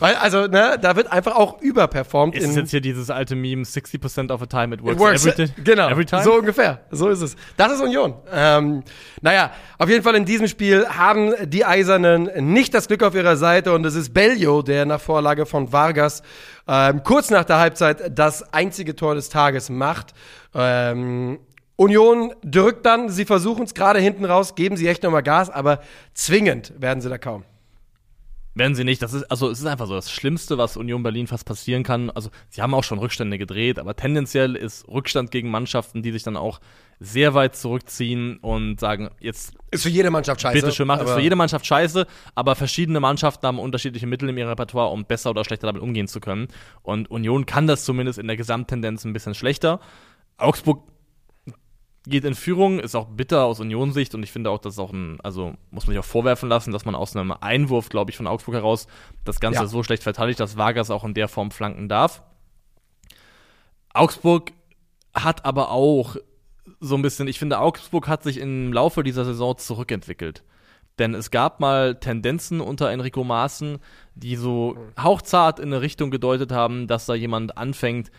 [0.00, 2.34] Weil, also, ne, da wird einfach auch überperformt.
[2.34, 5.26] Ist jetzt hier dieses alte Meme, 60% of the time it works, It works.
[5.26, 5.88] every, genau.
[5.88, 6.22] every time?
[6.22, 6.80] So ungefähr.
[6.90, 7.36] So ist es.
[7.56, 8.14] Das ist Union.
[8.32, 8.82] Ähm,
[9.20, 13.36] naja, auf jeden Fall in diesem Spiel haben die Eisernen nicht das Glück auf ihrer
[13.36, 16.22] Seite und es ist Bellio, der nach Vorlage von Vargas
[16.68, 20.14] ähm, kurz nach der Halbzeit das einzige Tor des Tages macht.
[20.54, 21.38] Ähm,
[21.76, 25.80] Union drückt dann, sie versuchen es gerade hinten raus, geben sie echt nochmal Gas, aber
[26.14, 27.44] zwingend werden sie da kaum.
[28.54, 29.00] Werden sie nicht.
[29.00, 32.10] Das ist, also es ist einfach so das Schlimmste, was Union Berlin fast passieren kann.
[32.10, 36.22] Also sie haben auch schon Rückstände gedreht, aber tendenziell ist Rückstand gegen Mannschaften, die sich
[36.22, 36.60] dann auch
[37.00, 40.60] sehr weit zurückziehen und sagen, jetzt Ist für jede Mannschaft scheiße.
[40.60, 41.02] bitte schön macht.
[41.02, 45.04] Ist für jede Mannschaft scheiße, aber verschiedene Mannschaften haben unterschiedliche Mittel in ihrem Repertoire, um
[45.06, 46.48] besser oder schlechter damit umgehen zu können.
[46.82, 49.80] Und Union kann das zumindest in der Gesamttendenz ein bisschen schlechter.
[50.36, 50.82] Augsburg
[52.04, 55.20] geht in Führung, ist auch bitter aus Unionssicht und ich finde auch, dass auch ein,
[55.22, 58.26] also muss man sich auch vorwerfen lassen, dass man aus einem Einwurf, glaube ich, von
[58.26, 58.86] Augsburg heraus
[59.24, 59.66] das Ganze Ja.
[59.66, 62.22] so schlecht verteidigt, dass Vargas auch in der Form flanken darf.
[63.94, 64.52] Augsburg
[65.14, 66.16] hat aber auch
[66.80, 70.42] so ein bisschen, ich finde, Augsburg hat sich im Laufe dieser Saison zurückentwickelt.
[70.98, 73.78] Denn es gab mal Tendenzen unter Enrico Maaßen,
[74.14, 78.10] die so hauchzart in eine Richtung gedeutet haben, dass da jemand anfängt,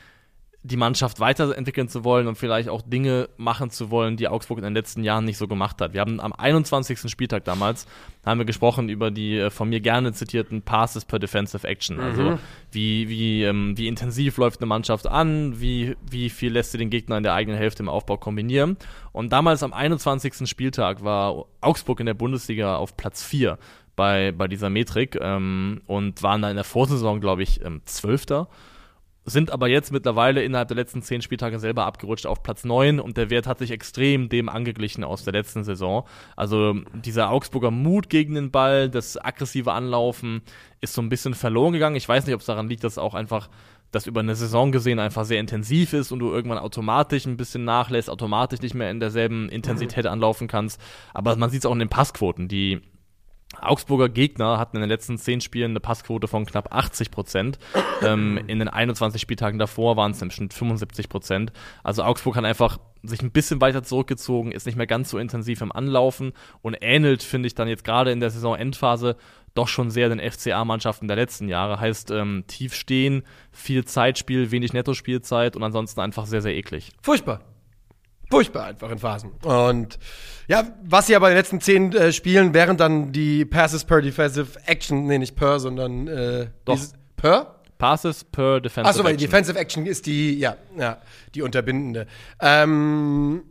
[0.66, 4.64] die Mannschaft weiterentwickeln zu wollen und vielleicht auch Dinge machen zu wollen, die Augsburg in
[4.64, 5.94] den letzten Jahren nicht so gemacht hat.
[5.94, 7.12] Wir haben am 21.
[7.12, 7.86] Spieltag damals,
[8.26, 12.00] haben wir gesprochen über die äh, von mir gerne zitierten Passes per Defensive Action.
[12.00, 12.40] Also
[12.72, 16.90] wie, wie, ähm, wie intensiv läuft eine Mannschaft an, wie, wie viel lässt sie den
[16.90, 18.78] Gegner in der eigenen Hälfte im Aufbau kombinieren.
[19.12, 20.48] Und damals am 21.
[20.50, 23.58] Spieltag war Augsburg in der Bundesliga auf Platz 4
[23.98, 28.48] bei, bei dieser Metrik ähm, und waren da in der Vorsaison, glaube ich, ähm, Zwölfter
[29.26, 33.18] sind aber jetzt mittlerweile innerhalb der letzten zehn Spieltage selber abgerutscht auf Platz 9 und
[33.18, 36.06] der Wert hat sich extrem dem angeglichen aus der letzten Saison.
[36.36, 40.42] Also dieser Augsburger Mut gegen den Ball, das aggressive Anlaufen
[40.82, 41.96] ist so ein bisschen verloren gegangen.
[41.96, 43.50] Ich weiß nicht, ob es daran liegt, dass auch einfach
[43.92, 47.64] das über eine Saison gesehen einfach sehr intensiv ist und du irgendwann automatisch ein bisschen
[47.64, 50.82] nachlässt, automatisch nicht mehr in derselben Intensität anlaufen kannst.
[51.14, 52.82] Aber man sieht es auch in den Passquoten, die
[53.64, 57.60] Augsburger Gegner hatten in den letzten zehn Spielen eine Passquote von knapp 80 Prozent.
[58.04, 61.52] ähm, in den 21 Spieltagen davor waren es im Schnitt 75 Prozent.
[61.84, 65.62] Also Augsburg hat einfach sich ein bisschen weiter zurückgezogen, ist nicht mehr ganz so intensiv
[65.62, 69.18] im Anlaufen und ähnelt, finde ich, dann jetzt gerade in der Saisonendphase
[69.54, 71.80] doch schon sehr den FCA-Mannschaften der letzten Jahre.
[71.80, 76.92] Heißt, ähm, tief stehen, viel Zeitspiel, wenig Nettospielzeit und ansonsten einfach sehr, sehr eklig.
[77.02, 77.42] Furchtbar.
[78.34, 79.32] Furchtbar einfach in Phasen.
[79.44, 79.98] Und
[80.48, 84.02] ja, was sie aber in den letzten zehn äh, Spielen, während dann die Passes per
[84.02, 86.76] Defensive Action, nee, nicht per, sondern äh, Doch.
[86.76, 87.56] dieses- per?
[87.78, 89.32] Passes per Defensive Achso, weil die Action.
[89.32, 91.00] Defensive Action ist die, ja, ja,
[91.36, 92.08] die unterbindende.
[92.40, 93.44] Ähm,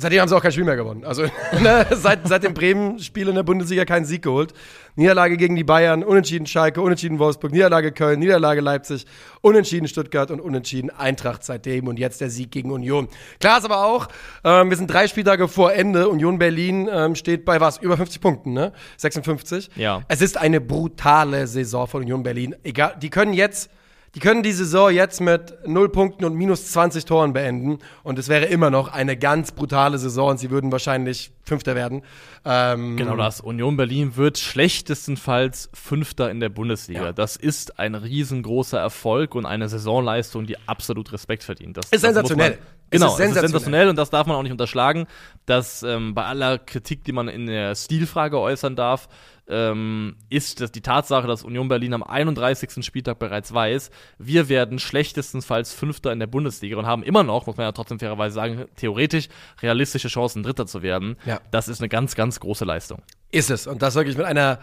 [0.00, 1.04] seitdem haben sie auch kein Spiel mehr gewonnen.
[1.04, 1.22] Also
[1.60, 4.54] ne, seit, seit dem Bremen-Spiel in der Bundesliga keinen Sieg geholt.
[4.94, 9.06] Niederlage gegen die Bayern, unentschieden Schalke, unentschieden Wolfsburg, Niederlage Köln, Niederlage Leipzig,
[9.40, 13.08] unentschieden Stuttgart und unentschieden Eintracht seitdem und jetzt der Sieg gegen Union.
[13.40, 14.06] Klar ist aber auch,
[14.44, 16.08] ähm, wir sind drei Spieltage vor Ende.
[16.08, 17.78] Union Berlin ähm, steht bei was?
[17.78, 18.72] Über 50 Punkten, ne?
[18.98, 19.70] 56.
[19.74, 20.02] Ja.
[20.06, 22.54] Es ist eine brutale Saison von Union Berlin.
[22.62, 23.68] Egal, die können jetzt,
[24.14, 28.28] die können die Saison jetzt mit 0 Punkten und minus 20 Toren beenden und es
[28.28, 32.02] wäre immer noch eine ganz brutale Saison und sie würden wahrscheinlich Fünfter werden.
[32.44, 33.40] Ähm, Genau das.
[33.40, 37.04] Union Berlin wird schlechtestenfalls Fünfter in der Bundesliga.
[37.06, 37.12] Ja.
[37.12, 41.76] Das ist ein riesengroßer Erfolg und eine Saisonleistung, die absolut Respekt verdient.
[41.76, 42.58] Das, Ist das sensationell.
[42.90, 43.48] Man, Es genau, ist es ist sensationell.
[43.50, 45.06] sensationell und das darf man auch nicht unterschlagen,
[45.46, 49.08] dass ähm, bei aller Kritik, die man in der Stilfrage äußern darf,
[49.48, 52.84] ähm, ist dass die Tatsache, dass Union Berlin am 31.
[52.84, 57.56] Spieltag bereits weiß, wir werden schlechtestenfalls Fünfter in der Bundesliga und haben immer noch, muss
[57.56, 59.28] man ja trotzdem fairerweise sagen, theoretisch
[59.62, 61.16] realistische Chancen, Dritter zu werden.
[61.24, 61.40] Ja.
[61.50, 63.02] Das ist eine ganz, ganz große Leistung.
[63.30, 63.66] Ist es.
[63.66, 64.58] Und das wirklich mit einer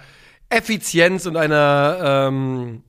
[0.49, 2.83] Effizienz und einer, ähm,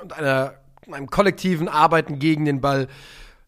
[0.00, 0.54] und einer,
[0.90, 2.88] einem kollektiven Arbeiten gegen den Ball.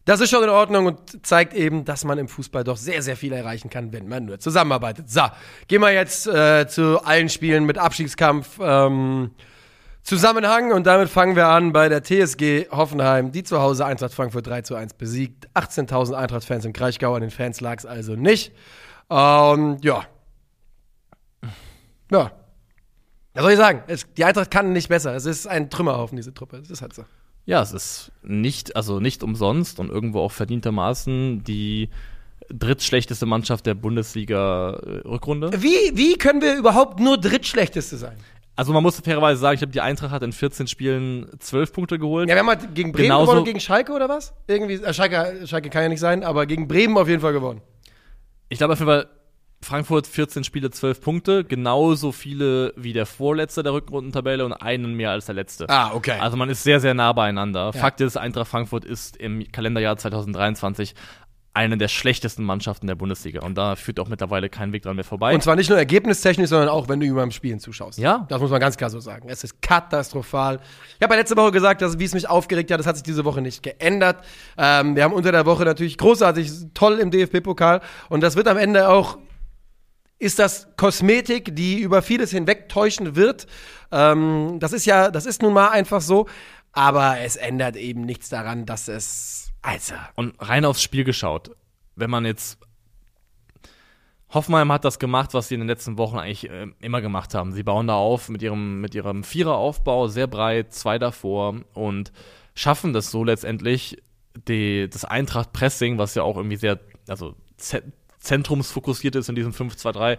[0.05, 3.17] Das ist schon in Ordnung und zeigt eben, dass man im Fußball doch sehr, sehr
[3.17, 5.09] viel erreichen kann, wenn man nur zusammenarbeitet.
[5.09, 5.23] So,
[5.67, 8.59] gehen wir jetzt äh, zu allen Spielen mit Abstiegskampf.
[8.61, 9.31] Ähm,
[10.03, 14.45] Zusammenhang und damit fangen wir an bei der TSG Hoffenheim, die zu Hause Eintracht Frankfurt
[14.45, 15.47] 3 zu 1 besiegt.
[15.55, 18.53] 18.000 Eintracht-Fans im Kraichgau, an den Fans lag es also nicht.
[19.09, 20.05] Ähm, ja.
[22.11, 22.31] Ja.
[23.33, 23.81] Was soll ich sagen?
[23.87, 25.15] Es, die Eintracht kann nicht besser.
[25.15, 26.59] Es ist ein Trümmerhaufen, diese Truppe.
[26.59, 27.05] Das ist halt so.
[27.45, 31.89] Ja, es ist nicht, also nicht umsonst und irgendwo auch verdientermaßen die
[32.49, 35.51] drittschlechteste Mannschaft der Bundesliga-Rückrunde.
[35.61, 38.15] Wie, wie können wir überhaupt nur drittschlechteste sein?
[38.55, 41.99] Also man muss fairerweise sagen, ich glaube, die Eintracht hat in 14 Spielen 12 Punkte
[41.99, 42.29] geholt.
[42.29, 44.33] Ja, wir haben halt gegen Bremen Genauso- gewonnen und gegen Schalke oder was?
[44.47, 47.61] Irgendwie, äh, Schalke, Schalke kann ja nicht sein, aber gegen Bremen auf jeden Fall gewonnen.
[48.47, 49.07] Ich glaube auf jeden Fall,
[49.65, 55.09] Frankfurt 14 Spiele, 12 Punkte, genauso viele wie der Vorletzte der Rückrundentabelle und einen mehr
[55.09, 55.67] als der Letzte.
[55.69, 56.19] Ah, okay.
[56.19, 57.73] Also man ist sehr, sehr nah beieinander.
[57.73, 60.93] Fakt ist, Eintracht Frankfurt ist im Kalenderjahr 2023
[61.55, 63.41] eine der schlechtesten Mannschaften der Bundesliga.
[63.41, 65.33] Und da führt auch mittlerweile kein Weg dran mehr vorbei.
[65.33, 67.97] Und zwar nicht nur ergebnistechnisch, sondern auch, wenn du ihm beim Spielen zuschaust.
[67.97, 68.25] Ja.
[68.29, 69.29] Das muss man ganz klar so sagen.
[69.29, 70.59] Es ist katastrophal.
[70.97, 73.03] Ich habe ja letzte Woche gesagt, dass, wie es mich aufgeregt hat, das hat sich
[73.03, 74.17] diese Woche nicht geändert.
[74.57, 77.79] Ähm, wir haben unter der Woche natürlich großartig, toll im DFB-Pokal.
[78.09, 79.17] Und das wird am Ende auch,
[80.25, 83.45] ist das Kosmetik, die über vieles hinweg täuschen wird.
[83.91, 86.27] Ähm, das ist ja, das ist nun mal einfach so.
[86.71, 91.51] Aber es ändert eben nichts daran, dass es, also, Und rein aufs Spiel geschaut,
[91.95, 92.57] wenn man jetzt
[94.33, 97.53] Hoffenheim hat das gemacht, was sie in den letzten Wochen eigentlich äh, immer gemacht haben.
[97.53, 102.11] Sie bauen da auf mit ihrem, mit ihrem Viereraufbau, sehr breit, zwei davor und
[102.55, 104.01] schaffen das so letztendlich,
[104.47, 107.35] die, das Eintracht-Pressing, was ja auch irgendwie sehr, also
[108.25, 110.17] zentrumsfokussiert ist in diesem 5-2-3,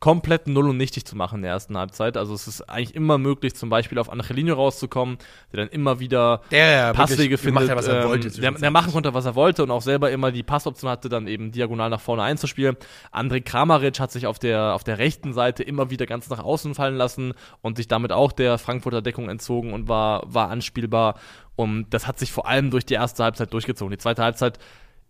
[0.00, 2.16] komplett null und nichtig zu machen in der ersten Halbzeit.
[2.16, 5.18] Also es ist eigentlich immer möglich, zum Beispiel auf Angelino rauszukommen,
[5.52, 8.60] der dann immer wieder Der Passwege wirklich findet, hat, was er ähm, wollte der, zwischenzeitlich.
[8.60, 11.50] der machen konnte, was er wollte und auch selber immer die Passoption hatte, dann eben
[11.50, 12.76] diagonal nach vorne einzuspielen.
[13.12, 16.74] André Kramaric hat sich auf der, auf der rechten Seite immer wieder ganz nach außen
[16.74, 21.18] fallen lassen und sich damit auch der Frankfurter Deckung entzogen und war, war anspielbar.
[21.56, 23.90] Und das hat sich vor allem durch die erste Halbzeit durchgezogen.
[23.90, 24.60] Die zweite Halbzeit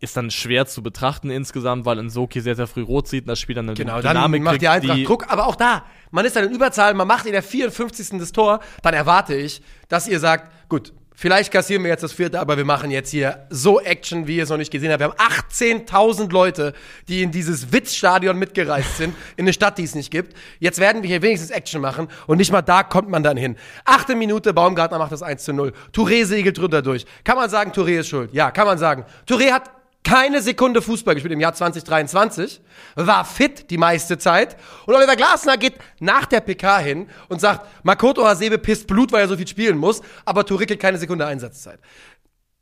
[0.00, 3.40] ist dann schwer zu betrachten insgesamt, weil Nsoki sehr, sehr früh rot sieht und das
[3.40, 5.26] Spiel dann eine Genau, dann Dynamik macht die Eintracht Druck.
[5.28, 8.18] Aber auch da, man ist dann in Überzahl, man macht in der 54.
[8.18, 12.38] das Tor, dann erwarte ich, dass ihr sagt, gut, vielleicht kassieren wir jetzt das vierte,
[12.38, 15.00] aber wir machen jetzt hier so Action, wie ihr es noch nicht gesehen habt.
[15.00, 15.16] Wir haben
[15.50, 16.74] 18.000 Leute,
[17.08, 20.36] die in dieses Witzstadion mitgereist sind, in eine Stadt, die es nicht gibt.
[20.60, 23.56] Jetzt werden wir hier wenigstens Action machen und nicht mal da kommt man dann hin.
[23.84, 25.72] Achte Minute, Baumgartner macht das 1 zu 0.
[25.92, 27.04] Touré segelt drunter durch.
[27.24, 28.32] Kann man sagen, Touré ist schuld?
[28.32, 29.04] Ja, kann man sagen.
[29.26, 32.60] Touré hat keine Sekunde Fußball gespielt im Jahr 2023,
[32.94, 37.66] war fit die meiste Zeit und Oliver Glasner geht nach der PK hin und sagt,
[37.84, 41.78] Makoto Hasebe pisst Blut, weil er so viel spielen muss, aber kriegt keine Sekunde Einsatzzeit.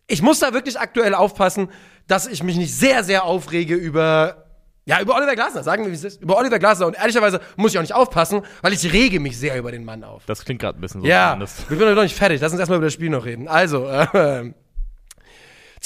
[0.08, 1.68] Ich muss da wirklich aktuell aufpassen,
[2.06, 4.46] dass ich mich nicht sehr, sehr aufrege über,
[4.84, 7.72] ja, über Oliver Glasner, sagen wir, wie es ist, über Oliver Glasner und ehrlicherweise muss
[7.72, 10.24] ich auch nicht aufpassen, weil ich rege mich sehr über den Mann auf.
[10.26, 11.06] Das klingt gerade ein bisschen so.
[11.06, 11.70] Ja, zumindest.
[11.70, 12.40] wir sind noch nicht fertig.
[12.40, 13.48] Lass uns erstmal über das Spiel noch reden.
[13.48, 14.52] Also, äh,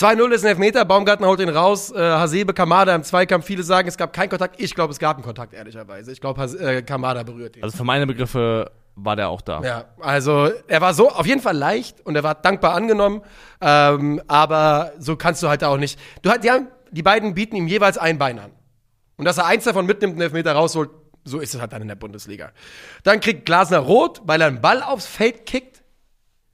[0.00, 3.44] 2-0 ist ein Elfmeter, Baumgartner holt ihn raus, äh, Hasebe, Kamada im Zweikampf.
[3.44, 4.58] Viele sagen, es gab keinen Kontakt.
[4.58, 6.10] Ich glaube, es gab einen Kontakt, ehrlicherweise.
[6.10, 7.62] Ich glaube, äh, Kamada berührt ihn.
[7.62, 9.60] Also für meine Begriffe war der auch da.
[9.62, 13.20] ja, also er war so auf jeden Fall leicht und er war dankbar angenommen.
[13.60, 16.00] Ähm, aber so kannst du halt auch nicht.
[16.22, 18.52] Du halt, die, haben, die beiden bieten ihm jeweils ein Bein an.
[19.18, 20.88] Und dass er eins davon mitnimmt und einen Elfmeter rausholt,
[21.24, 22.52] so ist es halt dann in der Bundesliga.
[23.02, 25.79] Dann kriegt Glasner rot, weil er einen Ball aufs Feld kickt.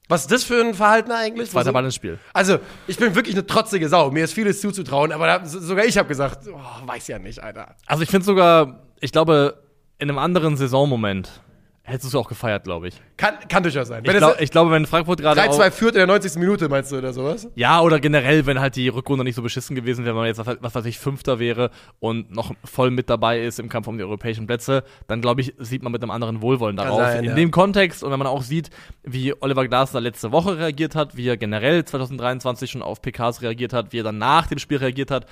[0.09, 1.51] Was ist das für ein Verhalten eigentlich?
[1.51, 2.19] Zweiter Ball ins Spiel.
[2.33, 4.11] Also, ich bin wirklich eine trotzige Sau.
[4.13, 7.43] Mir ist vieles zuzutrauen, aber da, so- sogar ich habe gesagt, oh, weiß ja nicht,
[7.43, 7.75] Alter.
[7.87, 9.63] Also ich finde sogar, ich glaube,
[9.99, 11.41] in einem anderen Saisonmoment
[11.87, 13.01] hättest du es auch gefeiert, glaube ich.
[13.17, 14.03] Kann, kann durchaus sein.
[14.05, 16.35] Ich, glaub, ich glaube, wenn Frankfurt gerade 3-2 auch, führt in der 90.
[16.37, 17.49] Minute, meinst du, oder sowas?
[17.55, 20.45] ja oder generell, wenn halt die Rückrunde nicht so beschissen gewesen wäre, wenn man jetzt
[20.45, 21.71] was, was weiß ich Fünfter wäre
[22.01, 25.55] und noch voll mit dabei ist im Kampf um die europäischen Plätze, dann glaube ich
[25.59, 26.99] sieht man mit einem anderen Wohlwollen darauf.
[26.99, 27.35] sein, In ja.
[27.37, 28.71] dem Kontext und wenn man auch sieht,
[29.05, 33.73] wie Oliver Glasner letzte Woche reagiert hat, wie er generell 2023 schon auf PKs reagiert
[33.73, 35.27] hat, wie er dann nach dem Spiel reagiert hat,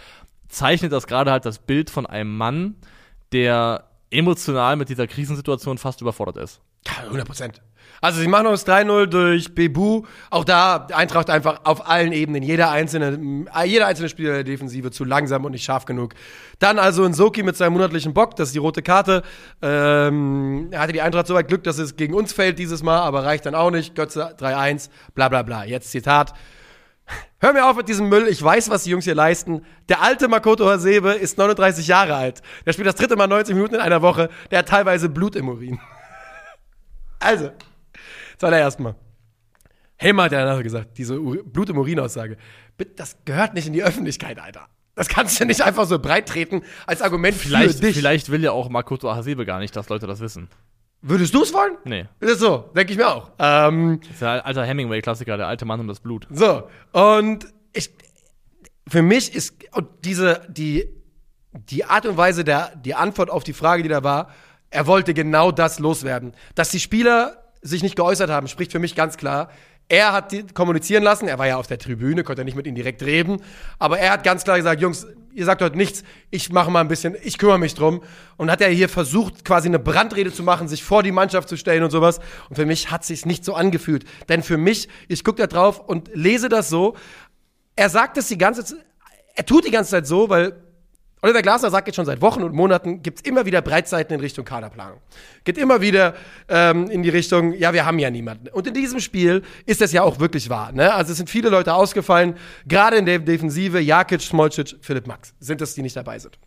[0.49, 2.77] zeichnet das gerade halt das Bild von einem Mann,
[3.33, 6.61] der emotional mit dieser Krisensituation fast überfordert ist.
[6.87, 7.63] Ja, 100 Prozent.
[8.01, 10.03] Also, sie machen uns 3-0 durch Bebu.
[10.29, 12.43] Auch da, Eintracht einfach auf allen Ebenen.
[12.43, 16.15] Jeder einzelne, äh, jeder einzelne Spieler der Defensive zu langsam und nicht scharf genug.
[16.59, 19.23] Dann also Nsoki mit seinem monatlichen Bock, das ist die rote Karte.
[19.63, 23.01] Ähm, er hatte die Eintracht so weit Glück, dass es gegen uns fällt dieses Mal,
[23.01, 23.95] aber reicht dann auch nicht.
[23.95, 25.65] Götze 3-1, bla bla bla.
[25.65, 26.35] Jetzt Zitat.
[27.41, 29.65] Hör mir auf mit diesem Müll, ich weiß, was die Jungs hier leisten.
[29.89, 32.41] Der alte Makoto Hasebe ist 39 Jahre alt.
[32.65, 34.31] Der spielt das dritte Mal 90 Minuten in einer Woche.
[34.51, 35.81] Der hat teilweise Blut im Urin.
[37.21, 37.53] Also,
[38.37, 38.97] zuallererst mal.
[39.97, 42.37] Helmer hat ja danach gesagt, diese Ur Blut im Urin-Aussage.
[42.97, 44.67] Das gehört nicht in die Öffentlichkeit, Alter.
[44.95, 47.97] Das kannst du nicht einfach so breit treten als Argument Vielleicht, für dich.
[47.97, 50.49] vielleicht will ja auch Makoto Hasebe gar nicht, dass Leute das wissen.
[51.07, 51.77] Würdest du es wollen?
[51.85, 52.07] Nee.
[52.19, 52.71] Ist das so?
[52.75, 53.31] Denke ich mir auch.
[53.39, 56.27] Ähm, Das ist ja ein alter Hemingway-Klassiker, der alte Mann um das Blut.
[56.31, 57.91] So, und ich,
[58.89, 59.55] für mich ist
[60.03, 60.89] diese, die,
[61.53, 64.31] die Art und Weise der, die Antwort auf die Frage, die da war,
[64.71, 66.33] er wollte genau das loswerden.
[66.55, 69.51] Dass die Spieler sich nicht geäußert haben, spricht für mich ganz klar.
[69.89, 73.03] Er hat kommunizieren lassen, er war ja auf der Tribüne, konnte nicht mit ihnen direkt
[73.03, 73.43] reden,
[73.79, 76.89] aber er hat ganz klar gesagt, Jungs, ihr sagt heute nichts, ich mache mal ein
[76.89, 78.03] bisschen, ich kümmere mich drum.
[78.37, 81.57] Und hat er hier versucht, quasi eine Brandrede zu machen, sich vor die Mannschaft zu
[81.57, 82.21] stellen und sowas.
[82.49, 84.05] Und für mich hat sich's nicht so angefühlt.
[84.29, 86.97] Denn für mich, ich gucke da drauf und lese das so,
[87.77, 88.79] er sagt es die ganze Zeit,
[89.35, 90.64] er tut die ganze Zeit so, weil
[91.25, 94.21] Oliver Glasner sagt jetzt schon seit Wochen und Monaten, gibt es immer wieder Breitseiten in
[94.21, 94.99] Richtung Kaderplanung.
[95.45, 96.13] Geht immer wieder
[96.51, 98.49] ähm, in die Richtung, ja, wir haben ja niemanden.
[98.49, 100.73] Und in diesem Spiel ist das ja auch wirklich wahr.
[100.73, 100.93] Ne?
[100.93, 105.63] Also es sind viele Leute ausgefallen, gerade in der Defensive, Jakic, Smolcic, Philipp Max, sind
[105.63, 106.39] es, die nicht dabei sind.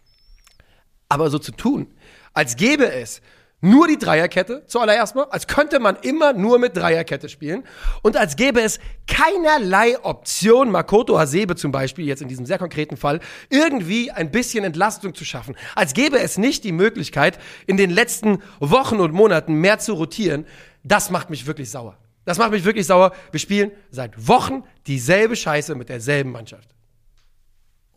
[1.10, 1.88] Aber so zu tun,
[2.36, 3.24] als gäbe es
[3.60, 7.64] nur die Dreierkette zuallererst mal, als könnte man immer nur mit Dreierkette spielen
[8.04, 12.98] und als gäbe es keinerlei Option, Makoto Hasebe zum Beispiel, jetzt in diesem sehr konkreten
[12.98, 15.56] Fall, irgendwie ein bisschen Entlastung zu schaffen.
[15.74, 20.46] Als gäbe es nicht die Möglichkeit, in den letzten Wochen und Monaten mehr zu rotieren.
[20.84, 21.98] Das macht mich wirklich sauer.
[22.26, 23.14] Das macht mich wirklich sauer.
[23.32, 26.76] Wir spielen seit Wochen dieselbe Scheiße mit derselben Mannschaft.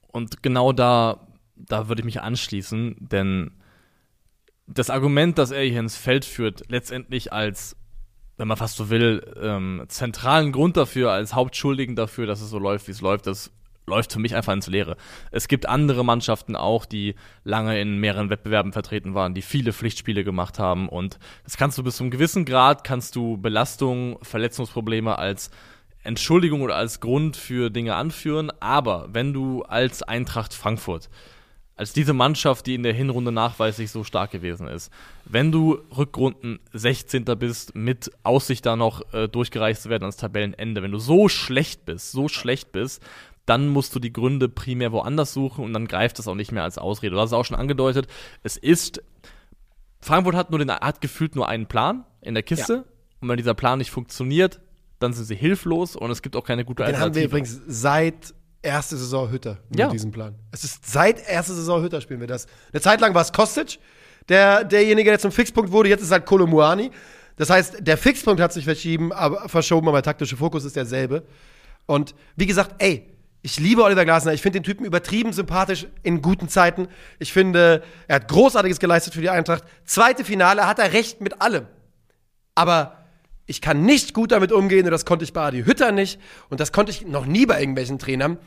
[0.06, 3.59] Und genau da, da würde ich mich anschließen, denn
[4.72, 7.76] das Argument, das er hier ins Feld führt, letztendlich als,
[8.36, 12.58] wenn man fast so will, ähm, zentralen Grund dafür, als Hauptschuldigen dafür, dass es so
[12.58, 13.50] läuft, wie es läuft, das
[13.86, 14.96] läuft für mich einfach ins Leere.
[15.32, 20.22] Es gibt andere Mannschaften auch, die lange in mehreren Wettbewerben vertreten waren, die viele Pflichtspiele
[20.22, 25.18] gemacht haben und das kannst du bis zu einem gewissen Grad, kannst du Belastungen, Verletzungsprobleme
[25.18, 25.50] als
[26.02, 31.10] Entschuldigung oder als Grund für Dinge anführen, aber wenn du als Eintracht Frankfurt
[31.80, 34.92] als diese Mannschaft, die in der Hinrunde nachweislich so stark gewesen ist.
[35.24, 37.24] Wenn du Rückrunden 16.
[37.38, 41.86] bist, mit Aussicht da noch äh, durchgereicht zu werden ans Tabellenende, wenn du so schlecht
[41.86, 43.02] bist, so schlecht bist,
[43.46, 46.64] dann musst du die Gründe primär woanders suchen und dann greift das auch nicht mehr
[46.64, 47.14] als Ausrede.
[47.14, 48.08] Du hast es auch schon angedeutet,
[48.42, 49.02] es ist,
[50.02, 52.84] Frankfurt hat nur den, hat gefühlt nur einen Plan in der Kiste ja.
[53.20, 54.60] und wenn dieser Plan nicht funktioniert,
[54.98, 57.20] dann sind sie hilflos und es gibt auch keine gute Den Alternative.
[57.20, 59.88] Den haben wir übrigens seit erste Saison Hütter mit ja.
[59.88, 60.34] diesem Plan.
[60.52, 62.46] Es ist seit erste Saison Hütter spielen wir das.
[62.72, 63.78] Eine Zeit lang war es Kostic,
[64.28, 65.88] der, derjenige, der zum Fixpunkt wurde.
[65.88, 66.90] Jetzt ist halt Kolomuani.
[67.36, 71.24] Das heißt, der Fixpunkt hat sich verschieben, aber, verschoben, aber der taktische Fokus ist derselbe.
[71.86, 73.06] Und wie gesagt, ey,
[73.42, 74.34] ich liebe Oliver Glasner.
[74.34, 76.88] Ich finde den Typen übertrieben sympathisch in guten Zeiten.
[77.18, 79.64] Ich finde, er hat Großartiges geleistet für die Eintracht.
[79.84, 81.66] Zweite Finale hat er recht mit allem.
[82.54, 82.99] Aber
[83.50, 86.20] ich kann nicht gut damit umgehen und das konnte ich bei Adi Hütter nicht
[86.50, 88.38] und das konnte ich noch nie bei irgendwelchen Trainern,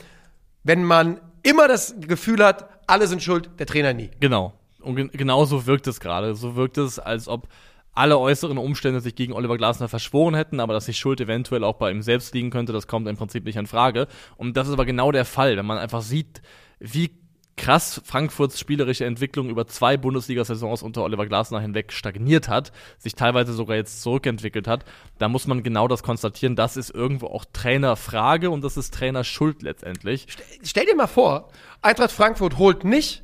[0.63, 4.09] wenn man immer das Gefühl hat, alle sind schuld, der Trainer nie.
[4.21, 4.53] Genau.
[4.79, 6.35] Und gen genau so wirkt es gerade.
[6.35, 7.49] So wirkt es, als ob
[7.93, 11.75] alle äußeren Umstände sich gegen Oliver Glasner verschworen hätten, aber dass die Schuld eventuell auch
[11.75, 14.07] bei ihm selbst liegen könnte, das kommt im Prinzip nicht in Frage.
[14.37, 16.41] Und das ist aber genau der Fall, wenn man einfach sieht,
[16.79, 17.11] wie
[17.55, 23.53] krass Frankfurts spielerische Entwicklung über zwei Bundesliga-Saisons unter Oliver Glasner hinweg stagniert hat, sich teilweise
[23.53, 24.85] sogar jetzt zurückentwickelt hat,
[25.19, 26.55] da muss man genau das konstatieren.
[26.55, 30.25] Das ist irgendwo auch Trainerfrage und das ist Trainerschuld letztendlich.
[30.29, 31.49] Stell, stell dir mal vor,
[31.81, 33.23] Eintracht Frankfurt holt nicht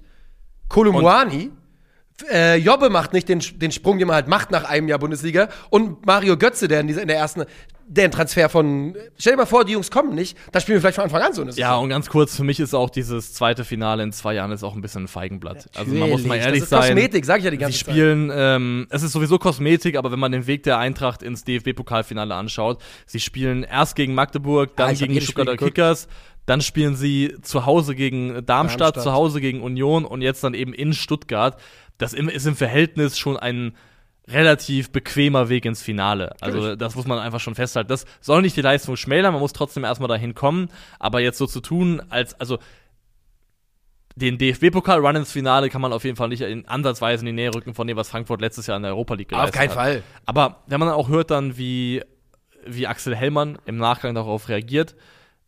[0.68, 1.52] Kolumwani,
[2.30, 5.50] äh, Jobbe macht nicht den, den Sprung, den man halt macht nach einem Jahr Bundesliga.
[5.70, 7.46] Und Mario Götze, der in, dieser, in der ersten,
[7.90, 8.96] der ein Transfer von.
[9.18, 11.34] Stell dir mal vor, die Jungs kommen nicht, da spielen wir vielleicht von Anfang an
[11.34, 14.36] so eine Ja, und ganz kurz, für mich ist auch dieses zweite Finale in zwei
[14.36, 15.66] Jahren ist auch ein bisschen ein Feigenblatt.
[15.66, 15.78] Natürlich.
[15.78, 16.94] Also man muss mal ehrlich das ist sein.
[16.94, 17.86] Kosmetik, sag ich ja die ganze Zeit.
[17.86, 21.44] Sie spielen, ähm, es ist sowieso Kosmetik, aber wenn man den Weg der Eintracht ins
[21.46, 26.08] DFB-Pokalfinale anschaut, sie spielen erst gegen Magdeburg, dann ah, gegen die Stuttgarter Kickers.
[26.46, 30.56] Dann spielen sie zu Hause gegen Darmstadt, Darmstadt, zu Hause gegen Union und jetzt dann
[30.56, 31.58] eben in Stuttgart
[32.00, 33.74] das ist im Verhältnis schon ein
[34.32, 36.36] relativ bequemer Weg ins Finale.
[36.42, 37.90] Also das muss man einfach schon festhalten.
[37.90, 40.70] Das soll nicht die Leistung schmälern, man muss trotzdem erstmal dahin kommen,
[41.00, 42.60] aber jetzt so zu tun, als, also
[44.16, 47.54] den DFB-Pokal-Run ins Finale kann man auf jeden Fall nicht in ansatzweise in die Nähe
[47.54, 49.70] rücken von dem, was Frankfurt letztes Jahr in der Europa League geleistet hat.
[49.70, 49.94] Auf keinen hat.
[49.94, 50.04] Fall.
[50.26, 52.04] Aber wenn man auch hört dann, wie,
[52.66, 54.96] wie Axel Hellmann im Nachgang darauf reagiert,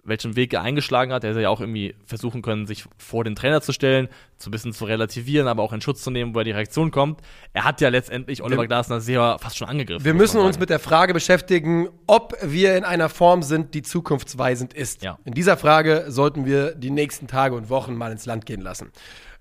[0.04, 1.24] welchen Weg er eingeschlagen hat.
[1.24, 4.52] Er hätte ja auch irgendwie versuchen können, sich vor den Trainer zu stellen, so ein
[4.52, 7.22] bisschen zu relativieren, aber auch in Schutz zu nehmen, wo er die Reaktion kommt.
[7.54, 10.04] Er hat ja letztendlich Oliver Glasner sehr fast schon angegriffen.
[10.04, 14.74] Wir müssen uns mit der Frage beschäftigen, ob wir in einer Form sind, die zukunftsweisend
[14.74, 15.04] ist.
[15.04, 15.20] Ja.
[15.26, 18.92] In dieser Frage sollten wir die nächsten Tage und Wochen mal ins Land gehen lassen.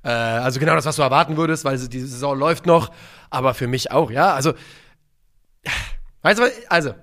[0.02, 2.90] Äh, also genau das, was du erwarten würdest, weil die Saison läuft noch,
[3.30, 4.34] aber für mich auch, ja.
[4.34, 4.52] Also,
[6.22, 6.94] weißt du, also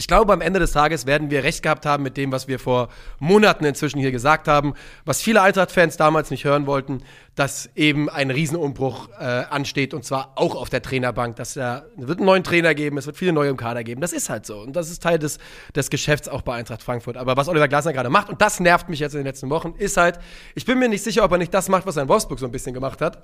[0.00, 2.58] ich glaube, am Ende des Tages werden wir recht gehabt haben mit dem, was wir
[2.58, 2.88] vor
[3.18, 4.72] Monaten inzwischen hier gesagt haben,
[5.04, 7.02] was viele Eintracht-Fans damals nicht hören wollten,
[7.34, 11.36] dass eben ein Riesenumbruch äh, ansteht und zwar auch auf der Trainerbank.
[11.36, 14.00] Dass da wird einen neuen Trainer geben, es wird viele neue im Kader geben.
[14.00, 15.36] Das ist halt so und das ist Teil des,
[15.76, 17.18] des Geschäfts auch bei Eintracht Frankfurt.
[17.18, 19.74] Aber was Oliver Glasner gerade macht und das nervt mich jetzt in den letzten Wochen,
[19.76, 20.18] ist halt,
[20.54, 22.46] ich bin mir nicht sicher, ob er nicht das macht, was er in Wolfsburg so
[22.46, 23.22] ein bisschen gemacht hat,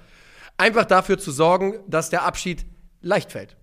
[0.58, 2.66] einfach dafür zu sorgen, dass der Abschied
[3.00, 3.56] leicht fällt.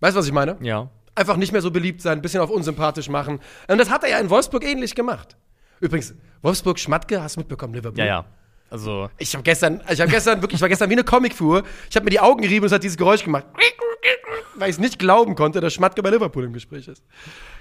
[0.00, 0.56] Weißt du, was ich meine?
[0.60, 0.90] Ja.
[1.14, 3.40] Einfach nicht mehr so beliebt sein, ein bisschen auf unsympathisch machen.
[3.68, 5.36] Und das hat er ja in Wolfsburg ähnlich gemacht.
[5.80, 7.98] Übrigens, Wolfsburg Schmatke, hast du mitbekommen, Liverpool?
[7.98, 8.24] Ja, ja.
[8.70, 11.62] Also, Ich habe gestern, ich habe gestern wirklich, ich war gestern wie eine Comicfuhr.
[11.90, 13.44] Ich habe mir die Augen gerieben und es hat dieses Geräusch gemacht,
[14.54, 17.02] weil ich es nicht glauben konnte, dass Schmatke bei Liverpool im Gespräch ist.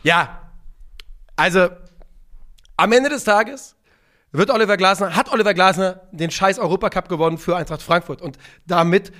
[0.04, 0.50] Ja,
[1.36, 1.68] also
[2.78, 3.76] am Ende des Tages
[4.32, 9.12] wird Oliver Glasner, hat Oliver Glasner den scheiß Europacup gewonnen für Eintracht Frankfurt und damit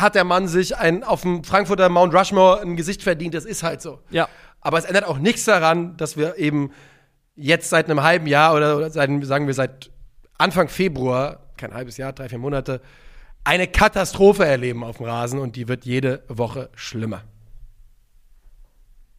[0.00, 3.34] hat der Mann sich ein auf dem Frankfurter Mount Rushmore ein Gesicht verdient.
[3.34, 4.00] Das ist halt so.
[4.10, 4.28] Ja.
[4.60, 6.72] Aber es ändert auch nichts daran, dass wir eben
[7.34, 9.90] jetzt seit einem halben Jahr oder, seit, sagen wir seit
[10.36, 12.80] Anfang Februar, kein halbes Jahr, drei, vier Monate,
[13.44, 17.22] eine Katastrophe erleben auf dem Rasen und die wird jede Woche schlimmer.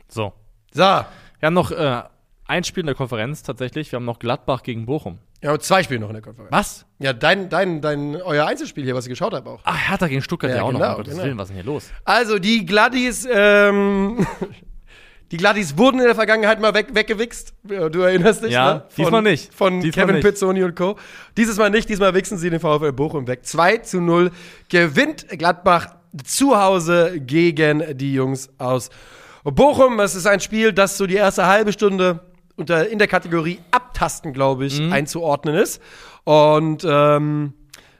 [0.08, 0.34] so.
[0.74, 1.08] So, Wir
[1.44, 2.04] haben noch äh,
[2.46, 3.92] ein Spiel in der Konferenz tatsächlich.
[3.92, 5.20] Wir haben noch Gladbach gegen Bochum.
[5.50, 6.52] Haben zwei Spiele noch in der Konferenz.
[6.52, 6.86] Was?
[7.00, 9.62] Ja, dein, dein, dein, euer Einzelspiel hier, was ich geschaut habe auch.
[9.64, 10.80] Ach, Hertha gegen Stuttgart ja, Ja, auch noch.
[10.80, 11.26] genau, Um Gottes genau.
[11.26, 11.89] Willen, was ist denn hier los?
[12.06, 14.26] Also, die Gladdies, ähm,
[15.32, 17.54] die Gladdies wurden in der Vergangenheit mal weg, weggewichst.
[17.64, 18.84] Du erinnerst dich, Ja, ne?
[18.98, 19.54] diesmal nicht.
[19.54, 20.28] Von Diesmal Kevin nicht.
[20.28, 20.98] Pizzoni und Co.
[21.38, 23.46] Dieses Mal nicht, diesmal wichsen sie den VfL Bochum weg.
[23.46, 24.30] 2 zu 0
[24.70, 28.89] gewinnt Gladbach zu Hause gegen die Jungs aus
[29.44, 30.00] Bochum.
[30.02, 32.20] Es ist ein Spiel, das so die erste halbe Stunde
[32.62, 34.93] unter, in der Kategorie Abtasten, glaube ich, Mhm.
[34.93, 35.82] einzuordnen ist.
[36.24, 37.53] Und ähm,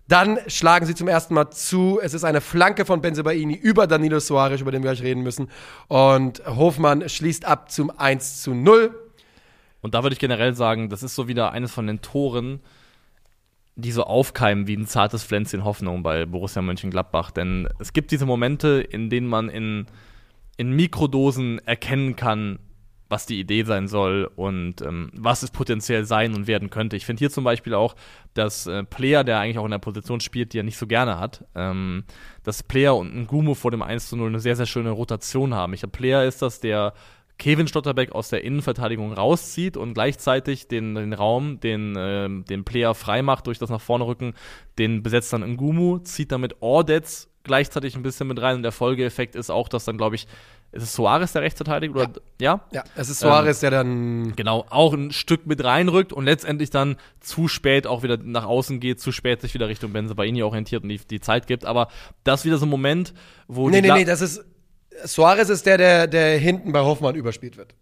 [0.08, 2.00] dann schlagen sie zum ersten Mal zu.
[2.02, 5.50] Es ist eine Flanke von Benzebaini über Danilo Soares, über den wir gleich reden müssen.
[5.88, 8.94] Und Hofmann schließt ab zum 1 zu 0.
[9.82, 12.60] Und da würde ich generell sagen, das ist so wieder eines von den Toren,
[13.76, 17.32] die so aufkeimen wie ein zartes Pflänzchen Hoffnung bei Borussia Mönchengladbach.
[17.32, 19.86] Denn es gibt diese Momente, in denen man in,
[20.58, 22.60] in Mikrodosen erkennen kann,
[23.12, 26.96] was die Idee sein soll und ähm, was es potenziell sein und werden könnte.
[26.96, 27.96] Ich finde hier zum Beispiel auch,
[28.34, 31.20] dass äh, Player, der eigentlich auch in der Position spielt, die er nicht so gerne
[31.20, 32.06] hat, ähm,
[32.44, 35.54] dass Player und ein Gumo vor dem 1 zu 0 eine sehr, sehr schöne Rotation
[35.54, 35.74] haben.
[35.74, 36.94] Ich glaube, Player ist das, der
[37.38, 42.96] Kevin Stotterbeck aus der Innenverteidigung rauszieht und gleichzeitig den, den Raum, den, ähm, den Player
[42.96, 44.36] freimacht durch das nach vorne rücken,
[44.78, 49.36] den besetzt dann Ngumu, zieht damit Ordetz gleichzeitig ein bisschen mit rein und der Folgeeffekt
[49.36, 50.28] ist auch, dass dann, glaube ich,
[50.74, 52.62] ist es Soares der Rechtsverteidiger oder ja?
[52.72, 54.34] Ja, es ist Soares, der dann.
[54.36, 58.80] Genau, auch ein Stück mit reinrückt und letztendlich dann zu spät auch wieder nach außen
[58.80, 61.66] geht, zu spät sich wieder Richtung Benzebaini orientiert und die, die Zeit gibt.
[61.66, 61.90] Aber
[62.24, 63.14] das ist wieder so ein Moment,
[63.48, 64.46] wo Nee, nee, Gla- nee, das ist.
[65.04, 67.76] Soares ist der, der, der hinten bei Hoffmann überspielt wird.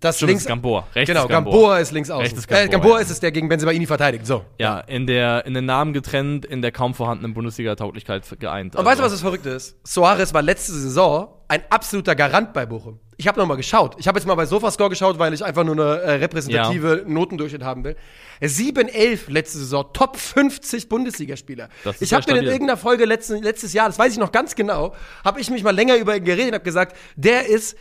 [0.00, 0.42] Das Stimmt, links.
[0.42, 0.86] ist Gamboa.
[0.94, 1.52] Rechts genau, ist Gamboa.
[1.52, 2.22] Gamboa ist links außen.
[2.22, 2.98] Rechts ist Gamboa, äh, Gamboa ja.
[3.02, 4.26] ist es, der gegen Benzebaini verteidigt.
[4.26, 4.44] So.
[4.58, 8.74] Ja, in der in den Namen getrennt, in der kaum vorhandenen Bundesliga-Tauglichkeit geeint.
[8.74, 9.76] Und weißt du, was das Verrückte ist?
[9.84, 13.00] Soares war letzte Saison ein absoluter Garant bei Bochum.
[13.16, 13.94] Ich habe noch mal geschaut.
[13.98, 17.62] Ich habe jetzt mal bei Sofascore geschaut, weil ich einfach nur eine äh, repräsentative Notendurchschnitt
[17.62, 17.96] haben will.
[18.42, 21.68] 7-11 letzte Saison, Top 50 Bundesligaspieler.
[22.00, 24.94] Ich habe mir in irgendeiner Folge letzten, letztes Jahr, das weiß ich noch ganz genau,
[25.24, 27.76] habe ich mich mal länger über ihn geredet und habe gesagt, der ist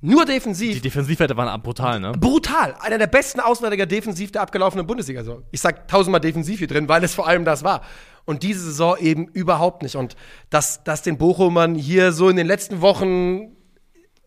[0.00, 2.12] nur defensiv Die Defensivwerte waren brutal, ne?
[2.12, 2.76] brutal.
[2.80, 5.24] Einer der besten Auswärtiger defensiv der abgelaufenen Bundesliga.
[5.50, 7.82] Ich sag tausendmal defensiv hier drin, weil es vor allem das war.
[8.26, 9.96] Und diese Saison eben überhaupt nicht.
[9.96, 10.16] Und
[10.50, 13.56] dass, dass den Bochumern hier so in den letzten Wochen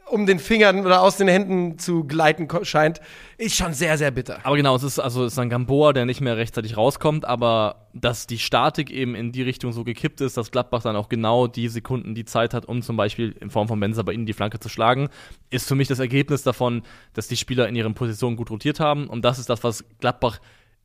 [0.09, 2.99] um den Fingern oder aus den Händen zu gleiten scheint,
[3.37, 4.39] ist schon sehr, sehr bitter.
[4.43, 7.87] Aber genau, es ist also es ist ein Gamboa, der nicht mehr rechtzeitig rauskommt, aber
[7.93, 11.47] dass die Statik eben in die Richtung so gekippt ist, dass Gladbach dann auch genau
[11.47, 14.33] die Sekunden die Zeit hat, um zum Beispiel in Form von Benza bei ihnen die
[14.33, 15.09] Flanke zu schlagen,
[15.49, 16.83] ist für mich das Ergebnis davon,
[17.13, 20.39] dass die Spieler in ihren Positionen gut rotiert haben und das ist das, was Gladbach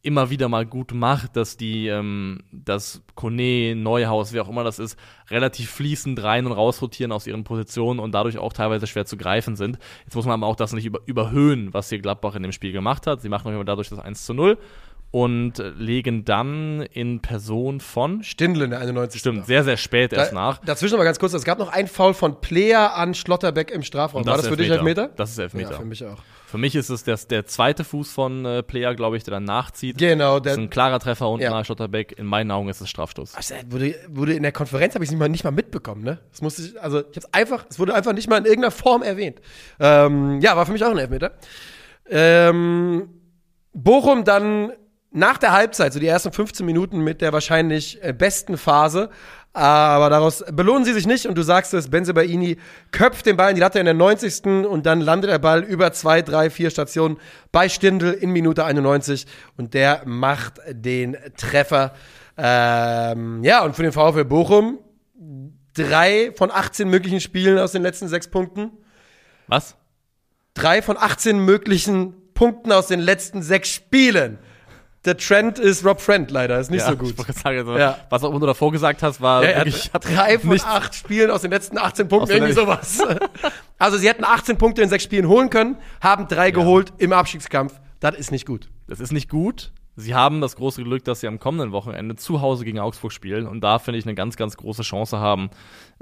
[0.04, 4.78] immer wieder mal gut macht, dass die, ähm, dass Kone, Neuhaus, wer auch immer das
[4.78, 4.98] ist,
[5.30, 9.16] relativ fließend rein und raus rotieren aus ihren Positionen und dadurch auch teilweise schwer zu
[9.16, 9.78] greifen sind.
[10.04, 12.72] Jetzt muss man aber auch das nicht über, überhöhen, was hier Gladbach in dem Spiel
[12.72, 13.22] gemacht hat.
[13.22, 14.58] Sie machen Fall dadurch das 1 zu 0
[15.10, 19.20] und legen dann in Person von, Stindl in der 91.
[19.20, 20.58] stimmt, sehr, sehr spät erst Da, nach.
[20.58, 24.22] Dazwischen aber ganz kurz, es gab noch einen Foul von Player an Schlotterbeck im Strafraum.
[24.22, 25.10] Und War das ist für dich Elfmeter?
[25.16, 25.70] Das ist Elfmeter.
[25.70, 26.18] Ja, für mich auch.
[26.46, 29.44] Für mich ist es der, der zweite Fuß von äh, Player, glaube ich, der dann
[29.44, 29.98] nachzieht.
[29.98, 31.50] Genau, Das ist der, ein klarer Treffer unten Ja.
[31.50, 32.16] nach Schlotterbeck.
[32.18, 33.34] In meinen Augen ist es Strafstoß.
[33.34, 36.20] Also, wurde, wurde in der Konferenz habe ich es nicht mal, nicht mal mitbekommen, ne?
[36.30, 39.02] Das musste ich, also ich habe einfach, es wurde einfach nicht mal in irgendeiner Form
[39.02, 39.40] erwähnt.
[39.80, 41.32] Ähm, ja, war für mich auch ein Elfmeter.
[42.08, 43.08] Ähm,
[43.72, 44.72] Bochum dann
[45.14, 49.10] nach der Halbzeit, so die ersten 15 Minuten mit der wahrscheinlich äh, besten Phase.
[49.52, 52.58] Aber daraus belohnen sie sich nicht und du sagst es, Benzebaini
[52.90, 54.66] köpft den Ball in die Latte in der 90.
[54.66, 57.18] und dann landet der Ball über zwei, drei, vier Stationen
[57.52, 61.94] bei Stindl in Minute 91 und der macht den Treffer.
[62.36, 64.80] Ähm, ja, und für den VfL Bochum
[65.74, 68.72] drei von 18 möglichen Spielen aus den letzten sechs Punkten.
[69.46, 69.76] Was?
[70.54, 74.38] Drei von 18 möglichen Punkten aus den letzten sechs Spielen.
[75.04, 77.14] Der Trend ist Rob Friend leider, ist nicht ja, so gut.
[77.28, 77.98] Ich sagen, also, Ja.
[78.10, 80.94] was auch immer du davor gesagt hast, war Ja, wirklich, hat drei von nichts- acht
[80.94, 82.98] Spielen aus den letzten 18 Punkten, irgendwie sowas.
[83.78, 87.74] also sie hätten 18 Punkte in sechs Spielen holen können, haben drei geholt im Abstiegskampf.
[88.00, 88.68] Das ist nicht gut.
[88.86, 89.72] Das ist nicht gut.
[89.96, 93.46] Sie haben das große Glück, dass sie am kommenden Wochenende zu Hause gegen Augsburg spielen
[93.46, 95.50] und da finde ich eine ganz, ganz große Chance haben.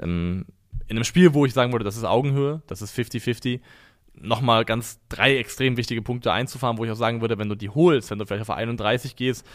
[0.01, 0.45] Ähm,
[0.87, 3.61] in einem Spiel, wo ich sagen würde, das ist Augenhöhe, das ist 50-50,
[4.15, 7.69] nochmal ganz drei extrem wichtige Punkte einzufahren, wo ich auch sagen würde, wenn du die
[7.69, 9.45] holst, wenn du vielleicht auf 31 gehst,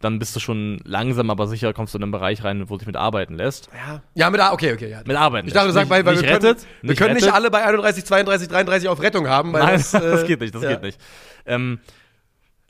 [0.00, 2.86] dann bist du schon langsam, aber sicher kommst du in einen Bereich rein, wo sich
[2.86, 3.68] mit arbeiten lässt.
[3.74, 4.90] Ja, ja mit A, okay, okay.
[4.90, 5.00] Ja.
[5.04, 5.48] Mit arbeiten.
[5.48, 7.34] Ich dachte, du sagst, weil, weil nicht wir können, rettet, wir können nicht rettet.
[7.34, 9.52] alle bei 31, 32, 33 auf Rettung haben.
[9.52, 10.70] Weil Nein, das, das, äh, geht nicht, das ja.
[10.70, 11.00] geht nicht.
[11.46, 11.80] Ähm,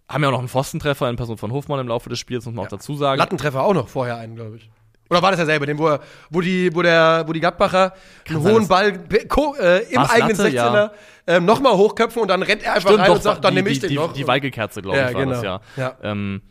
[0.09, 2.55] haben ja auch noch einen Pfostentreffer in Person von Hofmann im Laufe des Spiels, muss
[2.55, 3.19] man auch dazu sagen.
[3.19, 4.71] Lattentreffer auch noch vorher einen, glaube ich.
[5.11, 6.01] Oder war das derselbe, den, wo, er,
[6.31, 7.95] wo, die, wo, der, wo die Gladbacher
[8.29, 10.49] einen hohen das- Ball äh, im War's eigenen Latte?
[10.49, 10.93] 16er Ja.
[11.27, 13.57] ähm, nochmal hochköpfen und dann rennt er einfach Stimmt, rein doch, und sagt, dann die,
[13.57, 14.13] nehme ich die, den die, noch.
[14.13, 15.61] Die Weigelkerze, glaube Ja, ich, war das, genau.
[15.77, 15.83] ja.
[15.83, 15.97] Ja.
[16.03, 16.43] Ähm,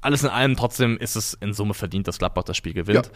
[0.00, 3.06] alles in allem trotzdem ist es in Summe verdient, dass Gladbach das Spiel gewinnt.
[3.06, 3.12] Ja.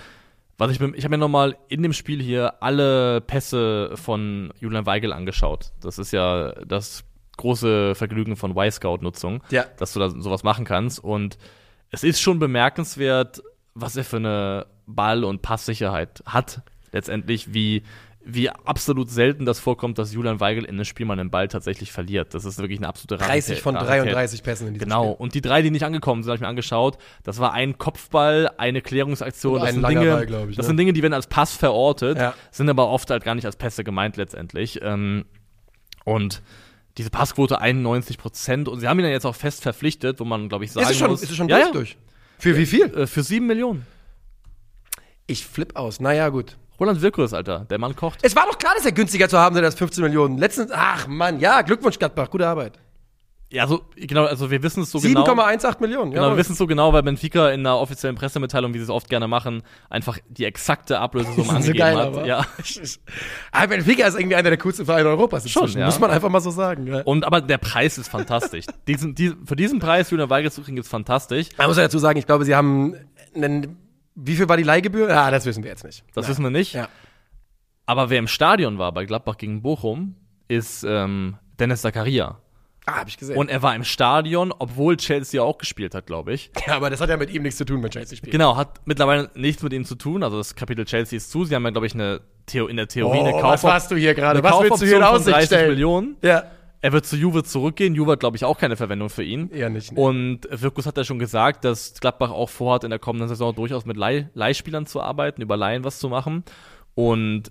[0.59, 5.13] Was ich, ich habe mir nochmal in dem Spiel hier alle Pässe von Julian Weigel
[5.13, 5.73] angeschaut.
[5.81, 7.05] Das ist ja das
[7.39, 9.65] große Vergnügen von Y-Scout-Nutzung, Ja.
[9.79, 11.03] dass du da sowas machen kannst.
[11.03, 11.39] Und
[11.91, 13.43] es ist schon bemerkenswert,
[13.75, 16.63] was er für eine Ball- und Passsicherheit hat.
[16.93, 17.83] Letztendlich, wie,
[18.25, 21.91] wie absolut selten das vorkommt, dass Julian Weigel in einem Spiel mal einen Ball tatsächlich
[21.91, 22.35] verliert.
[22.35, 24.13] Das ist wirklich eine absolute 30 von Rarität.
[24.13, 25.05] 33 Pässen in diesem Genau.
[25.15, 25.17] Spiel.
[25.19, 26.99] Und die drei, die nicht angekommen sind, habe ich mir angeschaut.
[27.23, 29.61] Das war ein Kopfball, eine Klärungsaktion.
[29.61, 30.69] Das ein sind Dinge, Ball, ich, Das ne?
[30.69, 32.35] sind Dinge, die werden als Pass verortet, Ja.
[32.51, 34.81] sind aber oft halt gar nicht als Pässe gemeint letztendlich.
[34.83, 35.25] Ähm,
[36.05, 36.43] und
[36.99, 38.69] diese Passquote 91 Prozent.
[38.69, 40.91] Und sie haben ihn dann jetzt auch fest verpflichtet, wo man, glaube ich, sagen Ist
[40.93, 41.23] es schon, muss.
[41.23, 41.97] ist es schon ja, durch, ja.
[42.43, 42.93] Für wie viel?
[42.99, 43.87] Äh, Für sieben Millionen.
[45.29, 46.01] Ich flipp aus.
[46.01, 46.57] Naja, gut.
[46.81, 47.67] Roland Wirkus, Alter.
[47.71, 48.19] Der Mann kocht.
[48.23, 50.39] Es war doch klar, dass er günstiger zu haben ist als 15 Millionen.
[50.39, 52.81] Letztens, ach Mann, ja, Glückwunsch Gladbach, gute Arbeit.
[53.53, 55.27] Ja, so, genau, also wir wissen es so genau.
[55.27, 56.11] 7,18 Millionen.
[56.11, 58.91] Genau, wir wissen es so genau, weil Benfica in einer offiziellen Pressemitteilung, wie sie es
[58.91, 62.07] oft gerne machen, einfach die exakte Ablösesumme ist so angegeben geil, hat.
[62.07, 62.27] aber.
[62.27, 62.47] Ja.
[63.53, 65.85] Aber Benfica ist irgendwie einer der coolsten Vereine Europas Schon, ja.
[65.85, 66.87] muss man einfach mal so sagen.
[66.87, 67.03] Ja.
[67.03, 68.65] Und aber der Preis ist fantastisch.
[68.89, 71.49] diesen, die, für diesen Preis Julian Weigel zu kriegen, ist fantastisch.
[71.59, 72.95] Man muss ja dazu sagen, ich glaube, sie haben
[73.35, 73.77] einen,
[74.15, 75.11] wie viel war die Leihgebühr?
[75.11, 76.05] Ja, das wissen wir jetzt nicht.
[76.15, 76.73] Das wissen wir nicht.
[76.73, 76.89] Ja.
[77.85, 80.15] Aber wer im Stadion war bei Gladbach gegen Bochum,
[80.49, 82.39] ist ähm, Dennis Zakaria.
[82.85, 83.37] Ah, hab ich gesehen.
[83.37, 86.51] Und er war im Stadion, obwohl Chelsea auch gespielt hat, glaube ich.
[86.67, 88.33] ja, aber das hat ja mit ihm nichts zu tun, wenn Chelsea spielt.
[88.33, 90.23] Genau, hat mittlerweile nichts mit ihm zu tun.
[90.25, 91.45] Also das Kapitel Chelsea ist zu.
[91.45, 93.91] Sie haben ja, glaube ich, eine Theo in der Theorie eine Oh, Kauf was machst
[93.93, 94.41] du hier gerade?
[94.41, 95.71] eine Was willst du hier in Aussicht von 30 stellen?
[95.71, 96.17] Millionen.
[96.23, 96.43] Ja.
[96.85, 97.95] Er wird zu Juve zurückgehen.
[97.95, 99.49] Juve hat, glaube ich, auch keine Verwendung für ihn.
[99.53, 99.93] Eher nicht.
[99.93, 100.01] Ne?
[100.01, 103.85] Und Wirkus hat ja schon gesagt, dass Gladbach auch vorhat, in der kommenden Saison durchaus
[103.87, 106.43] mit Leih Leihspielern zu arbeiten, über Laien was zu machen.
[106.97, 107.45] Und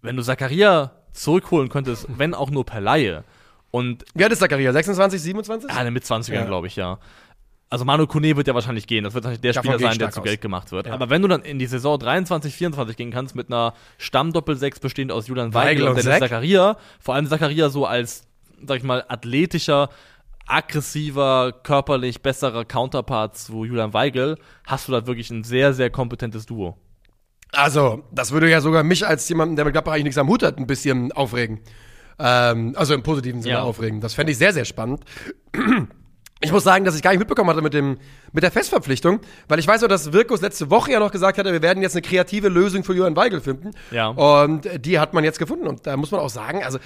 [0.00, 3.24] wenn du Zakaria zurückholen könntest, wenn auch nur per Laie,
[3.70, 4.72] und Wie alt ist Zakaria?
[4.72, 5.70] 26, 27?
[5.70, 6.44] ja, mit 20ern, Ja.
[6.44, 6.98] glaube ich, ja.
[7.72, 9.04] Also Manu Kone wird ja wahrscheinlich gehen.
[9.04, 10.24] Das wird wahrscheinlich der Davon Spieler sein, der zu aus.
[10.24, 10.86] Geld gemacht wird.
[10.88, 10.92] Ja.
[10.92, 15.12] Aber wenn du dann in die Saison 23, 24 gehen kannst mit einer Stammdoppel-6 bestehend
[15.12, 16.18] aus Julian Weigel Weigel und und Dennis.
[16.18, 18.24] Zakaria, vor allem Zakaria so als,
[18.66, 19.88] sag ich mal, athletischer,
[20.48, 26.46] aggressiver, körperlich besserer Counterpart zu Julian Weigel, hast du da wirklich ein sehr, sehr kompetentes
[26.46, 26.76] Duo.
[27.52, 30.42] Also, das würde ja sogar mich als jemanden, der mit Gladbach eigentlich nichts am Hut
[30.42, 31.60] hat, ein bisschen aufregen.
[32.20, 33.62] Ähm, also im positiven Sinne Ja.
[33.62, 34.00] aufregen.
[34.00, 35.04] Das fände ich sehr, sehr spannend.
[36.42, 37.98] Ich muss sagen, dass ich gar nicht mitbekommen hatte mit, dem,
[38.32, 41.52] mit der Festverpflichtung, weil ich weiß auch, dass Wirkus letzte Woche ja noch gesagt hatte,
[41.52, 43.72] wir werden jetzt eine kreative Lösung für Johann Weigel finden.
[43.90, 44.08] Ja.
[44.08, 45.66] Und die hat man jetzt gefunden.
[45.66, 46.78] Und da muss man auch sagen, also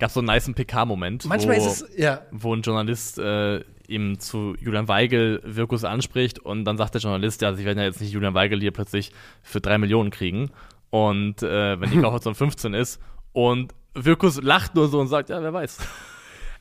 [0.00, 4.18] Gab so einen niceen PK-Moment, manchmal wo, ist es, ja, wo ein Journalist äh, ihm
[4.18, 8.00] zu Julian Weigel Wirkus anspricht und dann sagt der Journalist, ja, sie werden ja jetzt
[8.00, 10.50] nicht Julian Weigel hier plötzlich für drei Millionen kriegen.
[10.90, 13.00] Und äh, wenn die Kaufoption 15 ist
[13.36, 15.76] und Wirkus lacht nur so und sagt, ja, wer weiß.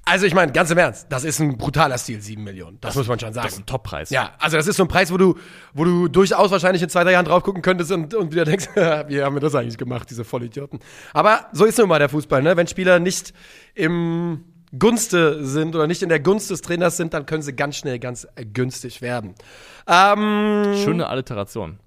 [0.04, 2.80] Also ich meine, ganz im Ernst, das ist ein brutaler Stil, 7 Millionen.
[2.82, 3.46] Das, muss man schon sagen.
[3.46, 4.10] Das ist ein Toppreis.
[4.10, 5.36] Ja, also das ist so ein Preis, wo du,
[5.74, 8.68] wo du durchaus wahrscheinlich in zwei, drei Jahren drauf gucken könntest und, und wieder denkst,
[8.76, 10.80] wie haben wir das eigentlich gemacht, diese Vollidioten.
[11.14, 12.58] Aber so ist nun mal der Fußball, ne?
[12.58, 13.34] Wenn Spieler nicht
[13.74, 14.44] im
[14.78, 18.00] Gunste sind oder nicht in der Gunst des Trainers sind, dann können sie ganz schnell
[18.00, 19.34] ganz günstig werden.
[19.88, 21.80] Ähm, Schöne Alliteration.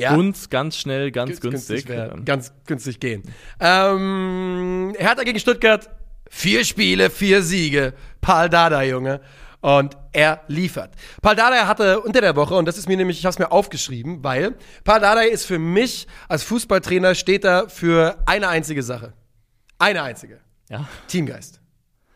[0.00, 0.14] Ja.
[0.14, 1.88] Und ganz schnell, ganz günstig.
[1.88, 3.22] werden, ganz günstig gehen.
[3.60, 5.90] Ähm, Hertha gegen Stuttgart,
[6.28, 7.92] vier Spiele, vier Siege.
[8.20, 9.20] Paul Dada, Junge.
[9.60, 10.94] Und er liefert.
[11.20, 13.52] Paul Dardai hatte unter der Woche, und das ist mir nämlich, ich habe es mir
[13.52, 19.12] aufgeschrieben, weil Paul Dardai ist für mich als Fußballtrainer, steht er für eine einzige Sache.
[19.78, 20.40] Eine einzige.
[20.70, 20.88] Ja.
[21.08, 21.59] Teamgeist.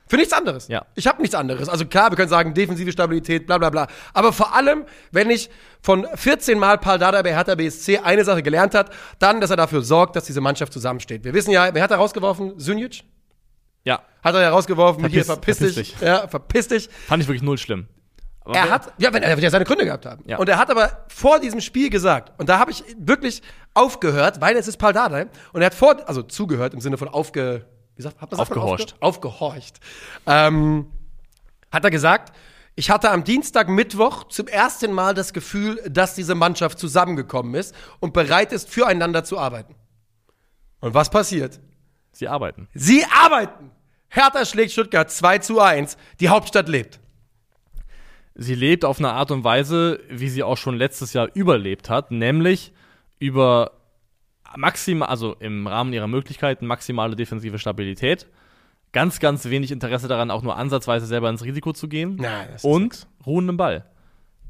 [0.07, 0.69] Für nichts anderes.
[0.69, 0.85] Ja.
[0.95, 1.69] Ich habe nichts anderes.
[1.69, 3.87] Also klar, wir können sagen, defensive Stabilität, bla bla bla.
[4.13, 5.49] Aber vor allem, wenn ich
[5.81, 9.57] von 14 Mal Paul Dardai bei Hertha BSC eine Sache gelernt hat, dann, dass er
[9.57, 11.25] dafür sorgt, dass diese Mannschaft zusammensteht.
[11.25, 12.59] Wir wissen ja, wer hat er rausgeworfen?
[12.61, 13.03] Synjic?
[13.85, 14.03] Ja.
[14.23, 15.93] Hat er ja rausgeworfen, Verpiss- hier, verpiss, verpiss dich.
[15.93, 16.01] dich.
[16.01, 16.89] Ja, verpiss dich.
[17.07, 17.87] Fand ich wirklich null schlimm.
[18.47, 20.23] Aber er hat, ja, wenn er wird ja seine Gründe gehabt haben.
[20.27, 20.37] Ja.
[20.37, 23.41] Und er hat aber vor diesem Spiel gesagt, und da habe ich wirklich
[23.73, 27.09] aufgehört, weil es ist Paul Dardai, und er hat vor, also zugehört im Sinne von
[27.09, 27.65] aufge,
[27.97, 28.95] wie sagt, hat man Aufgehorcht.
[29.01, 29.81] Aufge, aufgehorcht.
[30.27, 30.91] Ähm,
[31.71, 32.37] hat er gesagt,
[32.77, 37.75] ich hatte am Dienstag, Mittwoch zum ersten Mal das Gefühl, dass diese Mannschaft zusammengekommen ist
[38.01, 39.77] und bereit ist, füreinander zu arbeiten.
[40.81, 41.61] Und was passiert?
[42.13, 42.69] Sie arbeiten.
[42.75, 43.71] Sie arbeiten!
[44.09, 45.97] Hertha schlägt Stuttgart 2 zu 1.
[46.21, 47.01] Die Hauptstadt lebt.
[48.35, 52.11] Sie lebt auf eine Art und Weise, wie sie auch schon letztes Jahr überlebt hat,
[52.11, 52.73] nämlich
[53.19, 53.73] über
[54.57, 58.27] maximal, also im Rahmen ihrer Möglichkeiten, maximale defensive Stabilität.
[58.93, 62.17] Ganz, ganz wenig Interesse daran, auch nur ansatzweise selber ins Risiko zu gehen.
[62.17, 63.07] Nein, und nix.
[63.27, 63.85] ruhenden Ball.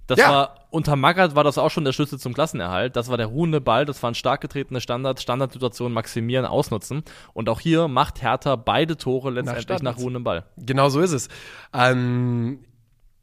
[0.06, 0.30] Das Ja.
[0.30, 2.94] war, unter Magath war das auch schon der Schlüssel zum Klassenerhalt.
[2.94, 7.04] Das war der ruhende Ball, das waren stark getretene Standards, Standardsituationen maximieren, ausnutzen.
[7.32, 9.98] Und auch hier macht Hertha beide Tore letztendlich nach, Standards.
[10.02, 10.44] ruhendem Ball.
[10.58, 11.28] Genau so ist es.
[11.72, 12.58] Ähm,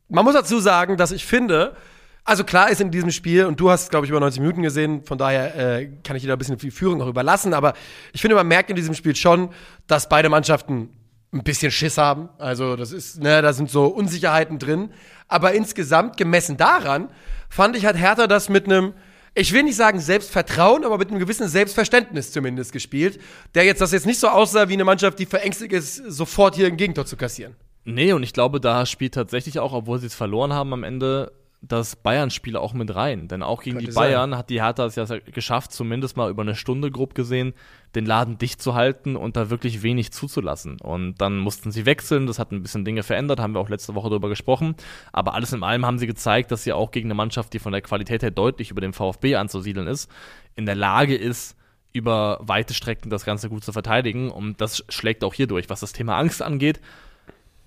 [0.10, 1.76] man muss dazu sagen, dass ich finde,
[2.24, 5.04] also klar ist in diesem Spiel, und du hast, glaube ich, über 90 Minuten gesehen,
[5.04, 7.74] von daher äh, kann ich dir da ein bisschen die Führung noch überlassen, aber
[8.14, 9.50] ich finde, man merkt in diesem Spiel schon,
[9.88, 10.90] dass beide Mannschaften
[11.34, 12.30] ein bisschen Schiss haben.
[12.38, 14.92] Also, das ist, ne, da sind so Unsicherheiten drin.
[15.28, 17.10] Aber insgesamt, gemessen daran,
[17.50, 18.94] fand ich, hat Hertha das mit einem,
[19.34, 23.20] ich will nicht sagen Selbstvertrauen, aber mit einem gewissen Selbstverständnis zumindest gespielt,
[23.56, 26.68] der jetzt das jetzt nicht so aussah wie eine Mannschaft, die verängstigt ist, sofort hier
[26.68, 27.56] ein Gegentor zu kassieren.
[27.86, 31.32] Nee, und ich glaube, da spielt tatsächlich auch, obwohl sie es verloren haben am Ende,
[31.62, 33.28] das Bayern-Spiel auch mit rein.
[33.28, 36.42] Denn auch gegen Könnte die Bayern hat die Hertha es ja geschafft, zumindest mal über
[36.42, 37.54] eine Stunde grob gesehen,
[37.94, 40.80] den Laden dicht zu halten und da wirklich wenig zuzulassen.
[40.82, 43.94] Und dann mussten sie wechseln, das hat ein bisschen Dinge verändert, haben wir auch letzte
[43.94, 44.76] Woche darüber gesprochen.
[45.12, 47.72] Aber alles in allem haben sie gezeigt, dass sie auch gegen eine Mannschaft, die von
[47.72, 50.10] der Qualität her deutlich über dem VfB anzusiedeln ist,
[50.56, 51.56] in der Lage ist,
[51.94, 54.32] über weite Strecken das Ganze gut zu verteidigen.
[54.32, 55.70] Und das schlägt auch hier durch.
[55.70, 56.82] Was das Thema Angst angeht,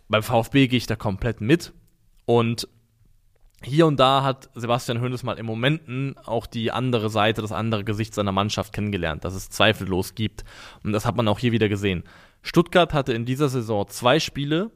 [0.09, 1.72] beim VfB gehe ich da komplett mit.
[2.26, 2.66] Und
[3.64, 7.84] hier und da hat Sebastian Hoeneß mal in Momenten auch die andere Seite, das andere
[7.84, 10.44] Gesicht seiner Mannschaft kennengelernt, dass es zweifellos gibt.
[10.82, 12.04] Und das hat man auch hier wieder gesehen.
[12.42, 14.70] Stuttgart hatte in dieser Saison zwei Spiele,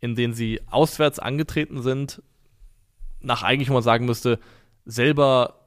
[0.00, 2.22] in denen sie auswärts angetreten sind,
[3.20, 4.38] nach eigentlich, wo man sagen müsste,
[4.86, 5.59] selber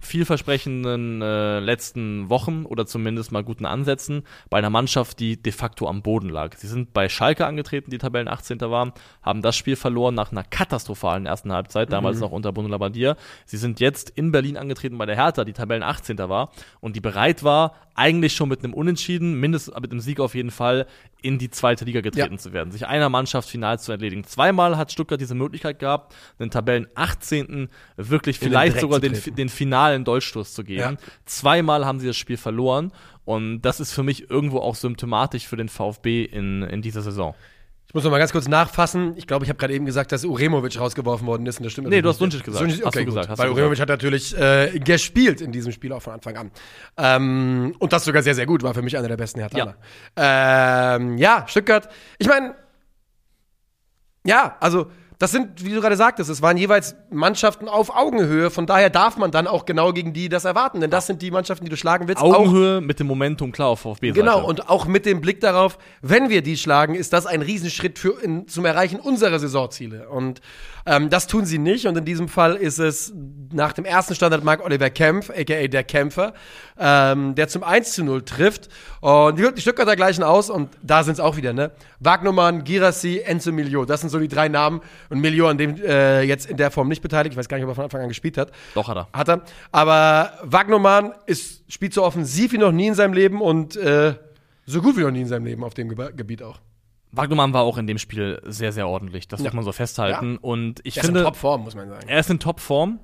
[0.00, 5.88] vielversprechenden äh, letzten Wochen oder zumindest mal guten Ansätzen bei einer Mannschaft, die de facto
[5.88, 6.56] am Boden lag.
[6.56, 8.60] Sie sind bei Schalke angetreten, die Tabellen 18.
[8.60, 8.92] waren,
[9.22, 13.16] haben das Spiel verloren nach einer katastrophalen ersten Halbzeit, damals noch unter Bruno Labbadia.
[13.44, 16.18] Sie sind jetzt in Berlin angetreten bei der Hertha, die Tabellen 18.
[16.18, 20.34] war und die bereit war, eigentlich schon mit einem Unentschieden, mindestens mit einem Sieg auf
[20.34, 20.86] jeden Fall,
[21.22, 22.38] in die zweite Liga getreten Ja.
[22.38, 24.24] zu werden, sich einer Mannschaft final zu erledigen.
[24.24, 27.68] Zweimal hat Stuttgart diese Möglichkeit gehabt, den Tabellen 18.
[27.96, 29.36] wirklich den vielleicht sogar zu den, treten.
[29.90, 30.80] Den finalen Dolchstoß zu geben.
[30.80, 31.10] Ja.
[31.24, 32.92] Zweimal haben sie das Spiel verloren
[33.24, 37.34] und das ist für mich irgendwo auch symptomatisch für den VfB in, in dieser Saison.
[37.86, 39.16] Ich muss noch mal ganz kurz nachfassen.
[39.16, 41.58] Ich glaube, ich habe gerade eben gesagt, dass Uremovic rausgeworfen worden ist.
[41.58, 42.20] Und das stimmt Nee, du hast.
[42.20, 42.64] Duncic gesagt.
[42.64, 43.06] Hast okay, du gut.
[43.06, 46.36] gesagt, hast Weil du Uremovic hat natürlich äh, gespielt in diesem Spiel auch von Anfang
[46.36, 46.50] an.
[46.96, 48.62] Ähm, und das sogar sehr, sehr gut.
[48.62, 49.74] War für mich einer der besten Herthaner.
[50.16, 51.88] Ja, ähm, ja Stuttgart.
[52.18, 52.54] Ich meine,
[54.24, 54.86] ja, also
[55.20, 58.48] das sind, wie du gerade sagtest, es waren jeweils Mannschaften auf Augenhöhe.
[58.48, 60.80] Von daher darf man dann auch genau gegen die das erwarten.
[60.80, 62.22] Denn das sind die Mannschaften, die du schlagen willst.
[62.22, 64.18] Auch Augenhöhe mit dem Momentum klar auf VfB-Seite.
[64.18, 67.98] Genau, und auch mit dem Blick darauf, wenn wir die schlagen, ist das ein Riesenschritt
[67.98, 70.08] für in, zum Erreichen unserer Saisonziele.
[70.08, 70.40] Und
[70.86, 71.86] ähm, das tun sie nicht.
[71.86, 73.12] Und in diesem Fall ist es
[73.52, 76.34] nach dem ersten Standard Mark Oliver Kempf, aka der Kämpfer,
[76.78, 78.68] ähm, der zum 1 zu 0 trifft.
[79.00, 81.72] Und die, die Stuttgarter gleichen aus und da sind es auch wieder, ne?
[81.98, 83.84] Wagnumann, Girassi, Enzo Milio.
[83.84, 84.80] Das sind so die drei Namen.
[85.08, 87.34] Und Milio an dem äh, jetzt in der Form nicht beteiligt.
[87.34, 88.52] Ich weiß gar nicht, ob er von Anfang an gespielt hat.
[88.74, 89.08] Doch hat er.
[89.12, 89.42] Hat er.
[89.72, 94.14] Aber Wagnermann ist, spielt so offensiv wie noch nie in seinem Leben und äh,
[94.66, 96.60] so gut wie noch nie in seinem Leben auf dem Gebiet auch.
[97.12, 99.26] Wagnermann war auch in dem Spiel sehr, sehr ordentlich.
[99.28, 99.44] Das Ja.
[99.46, 100.36] muss man so festhalten.
[100.36, 102.08] Und ich ist finde, in Topform, muss man sagen.
[102.08, 103.00] er ist in Topform.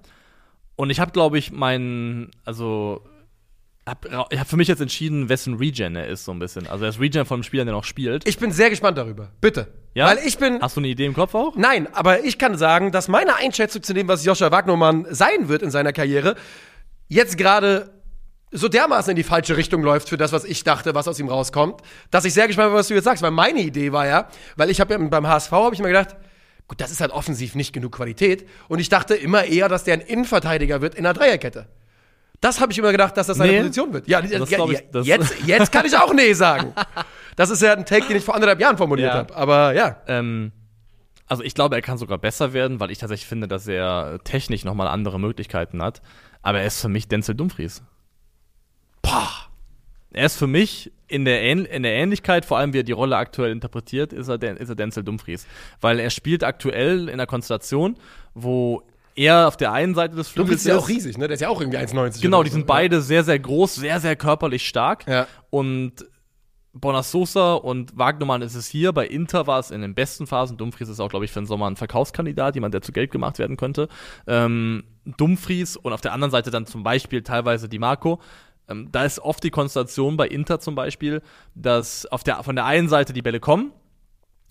[0.76, 3.02] Und ich habe, glaube ich, meinen, also,
[3.86, 6.66] hab, ich habe für mich jetzt entschieden, wessen Regen er ist, so ein bisschen.
[6.66, 8.28] Also, er ist Regen von einem Spieler, der noch spielt.
[8.28, 9.30] Ich bin sehr gespannt darüber.
[9.40, 9.68] Bitte.
[9.94, 10.06] Ja?
[10.06, 10.60] Weil ich bin.
[10.60, 11.56] Hast du eine Idee im Kopf auch?
[11.56, 15.62] Nein, aber ich kann sagen, dass meine Einschätzung zu dem, was Joscha Wagnermann sein wird
[15.62, 16.36] in seiner Karriere,
[17.08, 17.90] jetzt gerade
[18.52, 21.28] so dermaßen in die falsche Richtung läuft für das, was ich dachte, was aus ihm
[21.28, 21.80] rauskommt,
[22.10, 23.22] dass ich sehr gespannt bin, was du jetzt sagst.
[23.22, 26.16] Weil meine Idee war ja, weil ich habe ja beim HSV habe ich mir gedacht,
[26.68, 28.48] gut, das ist halt offensiv nicht genug Qualität.
[28.68, 31.66] Und ich dachte immer eher, dass der ein Innenverteidiger wird in der Dreierkette.
[32.40, 33.58] Das habe ich immer gedacht, dass das seine Nee.
[33.58, 34.06] Position wird.
[34.08, 36.72] Ja, Das ja, ich- das- jetzt, jetzt kann ich auch nee sagen.
[37.36, 39.18] Das ist ja ein Take, den ich vor anderthalb Jahren formuliert Ja.
[39.18, 39.36] habe.
[39.36, 39.96] Aber ja.
[40.06, 40.52] Ähm,
[41.26, 44.64] also ich glaube, er kann sogar besser werden, weil ich tatsächlich finde, dass er technisch
[44.64, 46.00] nochmal andere Möglichkeiten hat.
[46.40, 47.82] Aber er ist für mich Denzel Dumfries.
[49.06, 49.30] Boah.
[50.12, 52.92] er ist für mich in der, Ähn in der Ähnlichkeit, vor allem wie er die
[52.92, 55.46] Rolle aktuell interpretiert, ist er, ist er Denzel Dumfries.
[55.80, 57.96] Weil er spielt aktuell in einer Konstellation,
[58.34, 58.82] wo
[59.14, 61.26] er auf der einen Seite des Flügels ist ja auch riesig, ne?
[61.26, 62.20] Der ist ja auch irgendwie 1,90.
[62.20, 62.54] Genau, die so.
[62.56, 65.06] sind beide sehr, sehr groß, sehr, sehr körperlich stark.
[65.06, 65.26] Ja.
[65.48, 66.04] Und
[66.80, 68.92] Bonasosa und Wagnermann ist es hier.
[68.92, 70.58] Bei Inter war es in den besten Phasen.
[70.58, 73.38] Dumfries ist auch, glaube ich, für den Sommer ein Verkaufskandidat, jemand, der zu Geld gemacht
[73.38, 73.88] werden könnte.
[74.26, 78.20] Ähm, Dumfries und auf der anderen Seite dann zum Beispiel teilweise Di Marco.
[78.68, 81.22] Ähm, da ist oft die Konstellation bei Inter zum Beispiel,
[81.54, 83.72] dass auf der, von der einen Seite die Bälle kommen,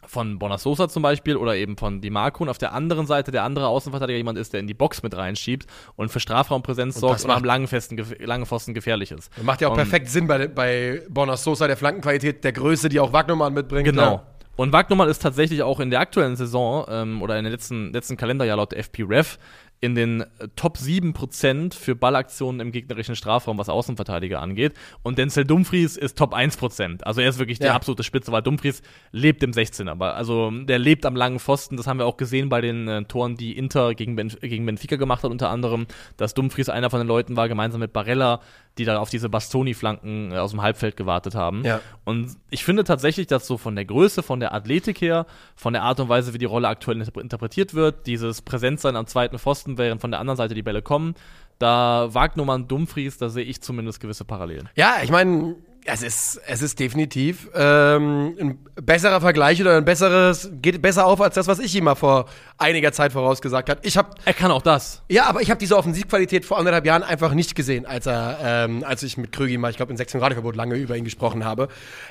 [0.07, 3.43] von Bonasosa zum Beispiel oder eben von Di Marco und auf der anderen Seite der
[3.43, 7.31] andere Außenverteidiger jemand ist, der in die Box mit reinschiebt und für Strafraumpräsenz sorgt und
[7.31, 9.31] am langen, festen, langen Pfosten gefährlich ist.
[9.43, 12.99] Macht ja auch Und- perfekt Sinn bei, bei Bonas Sosa, der Flankenqualität, der Größe, die
[12.99, 13.85] auch Wagnermann mitbringt.
[13.85, 14.01] Genau.
[14.01, 14.23] Ja.
[14.57, 18.15] Und Wagnermann ist tatsächlich auch in der aktuellen Saison ähm, oder in den letzten, letzten
[18.15, 19.37] Kalenderjahr laut FP Ref
[19.81, 24.73] in den äh, Top 7% für Ballaktionen im gegnerischen Strafraum, was Außenverteidiger angeht.
[25.03, 27.03] Und Denzel Dumfries ist Top 1%.
[27.03, 27.75] Also er ist wirklich die Ja.
[27.75, 29.89] absolute Spitze, weil Dumfries lebt im 16er.
[29.91, 31.77] Aber also der lebt am langen Pfosten.
[31.77, 34.95] Das haben wir auch gesehen bei den äh, Toren, die Inter gegen, Benf gegen Benfica
[34.95, 35.85] gemacht hat, unter anderem,
[36.17, 38.41] dass Dumfries einer von den Leuten war, gemeinsam mit Barella,
[38.77, 41.63] die da auf diese Bastoni-Flanken äh, aus dem Halbfeld gewartet haben.
[41.63, 41.79] Ja.
[42.03, 45.83] Und ich finde tatsächlich, dass so von der Größe, von der Athletik her, von der
[45.83, 49.77] Art und Weise, wie die Rolle aktuell interp- interpretiert wird, dieses Präsentsein am zweiten Pfosten,
[49.77, 51.15] während von der anderen Seite die Bälle kommen,
[51.57, 54.69] da Wagnumann, Dumfries, da sehe ich zumindest gewisse Parallelen.
[54.75, 55.55] Ja, ich meine,
[55.87, 61.21] es ist, es ist definitiv ähm, ein besserer Vergleich oder ein besseres, geht besser auf
[61.21, 62.25] als das, was ich ihm mal vor
[62.57, 63.79] einiger Zeit vorausgesagt habe.
[63.83, 65.03] Ich habe Er kann auch das.
[65.09, 68.83] ja, aber ich habe diese Offensivqualität vor anderthalb Jahren einfach nicht gesehen, als er, ähm,
[68.83, 71.67] als ich mit Krügi mal, ich glaube, in 16 Radioverbot lange über ihn gesprochen habe.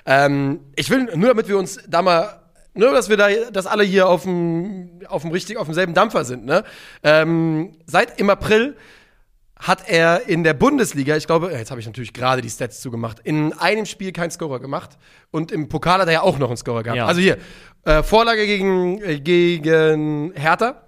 [0.07, 2.41] Ähm, ich will nur, damit wir uns da mal,
[2.75, 6.25] nur, dass wir da, dass alle hier auf dem, auf dem richtig, auf demselben Dampfer
[6.25, 6.45] sind.
[6.45, 6.62] Ne?
[7.03, 8.77] Ähm, seit im April
[9.57, 13.21] hat er in der Bundesliga, ich glaube, jetzt habe ich natürlich gerade die Stats zugemacht,
[13.21, 14.99] in einem Spiel keinen Scorer gemacht
[15.31, 16.99] und im Pokal hat er ja auch noch einen Scorer gehabt.
[16.99, 17.07] Ja.
[17.07, 17.39] Also hier,
[17.85, 20.83] äh, Vorlage gegen, äh, gegen Hertha,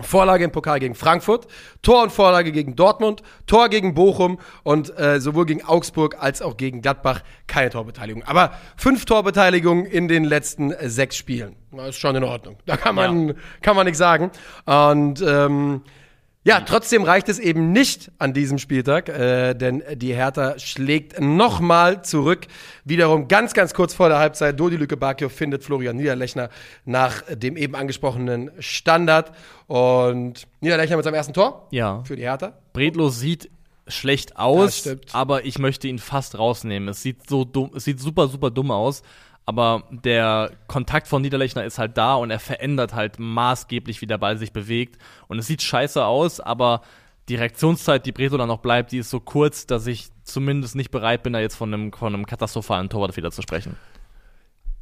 [0.00, 1.48] Vorlage im Pokal gegen Frankfurt,
[1.82, 6.56] Tor und Vorlage gegen Dortmund, Tor gegen Bochum und äh, sowohl gegen Augsburg als auch
[6.56, 8.22] gegen Gladbach keine Torbeteiligung.
[8.24, 11.56] Aber fünf Torbeteiligungen in den letzten äh, sechs Spielen.
[11.72, 12.56] Das ist schon in Ordnung.
[12.66, 14.30] Da kann man, kann man nichts sagen.
[14.66, 15.82] Und ähm,
[16.48, 22.02] ja, trotzdem reicht es eben nicht an diesem Spieltag, äh, denn die Hertha schlägt nochmal
[22.02, 22.46] zurück.
[22.84, 24.58] Wiederum ganz, ganz kurz vor der Halbzeit.
[24.58, 26.48] Dodi Lücke Bakio findet Florian Niederlechner
[26.86, 29.30] nach dem eben angesprochenen Standard.
[29.66, 32.02] Und Niederlechner mit seinem ersten Tor Ja.
[32.04, 32.54] für die Hertha.
[32.72, 33.50] Bredlo sieht
[33.86, 36.88] schlecht aus, aber ich möchte ihn fast rausnehmen.
[36.88, 39.02] Es sieht so dumm, es sieht super, super dumm aus.
[39.48, 44.18] Aber der Kontakt von Niederlechner ist halt da und er verändert halt maßgeblich, wie der
[44.18, 44.98] Ball sich bewegt.
[45.26, 46.82] Und es sieht scheiße aus, aber
[47.30, 50.90] die Reaktionszeit, die Breto dann noch bleibt, die ist so kurz, dass ich zumindest nicht
[50.90, 53.78] bereit bin, da jetzt von einem, von einem katastrophalen Torwartfehler zu sprechen.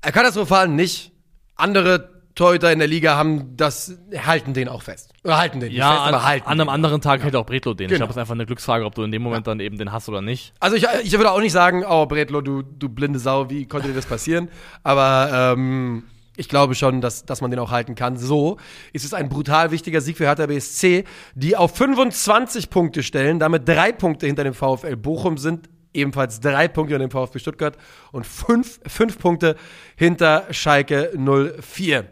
[0.03, 1.13] Äh, Katastrophal nicht.
[1.55, 5.13] Andere Torhüter in der Liga haben das, halten den auch fest.
[5.25, 7.75] Oder halten den Ja, fest, an, aber halten an einem anderen Tag hätte auch Bretlo
[7.75, 7.87] den.
[7.87, 7.99] Ich Genau.
[8.01, 10.09] glaube, es ist einfach eine Glücksfrage, ob du in dem Moment dann eben den hast
[10.09, 10.53] oder nicht.
[10.61, 13.89] Also ich, ich würde auch nicht sagen, oh Bretlo, du, du blinde Sau, wie konnte
[13.89, 14.49] dir das passieren?
[14.85, 16.05] Aber ähm,
[16.37, 18.19] ich glaube schon, dass, dass man den auch halten kann.
[18.19, 18.59] So
[18.93, 23.67] ist es ein brutal wichtiger Sieg für Hertha BSC, die auf 25 Punkte stellen, damit
[23.67, 25.71] drei Punkte hinter dem VfL Bochum sind.
[25.95, 27.79] Ebenfalls drei Punkte hinter dem VfB Stuttgart
[28.13, 29.57] und fünf, fünf Punkte
[29.97, 32.05] hinter Schalke 04.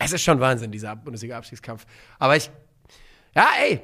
[0.00, 1.86] Es ist schon Wahnsinn, dieser Bundesliga-Abstiegskampf.
[2.18, 2.50] Aber ich,
[3.34, 3.82] ja, ey,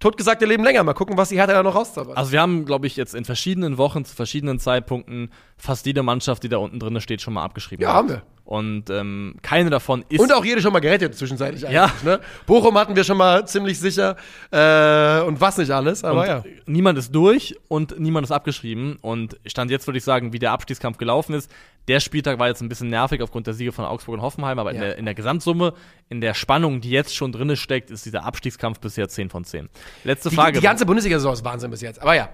[0.00, 0.82] totgesagte leben länger.
[0.82, 2.16] Mal gucken, was die Hertha da noch rauszaubert.
[2.16, 6.42] Also wir haben, glaube ich, jetzt in verschiedenen Wochen zu verschiedenen Zeitpunkten fast jede Mannschaft,
[6.42, 7.82] die da unten drin steht, schon mal abgeschrieben.
[7.82, 8.22] Ja, haben wir.
[8.44, 10.18] Und ähm, keine davon ist.
[10.18, 11.92] Und auch jede schon mal gerettet zwischenzeitlich Ja.
[12.02, 12.18] Ne?
[12.46, 14.16] Bochum hatten wir schon mal ziemlich sicher
[14.50, 16.42] äh, und was nicht alles, aber und ja.
[16.66, 18.98] niemand ist durch und niemand ist abgeschrieben.
[19.02, 21.48] Und Stand jetzt würde ich sagen, wie der Abstiegskampf gelaufen ist.
[21.88, 24.70] Der Spieltag war jetzt ein bisschen nervig aufgrund der Siege von Augsburg und Hoffenheim, aber
[24.70, 24.82] in, Ja.
[24.82, 25.72] der, in der Gesamtsumme,
[26.08, 29.68] in der Spannung, die jetzt schon drinne steckt, ist dieser Abstiegskampf bisher 10 von 10.
[30.04, 30.58] Letzte Die, Frage.
[30.60, 32.00] die ganze Bundesliga-Saison ist Wahnsinn bis jetzt.
[32.00, 32.28] Aber ja.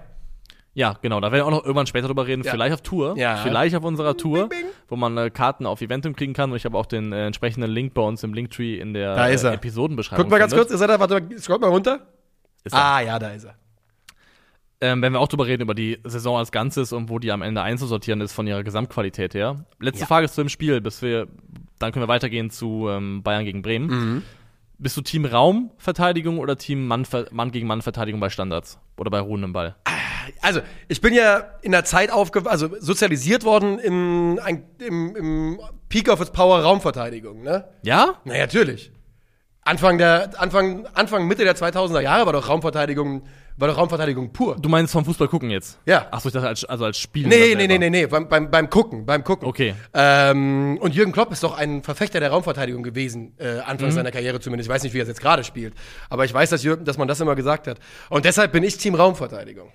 [0.73, 2.43] Ja, genau, da werden wir auch noch irgendwann später drüber reden.
[2.43, 2.51] Ja.
[2.51, 3.17] Vielleicht auf Tour.
[3.17, 3.37] Ja.
[3.37, 4.59] Vielleicht auf unserer Tour, bing.
[4.87, 6.51] wo man äh, Karten auf Eventum kriegen kann.
[6.51, 9.25] Und ich habe auch den äh, entsprechenden Link bei uns im Linktree in der Da
[9.27, 9.53] ist er.
[9.53, 10.25] äh, Episodenbeschreibung.
[10.25, 10.67] Guck mal ganz findet.
[10.67, 10.99] kurz, ist er da?
[10.99, 12.01] Warte mal, scrollt mal runter.
[12.63, 12.79] Ist er.
[12.79, 13.55] Ah, ja, da ist er.
[14.79, 17.41] Ähm, wenn wir auch drüber reden, über die Saison als Ganzes und wo die am
[17.41, 19.65] Ende einzusortieren ist von ihrer Gesamtqualität her.
[19.79, 20.05] Letzte Ja.
[20.07, 21.27] Frage zu dem Spiel, bis wir,
[21.79, 23.87] dann können wir weitergehen zu ähm, Bayern gegen Bremen.
[23.87, 24.23] Mhm.
[24.77, 28.77] Bist du Team Raumverteidigung oder Team Mann, Mann gegen Mann Verteidigung bei Standards?
[28.97, 29.75] Oder bei ruhendem Ball?
[30.41, 34.39] Also, ich bin ja in der Zeit aufge also sozialisiert worden im,
[34.77, 35.59] im, im
[35.89, 37.65] Peak of its Power Raumverteidigung, ne?
[37.81, 38.15] Ja?
[38.25, 38.91] Na natürlich.
[39.63, 43.23] Anfang der Anfang Anfang Mitte der 2000er Jahre war doch Raumverteidigung
[43.57, 44.55] war doch Raumverteidigung pur.
[44.59, 45.79] Du meinst vom Fußball gucken jetzt?
[45.85, 46.07] Ja.
[46.11, 47.29] Achso, ich dachte als, also als Spieler.
[47.29, 49.47] Nee, nee, nee, nee, nee, beim, beim, beim Gucken, beim Gucken.
[49.47, 49.73] Okay.
[49.93, 54.39] Ähm, und Jürgen Klopp ist doch ein Verfechter der Raumverteidigung gewesen, äh, Anfang seiner Karriere
[54.39, 54.69] zumindest.
[54.69, 55.73] Ich weiß nicht, wie er es jetzt gerade spielt.
[56.09, 57.79] Aber ich weiß, dass, Jürgen, dass man das immer gesagt hat.
[58.09, 59.71] Und deshalb bin ich Team Raumverteidigung.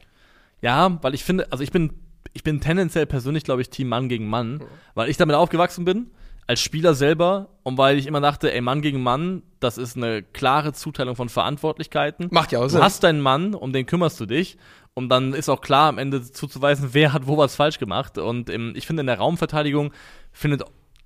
[0.60, 1.92] Ja, weil ich finde, also ich bin,
[2.32, 4.62] ich bin tendenziell persönlich, glaube ich, Team Mann gegen Mann,
[4.94, 6.10] weil ich damit aufgewachsen bin,
[6.46, 10.22] als Spieler selber und weil ich immer dachte, ey, Mann gegen Mann, das ist eine
[10.22, 12.28] klare Zuteilung von Verantwortlichkeiten.
[12.30, 12.82] Macht ja auch Du Sinn.
[12.82, 14.56] hast deinen Mann, um den kümmerst du dich.
[14.94, 18.18] Und dann ist auch klar, am Ende zuzuweisen, wer hat wo was falsch gemacht.
[18.18, 19.92] Und im, ich finde, in der Raumverteidigung
[20.32, 20.62] findet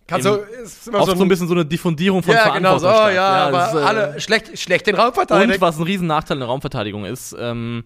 [0.08, 2.78] Kannst du, ist immer oft so ein, ein- bisschen so eine Diffundierung von Ja, genau
[2.78, 3.48] so, Verantwortung ja, statt.
[3.48, 5.52] aber das äh, alle schlecht, schlecht den Raum verteidigen.
[5.54, 7.84] und was ein riesen Nachteil in der Raumverteidigung ist, ähm,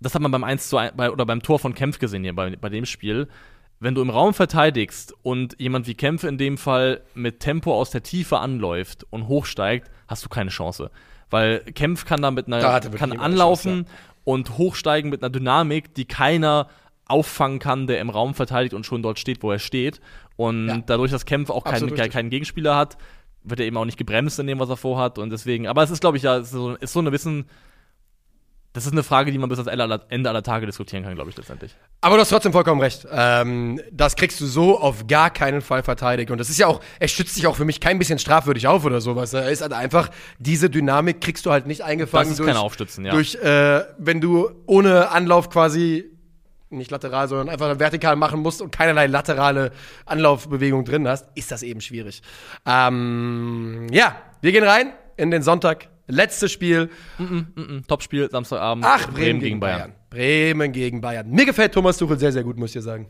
[0.00, 2.34] das hat man beim 1 zu 1 bei, oder beim Tor von Kempf gesehen hier
[2.34, 3.26] bei, bei dem Spiel.
[3.80, 7.90] Wenn du im Raum verteidigst und jemand wie Kempf in dem Fall mit Tempo aus
[7.90, 10.90] der Tiefe anläuft und hochsteigt, hast du keine Chance.
[11.30, 13.86] Weil Kempf kann da mit Da einer, wirklich kann anlaufen
[14.24, 16.68] und hochsteigen mit einer Dynamik, die keiner
[17.06, 20.00] auffangen kann, der im Raum verteidigt und schon dort steht, wo er steht.
[20.36, 20.78] Und Ja.
[20.84, 22.98] dadurch, dass Kempf auch keinen, keinen, Gegenspieler hat,
[23.44, 25.18] wird er eben auch nicht gebremst in dem, was er vorhat.
[25.18, 27.46] Und deswegen, aber es ist, glaube ich, ja, es ist so, ist so eine Wissen,
[28.74, 29.70] das ist eine Frage, die man bis ans
[30.08, 31.74] Ende aller, Tage diskutieren kann, glaube ich, letztendlich.
[32.00, 33.06] Aber du hast trotzdem vollkommen recht.
[33.10, 36.30] Ähm, das kriegst du so auf gar keinen Fall verteidigt.
[36.30, 38.84] Und das ist ja auch, er stützt sich auch für mich kein bisschen strafwürdig auf
[38.84, 39.32] oder sowas.
[39.32, 43.04] Er ist halt einfach, diese Dynamik kriegst du halt nicht eingefangen Das ist kein Aufstützen,
[43.04, 43.12] ja.
[43.12, 46.04] durch äh, wenn du ohne Anlauf quasi
[46.70, 49.72] nicht lateral, sondern einfach vertikal machen musst und keinerlei laterale
[50.04, 52.22] Anlaufbewegung drin hast, ist das eben schwierig.
[52.66, 55.88] Ähm, ja, wir gehen rein in den Sonntag.
[56.08, 56.90] Letztes Spiel.
[57.18, 59.94] Mhm, Topspiel, Samstagabend, Ach, Bremen, gegen Bayern.
[60.10, 61.30] Bremen gegen Bayern.
[61.30, 63.06] Mir gefällt Thomas Tuchel sehr, sehr gut, muss ich sagen.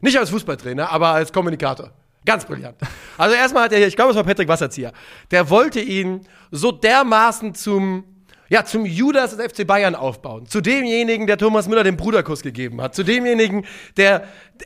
[0.00, 1.90] Nicht als Fußballtrainer, aber als Kommunikator.
[2.26, 2.76] Ganz brillant.
[3.16, 4.92] Also erstmal hat er hier, ich glaube, es war Patrick Wasserzieher,
[5.30, 8.04] der wollte ihn so dermaßen zum,
[8.48, 10.44] ja, zum Judas des FC Bayern aufbauen.
[10.46, 12.94] Zu demjenigen, der Thomas Müller den Bruderkuss gegeben hat.
[12.94, 13.64] Zu demjenigen,
[13.96, 14.24] der,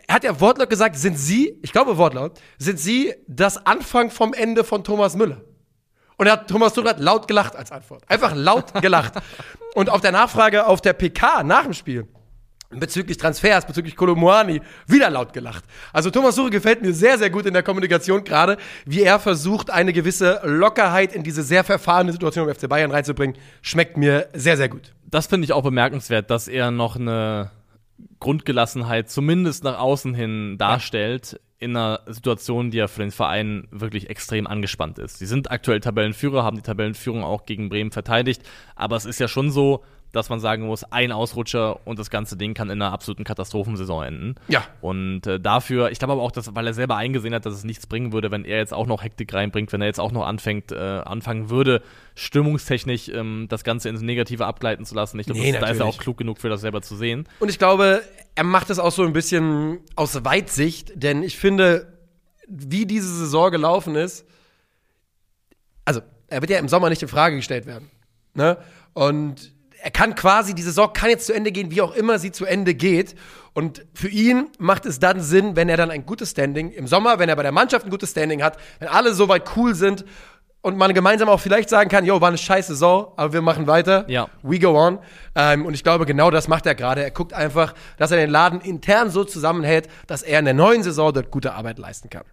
[0.09, 4.33] er hat ja wortlaut gesagt, sind Sie, ich glaube wortlaut, sind Sie das Anfang vom
[4.33, 5.43] Ende von Thomas Müller?
[6.21, 8.03] Und er hat, Thomas Tuchel laut gelacht als Antwort.
[8.07, 9.15] Einfach laut gelacht.
[9.75, 12.07] Und auf der Nachfrage auf der PK nach dem Spiel
[12.69, 15.65] bezüglich Transfers, bezüglich Kolomoani, wieder laut gelacht.
[15.95, 19.71] Also Thomas Tuchel gefällt mir sehr, sehr gut in der Kommunikation gerade, wie er versucht,
[19.71, 23.39] eine gewisse Lockerheit in diese sehr verfahrene Situation im FC Bayern reinzubringen.
[23.63, 24.93] Schmeckt mir sehr, sehr gut.
[25.07, 27.51] Das finde ich auch bemerkenswert, dass er noch eine
[28.21, 34.09] Grundgelassenheit zumindest nach außen hin darstellt in einer Situation, die ja für den Verein wirklich
[34.09, 35.19] extrem angespannt ist.
[35.19, 38.43] Sie sind aktuell Tabellenführer, haben die Tabellenführung auch gegen Bremen verteidigt,
[38.75, 42.37] aber es ist ja schon so, dass man sagen muss, ein Ausrutscher und das ganze
[42.37, 44.35] Ding kann in einer absoluten Katastrophensaison enden.
[44.49, 44.65] Ja.
[44.81, 47.65] Und äh, dafür, ich glaube aber auch, dass, weil er selber eingesehen hat, dass es
[47.65, 50.27] nichts bringen würde, wenn er jetzt auch noch Hektik reinbringt, wenn er jetzt auch noch
[50.27, 51.83] anfängt, äh, anfangen würde,
[52.17, 55.19] stimmungstechnisch ähm, das Ganze ins Negative abgleiten zu lassen.
[55.21, 57.29] Ich glaube, Nee, das- da ist er auch klug genug für das selber zu sehen.
[57.39, 58.03] Und ich glaube,
[58.35, 61.93] er macht es auch so ein bisschen aus Weitsicht, denn ich finde,
[62.49, 64.27] wie diese Saison gelaufen ist,
[65.85, 67.91] also er wird ja im Sommer nicht in Frage gestellt werden.
[68.35, 68.57] Ne?
[68.93, 72.33] Und er kann quasi, die Saison kann jetzt zu Ende gehen, wie auch immer sie
[72.33, 73.15] zu Ende geht.
[73.53, 77.19] Und für ihn macht es dann Sinn, wenn er dann ein gutes Standing im Sommer,
[77.19, 80.05] wenn er bei der Mannschaft ein gutes Standing hat, wenn alle soweit cool sind
[80.63, 83.67] und man gemeinsam auch vielleicht sagen kann, yo, war eine scheiß Saison, aber wir machen
[83.67, 84.05] weiter.
[84.09, 84.29] Ja.
[84.43, 84.99] We go on.
[85.35, 87.03] Ähm, und ich glaube, genau das macht er gerade.
[87.03, 90.83] Er guckt einfach, dass er den Laden intern so zusammenhält, dass er in der neuen
[90.83, 92.25] Saison dort gute Arbeit leisten kann.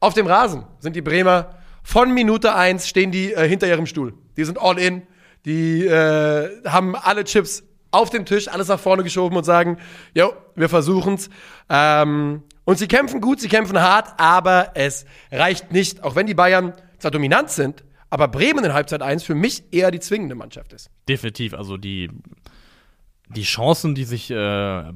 [0.00, 1.54] Auf dem Rasen sind die Bremer
[1.84, 4.14] von Minute eins stehen die äh, hinter ihrem Stuhl.
[4.36, 5.02] Die sind all in.
[5.44, 9.78] Die äh, haben alle Chips auf dem Tisch, alles nach vorne geschoben und sagen,
[10.14, 11.28] jo, wir versuchen's.
[11.68, 16.34] Ähm, und sie kämpfen gut, sie kämpfen hart, aber es reicht nicht, auch wenn die
[16.34, 20.72] Bayern zwar dominant sind, aber Bremen in Halbzeit 1 für mich eher die zwingende Mannschaft
[20.72, 20.90] ist.
[21.08, 22.08] Definitiv, also die,
[23.34, 24.34] die Chancen, die sich äh,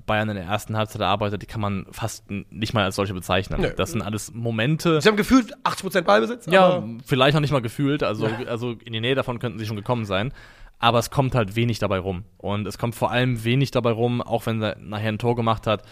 [0.07, 3.61] Bayern in der ersten Halbzeit erarbeitet, die kann man fast nicht mal als solche bezeichnen.
[3.61, 3.73] Nö.
[3.77, 5.01] Das sind alles Momente.
[5.01, 9.01] Sie haben gefühlt 80% Ballbesitz, Ja, vielleicht noch nicht mal gefühlt, also, also in die
[9.01, 10.33] Nähe davon könnten sie schon gekommen sein.
[10.79, 12.25] Aber es kommt halt wenig dabei rum.
[12.37, 15.67] Und es kommt vor allem wenig dabei rum, auch wenn er nachher ein Tor gemacht
[15.67, 15.83] hat.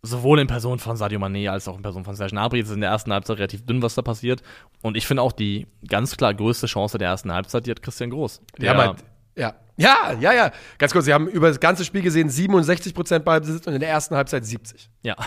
[0.00, 2.60] Sowohl in Person von Sadio Mané als auch in Person von Serge Gnabry.
[2.60, 4.42] Es ist in der ersten Halbzeit relativ dünn, was da passiert.
[4.80, 8.10] Und ich finde auch die ganz klar größte Chance der ersten Halbzeit, die hat Christian
[8.10, 8.40] Groß.
[8.58, 9.04] Die haben halt,
[9.38, 9.54] ja.
[9.76, 10.50] Ja, ja, ja.
[10.78, 14.16] Ganz kurz, sie haben über das ganze Spiel gesehen 67% Ballbesitz und in der ersten
[14.16, 14.90] Halbzeit 70.
[15.02, 15.16] ja.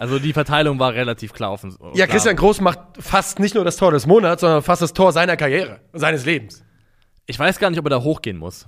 [0.00, 1.76] Also die Verteilung war relativ klar offen.
[1.92, 5.12] Ja, Christian Groß macht fast nicht nur das Tor des Monats, sondern fast das Tor
[5.12, 6.64] seiner Karriere, seines Lebens.
[7.26, 8.66] Ich weiß gar nicht, ob er da hochgehen muss.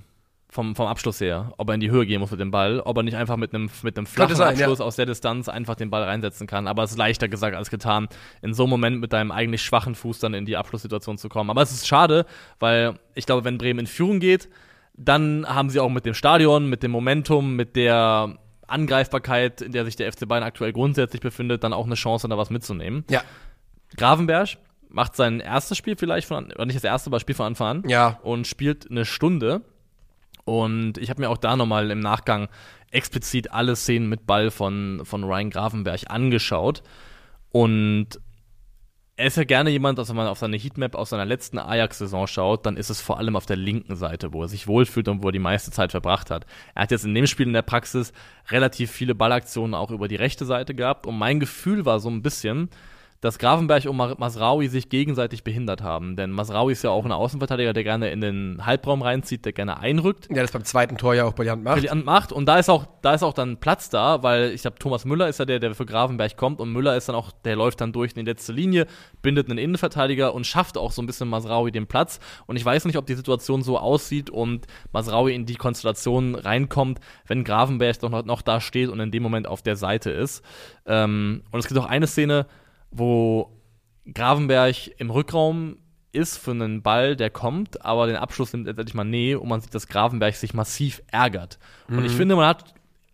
[0.57, 1.53] Vom, vom Abschluss her.
[1.57, 2.79] Ob er in die Höhe gehen muss mit dem Ball.
[2.79, 4.85] Ob er nicht einfach mit einem, mit einem flachen sein, Abschluss ja.
[4.85, 6.67] aus der Distanz einfach den Ball reinsetzen kann.
[6.67, 8.07] Aber es ist leichter gesagt als getan,
[8.41, 11.51] in so einem Moment mit deinem eigentlich schwachen Fuß dann in die Abschlusssituation zu kommen.
[11.51, 12.25] Aber es ist schade,
[12.57, 14.49] weil ich glaube, wenn Bremen in Führung geht,
[14.97, 18.35] Dann haben sie auch mit dem Stadion, mit dem Momentum, mit der
[18.65, 22.37] Angreifbarkeit, in der sich der FC Bayern aktuell grundsätzlich befindet, dann auch eine Chance, da
[22.37, 23.05] was mitzunehmen.
[23.09, 23.21] Ja.
[23.95, 24.57] Gravenberg
[24.89, 27.89] macht sein erstes Spiel vielleicht von, oder nicht das erste, aber Spiel von Anfang an.
[27.89, 28.19] Ja.
[28.23, 29.61] Und spielt eine Stunde.
[30.47, 32.47] Und ich habe mir auch da nochmal im Nachgang
[32.89, 36.83] explizit alle Szenen mit Ball von, von Ryan Gravenberg angeschaut.
[37.51, 38.17] Und
[39.17, 42.27] er ist ja gerne jemand, dass wenn man auf seine Heatmap aus seiner letzten Ajax-Saison
[42.27, 45.21] schaut, dann ist es vor allem auf der linken Seite, wo er sich wohlfühlt und
[45.21, 46.45] wo er die meiste Zeit verbracht hat.
[46.75, 48.13] Er hat jetzt in dem Spiel in der Praxis
[48.47, 52.21] relativ viele Ballaktionen auch über die rechte Seite gehabt und mein Gefühl war so ein
[52.21, 52.69] bisschen,
[53.21, 56.15] dass Gravenberg und Masraui sich gegenseitig behindert haben.
[56.15, 59.79] Denn Masraui ist ja auch ein Außenverteidiger, der gerne in den Halbraum reinzieht, der gerne
[59.79, 60.27] einrückt.
[60.29, 61.79] Der das beim zweiten Tor ja auch brillant macht.
[61.79, 62.31] Brillant macht.
[62.31, 65.27] Und da ist auch, da ist auch dann Platz da, weil ich glaube, Thomas Müller
[65.27, 67.91] ist ja der, der für Gravenberg kommt und Müller ist dann auch, der läuft dann
[67.91, 68.85] durch in die letzte Linie,
[69.23, 72.19] bindet einen Innenverteidiger und schafft auch so ein bisschen Masraui den Platz.
[72.45, 76.99] Und ich weiß nicht, ob die Situation so aussieht und Masraui in die Konstellation reinkommt,
[77.25, 80.43] wenn Gravenberg doch noch, noch da steht und in dem Moment auf der Seite ist.
[80.85, 82.45] Ähm, und es gibt auch eine Szene,
[82.91, 83.51] wo
[84.13, 85.77] Gravenberg im Rückraum
[86.11, 89.75] ist für einen Ball, der kommt, aber den Abschluss nimmt letztendlich Mané und man sieht,
[89.75, 91.59] dass Gravenberg sich massiv ärgert.
[91.89, 92.73] Und ich finde, man hat,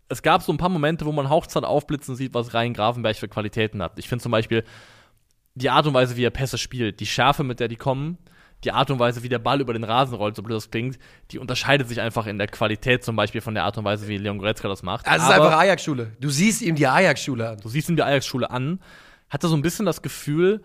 [0.09, 3.27] es gab so ein paar Momente, wo man hauchzart aufblitzen sieht, was Ryan Gravenberg für
[3.27, 3.97] Qualitäten hat.
[3.97, 4.63] Ich finde zum Beispiel
[5.55, 8.17] die Art und Weise, wie er Pässe spielt, die Schärfe, mit der die kommen,
[8.63, 10.97] die Art und Weise, wie der Ball über den Rasen rollt, so blöd das klingt,
[11.31, 14.17] die unterscheidet sich einfach in der Qualität zum Beispiel von der Art und Weise, wie
[14.17, 15.07] Leon Goretzka das macht.
[15.07, 16.11] Also es ist einfach Ajax-Schule.
[16.19, 17.57] Du siehst ihm die Ajax-Schule an.
[17.57, 18.79] du siehst ihm die Ajax-Schule an,
[19.34, 20.64] hatte so ein bisschen das Gefühl,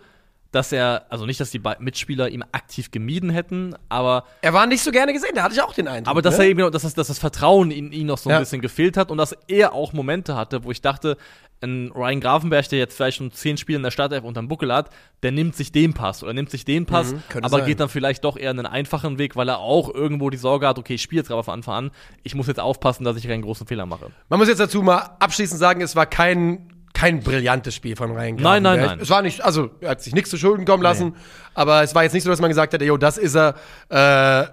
[0.51, 4.83] dass er, also nicht, dass die Mitspieler ihm aktiv gemieden hätten, aber, Er war nicht
[4.83, 6.11] so gerne gesehen, da hatte ich auch den Eindruck.
[6.11, 6.45] aber dass ne?
[6.45, 8.39] er eben, dass das, dass das Vertrauen in ihn noch so ein Ja.
[8.39, 11.19] bisschen gefehlt hat und dass er auch Momente hatte, wo ich dachte,
[11.61, 14.89] ein Ryan Gravenberg, der jetzt vielleicht schon zehn Spiele in der Startelf unterm Buckel hat,
[15.23, 17.67] der nimmt sich den Pass oder nimmt sich den Pass, Mhm, aber sein.
[17.67, 20.79] geht dann vielleicht doch eher einen einfachen Weg, weil er auch irgendwo die Sorge hat,
[20.79, 21.91] okay, ich spiele jetzt gerade von Anfang an,
[22.23, 24.07] ich muss jetzt aufpassen, dass ich keinen großen Fehler mache.
[24.31, 28.37] Man muss jetzt dazu mal abschließend sagen, es war kein, kein brillantes Spiel von Ryan
[28.37, 28.91] Nein, nein, Gravenberg.
[28.91, 29.01] nein.
[29.01, 31.15] Es war nicht, also er hat sich nichts zu Schulden kommen lassen,
[31.55, 33.55] aber es war jetzt nicht so, dass man gesagt hätte, jo, das ist er,
[33.89, 34.49] äh,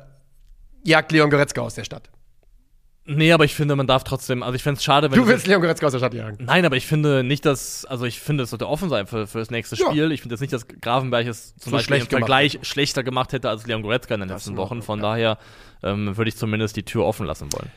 [0.84, 2.10] jagt Leon Goretzka aus der Stadt.
[3.08, 5.46] Nee, aber ich finde, man darf trotzdem, also ich fände es schade, wenn Du willst
[5.46, 6.44] Leon Goretzka aus der Stadt jagen.
[6.44, 9.38] Nein, aber ich finde nicht, dass, also ich finde, es sollte offen sein für, für
[9.38, 9.88] das nächste Ja.
[9.88, 10.12] Spiel.
[10.12, 13.32] Ich finde jetzt nicht, dass Gravenberg es zum So Beispiel im gemacht Vergleich schlechter gemacht
[13.32, 14.82] hätte als Leon Goretzka in den letzten in Wochen.
[14.82, 15.04] Von ja.
[15.04, 15.38] daher
[15.84, 17.70] ähm, würde ich zumindest die Tür offen lassen wollen.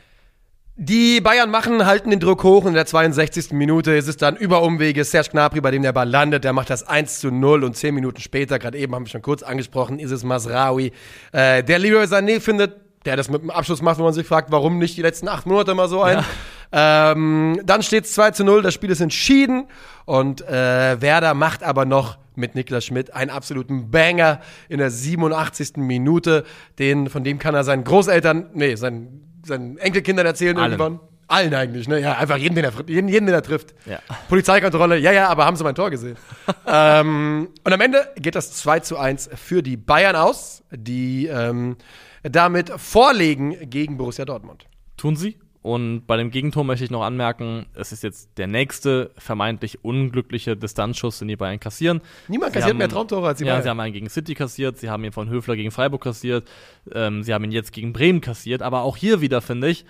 [0.80, 2.64] Die Bayern machen, halten den Druck hoch.
[2.64, 3.50] In der 62.
[3.50, 6.44] Minute ist es dann über Umwege Serge Gnabry, bei dem der Ball landet.
[6.44, 9.20] Der macht das 1 zu 0 und 10 Minuten später, gerade eben haben wir schon
[9.20, 10.92] kurz angesprochen, ist es Masraoui.
[11.32, 12.76] Äh, der Leroy Sané findet,
[13.06, 15.46] der das mit dem Abschluss macht, wo man sich fragt, warum nicht die letzten acht
[15.46, 16.24] Monate mal so ein.
[16.70, 19.66] Ähm, dann steht es 2 zu 0, das Spiel ist entschieden
[20.05, 25.76] und äh, Werder macht aber noch mit Niklas Schmidt einen absoluten Banger in der 87.
[25.76, 26.44] Minute.
[26.78, 30.72] Den, von dem kann er seinen Großeltern, nee, seinen, seinen Enkelkindern erzählen Allen.
[30.72, 31.00] irgendwann.
[31.26, 32.00] Allen eigentlich, ne?
[32.00, 33.74] Ja, einfach jeden, den er, jeden, jeden, den er trifft.
[33.84, 33.98] Ja.
[34.28, 36.16] Polizeikontrolle, ja, ja, aber haben sie mein Tor gesehen.
[36.66, 41.76] ähm, und am Ende geht das 2 zu 1 für die Bayern aus, die ähm,
[42.22, 44.66] damit vorlegen gegen Borussia Dortmund.
[44.96, 45.38] Tun sie.
[45.69, 50.57] Und bei dem Gegentor möchte ich noch anmerken, es ist jetzt der nächste vermeintlich unglückliche
[50.57, 52.01] Distanzschuss, den die Bayern kassieren.
[52.27, 53.62] Niemand Sie kassiert haben- mehr Traumtore als die Ja, Bayern.
[53.65, 56.49] sie haben einen gegen City kassiert, sie haben ihn von Höfler gegen Freiburg kassiert,
[56.95, 59.85] ähm, sie haben ihn jetzt gegen Bremen kassiert, aber auch hier wieder finde ich,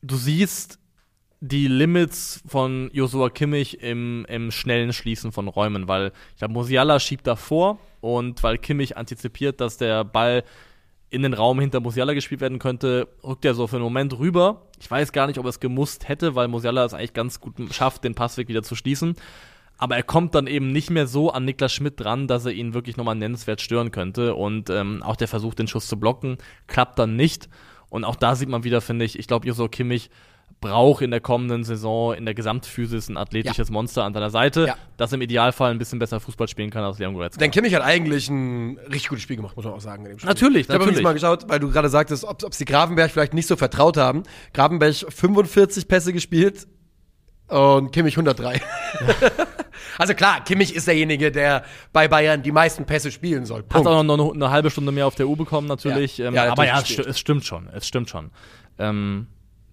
[0.00, 0.78] du siehst
[1.40, 7.00] die Limits von Josua Kimmich im, im schnellen Schließen von Räumen, weil ich glaube, Musiala
[7.00, 10.42] schiebt davor und weil Kimmich antizipiert, dass der Ball
[11.10, 14.68] in den Raum hinter Musiala gespielt werden könnte, rückt er so für einen Moment rüber.
[14.78, 17.56] Ich weiß gar nicht, ob er es gemusst hätte, weil Musiala es eigentlich ganz gut
[17.72, 19.16] schafft, den Passweg wieder zu schließen.
[19.76, 22.74] Aber er kommt dann eben nicht mehr so an Niklas Schmidt dran, dass er ihn
[22.74, 24.34] wirklich nochmal nennenswert stören könnte.
[24.34, 27.48] Und ähm, auch der Versuch, den Schuss zu blocken, klappt dann nicht.
[27.88, 30.10] Und auch da sieht man wieder, finde ich, ich glaube, Josua Kimmich
[30.60, 34.76] braucht in der kommenden Saison in der Gesamtphysis ein athletisches Monster an seiner Seite, Ja.
[34.98, 37.38] das im Idealfall ein bisschen besser Fußball spielen kann als Leon Goretzka.
[37.38, 40.04] Denn Kimmich hat eigentlich ein richtig gutes Spiel gemacht, muss man auch sagen.
[40.04, 40.28] In dem Spiel.
[40.28, 41.02] Natürlich, Ich habe natürlich.
[41.02, 44.22] mal geschaut, weil du gerade sagtest, ob, ob sie Gravenberg vielleicht nicht so vertraut haben.
[44.52, 46.66] Gravenberg 45 Pässe gespielt
[47.48, 48.60] und Kimmich 103.
[49.98, 53.60] also klar, Kimmich ist derjenige, der bei Bayern die meisten Pässe spielen soll.
[53.60, 53.88] Hat Punkt.
[53.88, 56.18] auch noch eine, eine halbe Stunde mehr auf der Uhr bekommen, natürlich.
[56.18, 56.28] Ja.
[56.28, 57.06] Ähm, Ja, aber natürlich, ja, es, stimmt.
[57.06, 57.68] sti- es stimmt schon.
[57.72, 58.30] Es stimmt schon.
[58.78, 59.26] Ähm,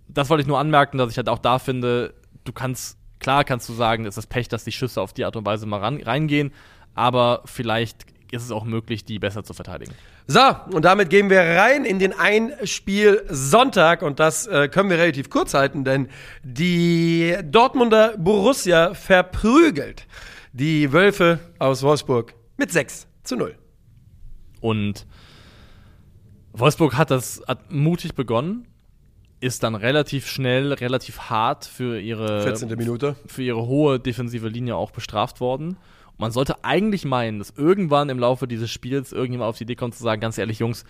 [0.08, 2.14] das wollte ich nur anmerken, dass ich halt auch da finde,
[2.44, 5.36] du kannst, klar kannst du sagen, es ist Pech, dass die Schüsse auf die Art
[5.36, 6.54] und Weise mal ran, reingehen,
[6.94, 9.94] aber vielleicht ist es auch möglich, die besser zu verteidigen.
[10.28, 10.42] So,
[10.74, 15.30] und damit gehen wir rein in den Einspiel Sonntag und das äh, können wir relativ
[15.30, 16.10] kurz halten, denn
[16.44, 20.06] die Dortmunder Borussia verprügelt
[20.52, 23.56] die Wölfe aus Wolfsburg mit 6 zu 0.
[24.60, 25.06] Und
[26.52, 28.68] Wolfsburg hat das hat mutig begonnen,
[29.40, 32.70] ist dann relativ schnell, relativ hart für ihre 14.
[32.78, 33.16] Minute.
[33.28, 35.70] für ihre hohe defensive Linie auch bestraft worden.
[35.70, 39.76] Und man sollte eigentlich meinen, dass irgendwann im Laufe dieses Spiels irgendjemand auf die Idee
[39.76, 40.86] kommt zu sagen, ganz ehrlich, Jungs,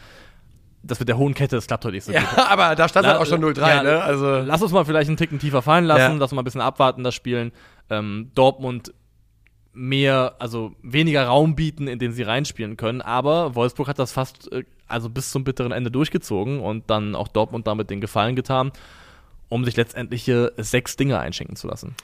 [0.84, 2.22] das mit der hohen Kette, das klappt heute nicht so gut.
[2.22, 4.02] Ja, aber da stand halt auch schon 0-3, Ja, ne?
[4.02, 6.08] Also, Lass uns mal vielleicht einen Ticken tiefer fallen lassen, Ja.
[6.14, 7.52] lass uns mal ein bisschen abwarten, das Spielen.
[7.90, 8.94] Ähm, Dortmund
[9.78, 13.02] mehr, also weniger Raum bieten, in den sie reinspielen können.
[13.02, 17.28] Aber Wolfsburg hat das fast, äh, also bis zum bitteren Ende durchgezogen und dann auch
[17.28, 18.72] Dortmund damit den Gefallen getan,
[19.50, 21.96] um sich letztendlich hier sechs Dinge einschenken zu lassen.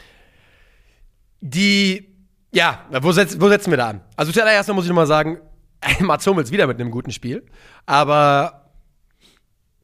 [1.41, 2.07] die,
[2.53, 4.01] ja, wo, setz, wo setzen wir da an?
[4.15, 5.39] Also zuallererst muss ich nochmal sagen,
[5.99, 7.43] Mats Hummels wieder mit einem guten Spiel,
[7.85, 8.62] aber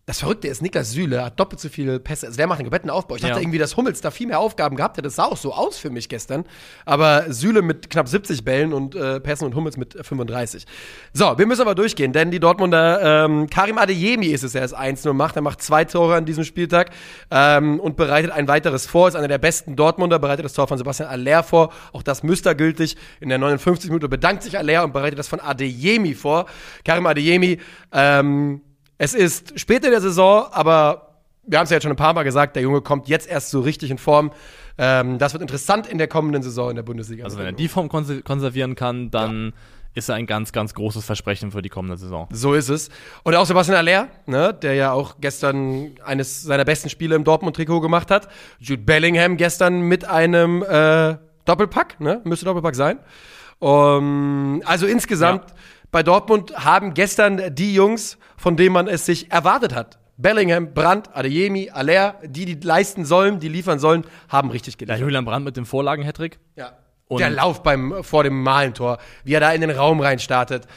[0.10, 2.26] das Verrückte ist, Niklas Süle hat doppelt so viele Pässe.
[2.26, 3.14] Also der macht einen kompletten Aufbau.
[3.14, 3.40] Ich dachte Ja.
[3.42, 5.04] irgendwie, dass Hummels da viel mehr Aufgaben gehabt hätte.
[5.04, 6.46] Das sah auch so aus für mich gestern.
[6.84, 10.66] Aber Süle mit knapp 70 Bällen und äh, Pässen und Hummels mit 35.
[11.14, 14.74] So, wir müssen aber durchgehen, denn die Dortmunder, ähm, Karim Adeyemi ist es, der es
[14.74, 15.36] 1-0 macht.
[15.36, 16.90] Er macht zwei Tore an diesem Spieltag
[17.30, 19.10] ähm, und bereitet ein weiteres vor.
[19.10, 21.72] Ist einer der besten Dortmunder, bereitet das Tor von Sebastian Aller vor.
[21.94, 22.98] Auch das müstergültig.
[23.20, 26.48] In der 59 Minute bedankt sich Aller und bereitet das von Adeyemi vor.
[26.84, 27.60] Karim Adeyemi,
[27.94, 28.62] ähm,
[29.00, 31.16] es ist spät in der Saison, aber
[31.48, 33.50] wir haben es ja jetzt schon ein paar Mal gesagt, der Junge kommt jetzt erst
[33.50, 34.32] so richtig in Form.
[34.78, 37.24] Ähm, das wird interessant in der kommenden Saison in der Bundesliga.
[37.24, 39.54] Also wenn er die Form konser- konservieren kann, dann
[39.96, 42.28] ist er ein ganz, ganz großes Versprechen für die kommende Saison.
[42.32, 42.90] So ist es.
[43.24, 47.82] Und auch Sebastian Aller, ne, der ja auch gestern eines seiner besten Spiele im Dortmund-Trikot
[47.82, 48.28] gemacht hat.
[48.60, 52.22] Jude Bellingham gestern mit einem äh, Doppelpack, ne?
[52.24, 53.00] Müsste Doppelpack sein.
[53.58, 55.56] Um, also insgesamt Ja.
[55.92, 59.98] Bei Dortmund haben gestern die Jungs, von denen man es sich erwartet hat.
[60.18, 65.00] Bellingham, Brandt, Adeyemi, Aller, die, die leisten sollen, die liefern sollen, haben richtig Ja, geliefert.
[65.00, 66.40] Julian Brandt mit dem Vorlagen-Hattrick.
[66.56, 66.74] Ja.
[67.08, 70.68] Und- der Lauf beim, vor dem Malentor, wie er da in den Raum reinstartet.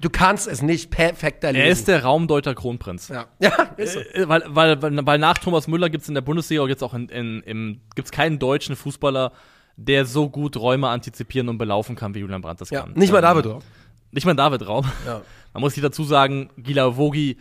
[0.00, 1.64] Du kannst es nicht perfekt erleben.
[1.64, 3.08] Er ist der Raumdeuter Kronprinz.
[3.08, 3.24] ja.
[3.40, 4.00] ja, ist so.
[4.00, 6.92] Äh, Weil, weil, weil, nach Thomas Müller gibt es in der Bundesliga und jetzt auch
[6.94, 9.32] in, in, im, gibt's keinen deutschen Fußballer,
[9.76, 12.92] der so gut Räume antizipieren und belaufen kann, wie Julian Brandt das Ja, kann.
[12.92, 13.62] nicht mal Ähm, David Raum.
[14.14, 14.86] Nicht mal David Raum.
[15.06, 15.22] Ja.
[15.52, 17.36] Man muss sich dazu sagen, Gila Vogi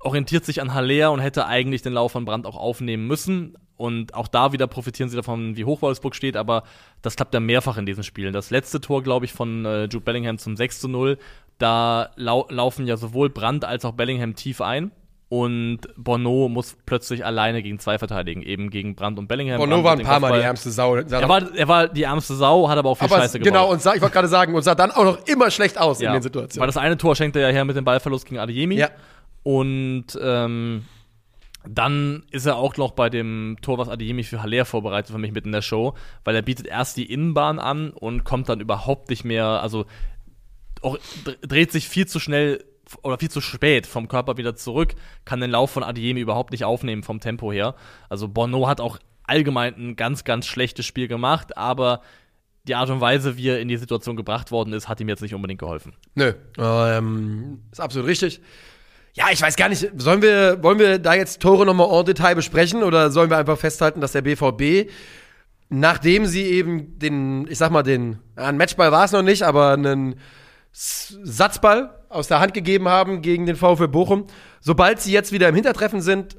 [0.00, 3.56] orientiert sich an Haller und hätte eigentlich den Lauf von Brandt auch aufnehmen müssen.
[3.76, 6.64] Und auch da wieder profitieren sie davon, wie hoch Wolfsburg steht, aber
[7.02, 8.32] das klappt ja mehrfach in diesen Spielen.
[8.32, 11.18] Das letzte Tor, glaube ich, von äh, Jude Bellingham zum 6 zu 0,
[11.58, 14.90] da lau laufen ja sowohl Brandt als auch Bellingham tief ein.
[15.30, 19.58] Und Bono muss plötzlich alleine gegen zwei verteidigen, eben gegen Brandt und Bellingham.
[19.58, 20.94] Bono Brandt war ein paar Mal die ärmste Sau.
[20.96, 23.72] Er war, er war die ärmste Sau, hat aber auch viel aber Scheiße genau, gebaut.
[23.72, 26.04] und sah, ich wollte gerade sagen, und sah dann auch noch immer schlecht aus in
[26.04, 26.66] Ja, den Weil Situationen.
[26.68, 28.76] das eine Tor schenkt er ja her mit dem Ballverlust gegen Adeyemi.
[28.76, 28.90] Ja.
[29.42, 30.84] Und ähm,
[31.66, 35.32] dann ist er auch noch bei dem Tor, was Adeyemi für Haller vorbereitet, für mich
[35.32, 35.94] mit in der Show,
[36.24, 39.86] weil er bietet erst die Innenbahn an und kommt dann überhaupt nicht mehr, also
[40.82, 42.62] auch, dr- dreht sich viel zu schnell
[43.02, 44.94] oder viel zu spät vom Körper wieder zurück,
[45.24, 47.74] kann den Lauf von Adeyemi überhaupt nicht aufnehmen vom Tempo her.
[48.08, 52.02] Also Bono hat auch allgemein ein ganz, ganz schlechtes Spiel gemacht, aber
[52.66, 55.20] die Art und Weise, wie er in die Situation gebracht worden ist, hat ihm jetzt
[55.20, 55.94] nicht unbedingt geholfen.
[56.14, 58.40] Nö, ähm, ist absolut richtig.
[59.12, 62.34] Ja, ich weiß gar nicht, sollen wir, wollen wir da jetzt Tore nochmal en Detail
[62.34, 64.90] besprechen oder sollen wir einfach festhalten, dass der BVB,
[65.68, 69.74] nachdem sie eben den, ich sag mal, den, ein Matchball war es noch nicht, aber
[69.74, 70.16] einen
[70.72, 74.26] Satzball aus der Hand gegeben haben gegen den VfL Bochum,
[74.60, 76.36] sobald sie jetzt wieder im Hintertreffen sind,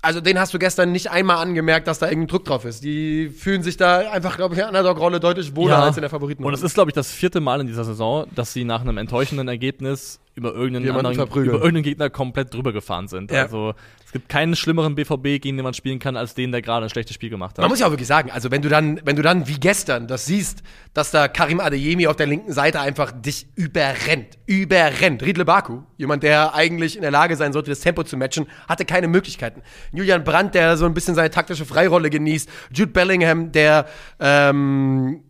[0.00, 2.84] also den hast du gestern nicht einmal angemerkt, dass da irgendein Druck drauf ist.
[2.84, 6.10] Die fühlen sich da einfach, glaube ich, in der Underdog-Rolle deutlich wohler als in der
[6.10, 6.44] Favoriten.
[6.44, 8.98] Und es ist, glaube ich, das vierte Mal in dieser Saison, dass sie nach einem
[8.98, 11.56] enttäuschenden Ergebnis über irgendeinen Jemanden anderen, verprügeln.
[11.56, 13.30] über irgendeinen Gegner komplett drüber gefahren sind.
[13.30, 13.42] Ja.
[13.42, 13.74] Also
[14.06, 16.90] es gibt keinen schlimmeren BVB, gegen den man spielen kann, als den, der gerade ein
[16.90, 17.58] schlechtes Spiel gemacht hat.
[17.58, 20.06] Man muss ja auch wirklich sagen, also wenn du dann, wenn du dann wie gestern
[20.06, 20.62] das siehst,
[20.94, 25.22] dass da Karim Adeyemi auf der linken Seite einfach dich überrennt, überrennt.
[25.22, 28.84] Riedle Baku, jemand, der eigentlich in der Lage sein sollte, das Tempo zu matchen, hatte
[28.84, 29.62] keine Möglichkeiten.
[29.92, 32.48] Julian Brandt, der so ein bisschen seine taktische Freirolle genießt.
[32.72, 33.86] Jude Bellingham, der
[34.20, 35.22] ähm,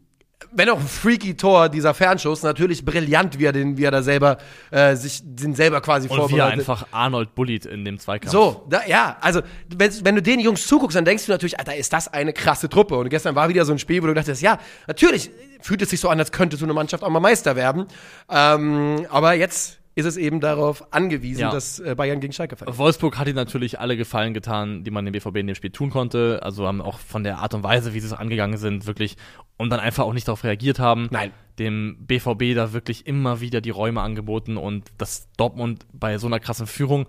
[0.52, 4.02] wenn auch ein freaky Tor, dieser Fernschuss, natürlich brillant, wie er den, wie er da
[4.02, 4.38] selber
[4.70, 6.60] äh, sich den selber quasi und wie er vorbereitet.
[6.60, 8.32] einfach Arnold bullied in dem Zweikampf.
[8.32, 11.76] So, da, ja, also wenn, wenn du den Jungs zuguckst, dann denkst du natürlich, Alter,
[11.76, 12.96] ist das eine krasse Truppe.
[12.96, 15.30] Und gestern war wieder so ein Spiel, wo du dachtest, ja, natürlich
[15.60, 17.86] fühlt es sich so an, als könnte so eine Mannschaft auch mal Meister werden.
[18.30, 21.50] Ähm, aber jetzt ist es eben darauf angewiesen, Ja.
[21.50, 22.78] dass äh, Bayern gegen Schalke verliert.
[22.78, 25.90] Wolfsburg hat ihnen natürlich alle Gefallen getan, die man dem BVB in dem Spiel tun
[25.90, 26.38] konnte.
[26.44, 29.16] Also haben auch von der Art und Weise, wie sie es angegangen sind, wirklich
[29.56, 31.08] und dann einfach auch nicht darauf reagiert haben.
[31.10, 31.32] Nein.
[31.58, 36.38] Dem BVB da wirklich immer wieder die Räume angeboten und das Dortmund bei so einer
[36.38, 37.06] krassen Führung.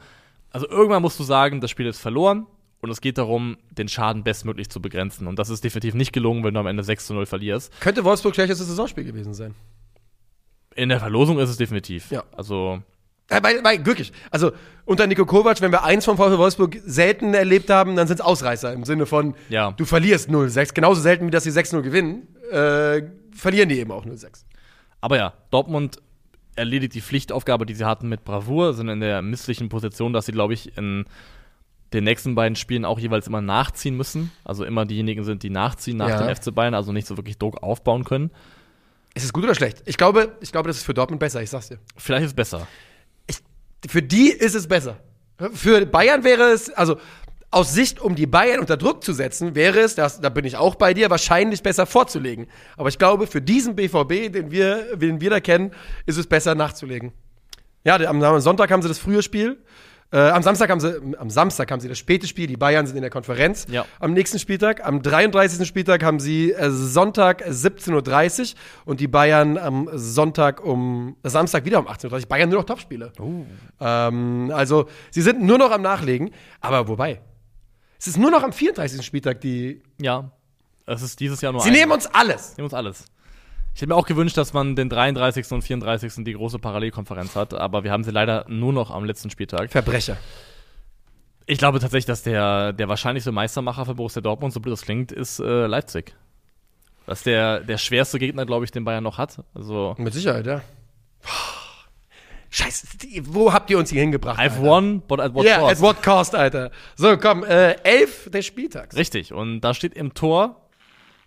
[0.50, 2.48] Also irgendwann musst du sagen, das Spiel ist verloren
[2.82, 5.28] und es geht darum, den Schaden bestmöglich zu begrenzen.
[5.28, 7.72] Und das ist definitiv nicht gelungen, wenn du am Ende 6 zu 0 verlierst.
[7.82, 9.54] Könnte Wolfsburg schlechtestes Saisonspiel gewesen sein.
[10.76, 12.12] In der Verlosung ist es definitiv.
[12.12, 12.24] Ja.
[12.36, 12.82] Also
[13.30, 14.52] Äh, Weil, weil, wirklich, also
[14.86, 18.26] unter Nico Kovac, wenn wir eins vom VfL Wolfsburg selten erlebt haben, dann sind es
[18.26, 19.72] Ausreißer im Sinne von, Ja.
[19.72, 20.74] du verlierst 0-6.
[20.74, 23.04] Genauso selten, wie dass sie 6-0 gewinnen, äh,
[23.36, 24.46] verlieren die eben auch 0-6.
[25.02, 25.98] Aber ja, Dortmund
[26.56, 30.32] erledigt die Pflichtaufgabe, die sie hatten mit Bravour, sind in der misslichen Position, dass sie,
[30.32, 31.06] glaube ich, in
[31.94, 34.32] den nächsten beiden Spielen auch jeweils immer nachziehen müssen.
[34.44, 36.18] Also immer diejenigen sind, die nachziehen nach Ja.
[36.26, 38.32] dem FC Bayern, also nicht so wirklich Druck aufbauen können.
[39.20, 39.84] Ist es gut oder schlecht?
[39.86, 41.78] Ich glaube, ich glaube, das ist für Dortmund besser, ich sag's dir.
[41.98, 42.66] Vielleicht ist es besser.
[43.28, 43.40] Ich,
[43.86, 44.98] für die ist es besser.
[45.54, 46.98] Für Bayern wäre es, also
[47.52, 50.56] aus Sicht, um die Bayern unter Druck zu setzen, wäre es, das, da bin ich
[50.56, 52.48] auch bei dir, wahrscheinlich besser vorzulegen.
[52.78, 55.72] Aber ich glaube, für diesen BVB, den wir, den wir da kennen,
[56.06, 57.12] ist es besser nachzulegen.
[57.84, 59.58] Ja, am, am Sonntag haben sie das frühe Spiel.
[60.12, 62.48] Äh, am Samstag haben sie, am Samstag haben sie das späte Spiel.
[62.48, 63.68] Die Bayern sind in der Konferenz.
[63.70, 63.86] Ja.
[64.00, 65.68] Am nächsten Spieltag, am 33.
[65.68, 71.66] Spieltag haben sie äh, Sonntag 17.30 Uhr und die Bayern am Sonntag um, äh, Samstag
[71.66, 72.28] wieder um 18.30 Uhr.
[72.28, 73.12] Bayern nur noch Topspiele.
[73.80, 76.32] Ähm, also, sie sind nur noch am Nachlegen.
[76.60, 77.22] Aber wobei,
[78.00, 79.06] es ist nur noch am 34.
[79.06, 79.84] Spieltag, die.
[80.02, 80.32] Ja,
[80.88, 82.58] es ist dieses Jahr nur Sie nehmen uns alles.
[82.58, 83.06] nehmen uns alles.
[83.74, 85.52] Ich hätte mir auch gewünscht, dass man den 33.
[85.52, 86.24] und 34.
[86.26, 89.72] die große Parallelkonferenz hat, aber wir haben sie leider nur noch am letzten Spieltag.
[89.72, 90.18] Verbrecher.
[91.46, 95.12] Ich glaube tatsächlich, dass der, der wahrscheinlichste Meistermacher für Borussia Dortmund, so blöd das klingt,
[95.12, 96.14] ist äh, Leipzig.
[97.06, 99.44] Das ist der, der schwerste Gegner, glaube ich, den Bayern noch hat.
[99.56, 100.62] Also, Mit Sicherheit, ja.
[102.52, 104.40] Scheiße, die- wo habt ihr uns hier hingebracht?
[104.40, 104.62] I've Alter?
[104.64, 105.72] won, but at what Ja, cost?
[105.72, 106.72] at what cost, Alter.
[106.96, 108.96] So, komm, äh, elf des Spieltags.
[108.96, 109.34] Richtig.
[109.34, 110.68] Und da steht im Tor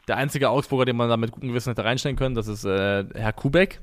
[0.09, 2.35] der einzige Augsburger, den man da mit gutem Gewissen hätte reinstellen können.
[2.35, 3.81] Das ist äh, Herr Kubek.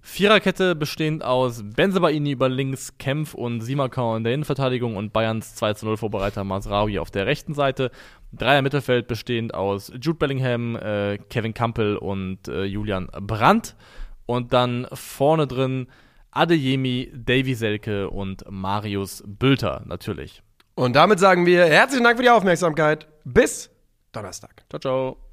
[0.00, 5.74] Viererkette bestehend aus Benzebaini über links, Kempf und Simakau in der Innenverteidigung und Bayerns 2
[5.74, 7.90] zu 0 Vorbereiter Masraoui auf der rechten Seite.
[8.32, 13.76] Dreier Mittelfeld bestehend aus Jude Bellingham, äh, Kevin Campbell und äh, Julian Brandt.
[14.26, 15.88] Und dann vorne drin
[16.30, 20.42] Adeyemi, Davy Selke und Marius Bülter natürlich.
[20.74, 23.08] Und damit sagen wir herzlichen Dank für die Aufmerksamkeit.
[23.24, 23.70] Bis
[24.18, 24.64] Donnerstag.
[24.68, 25.27] Ciao, ciao.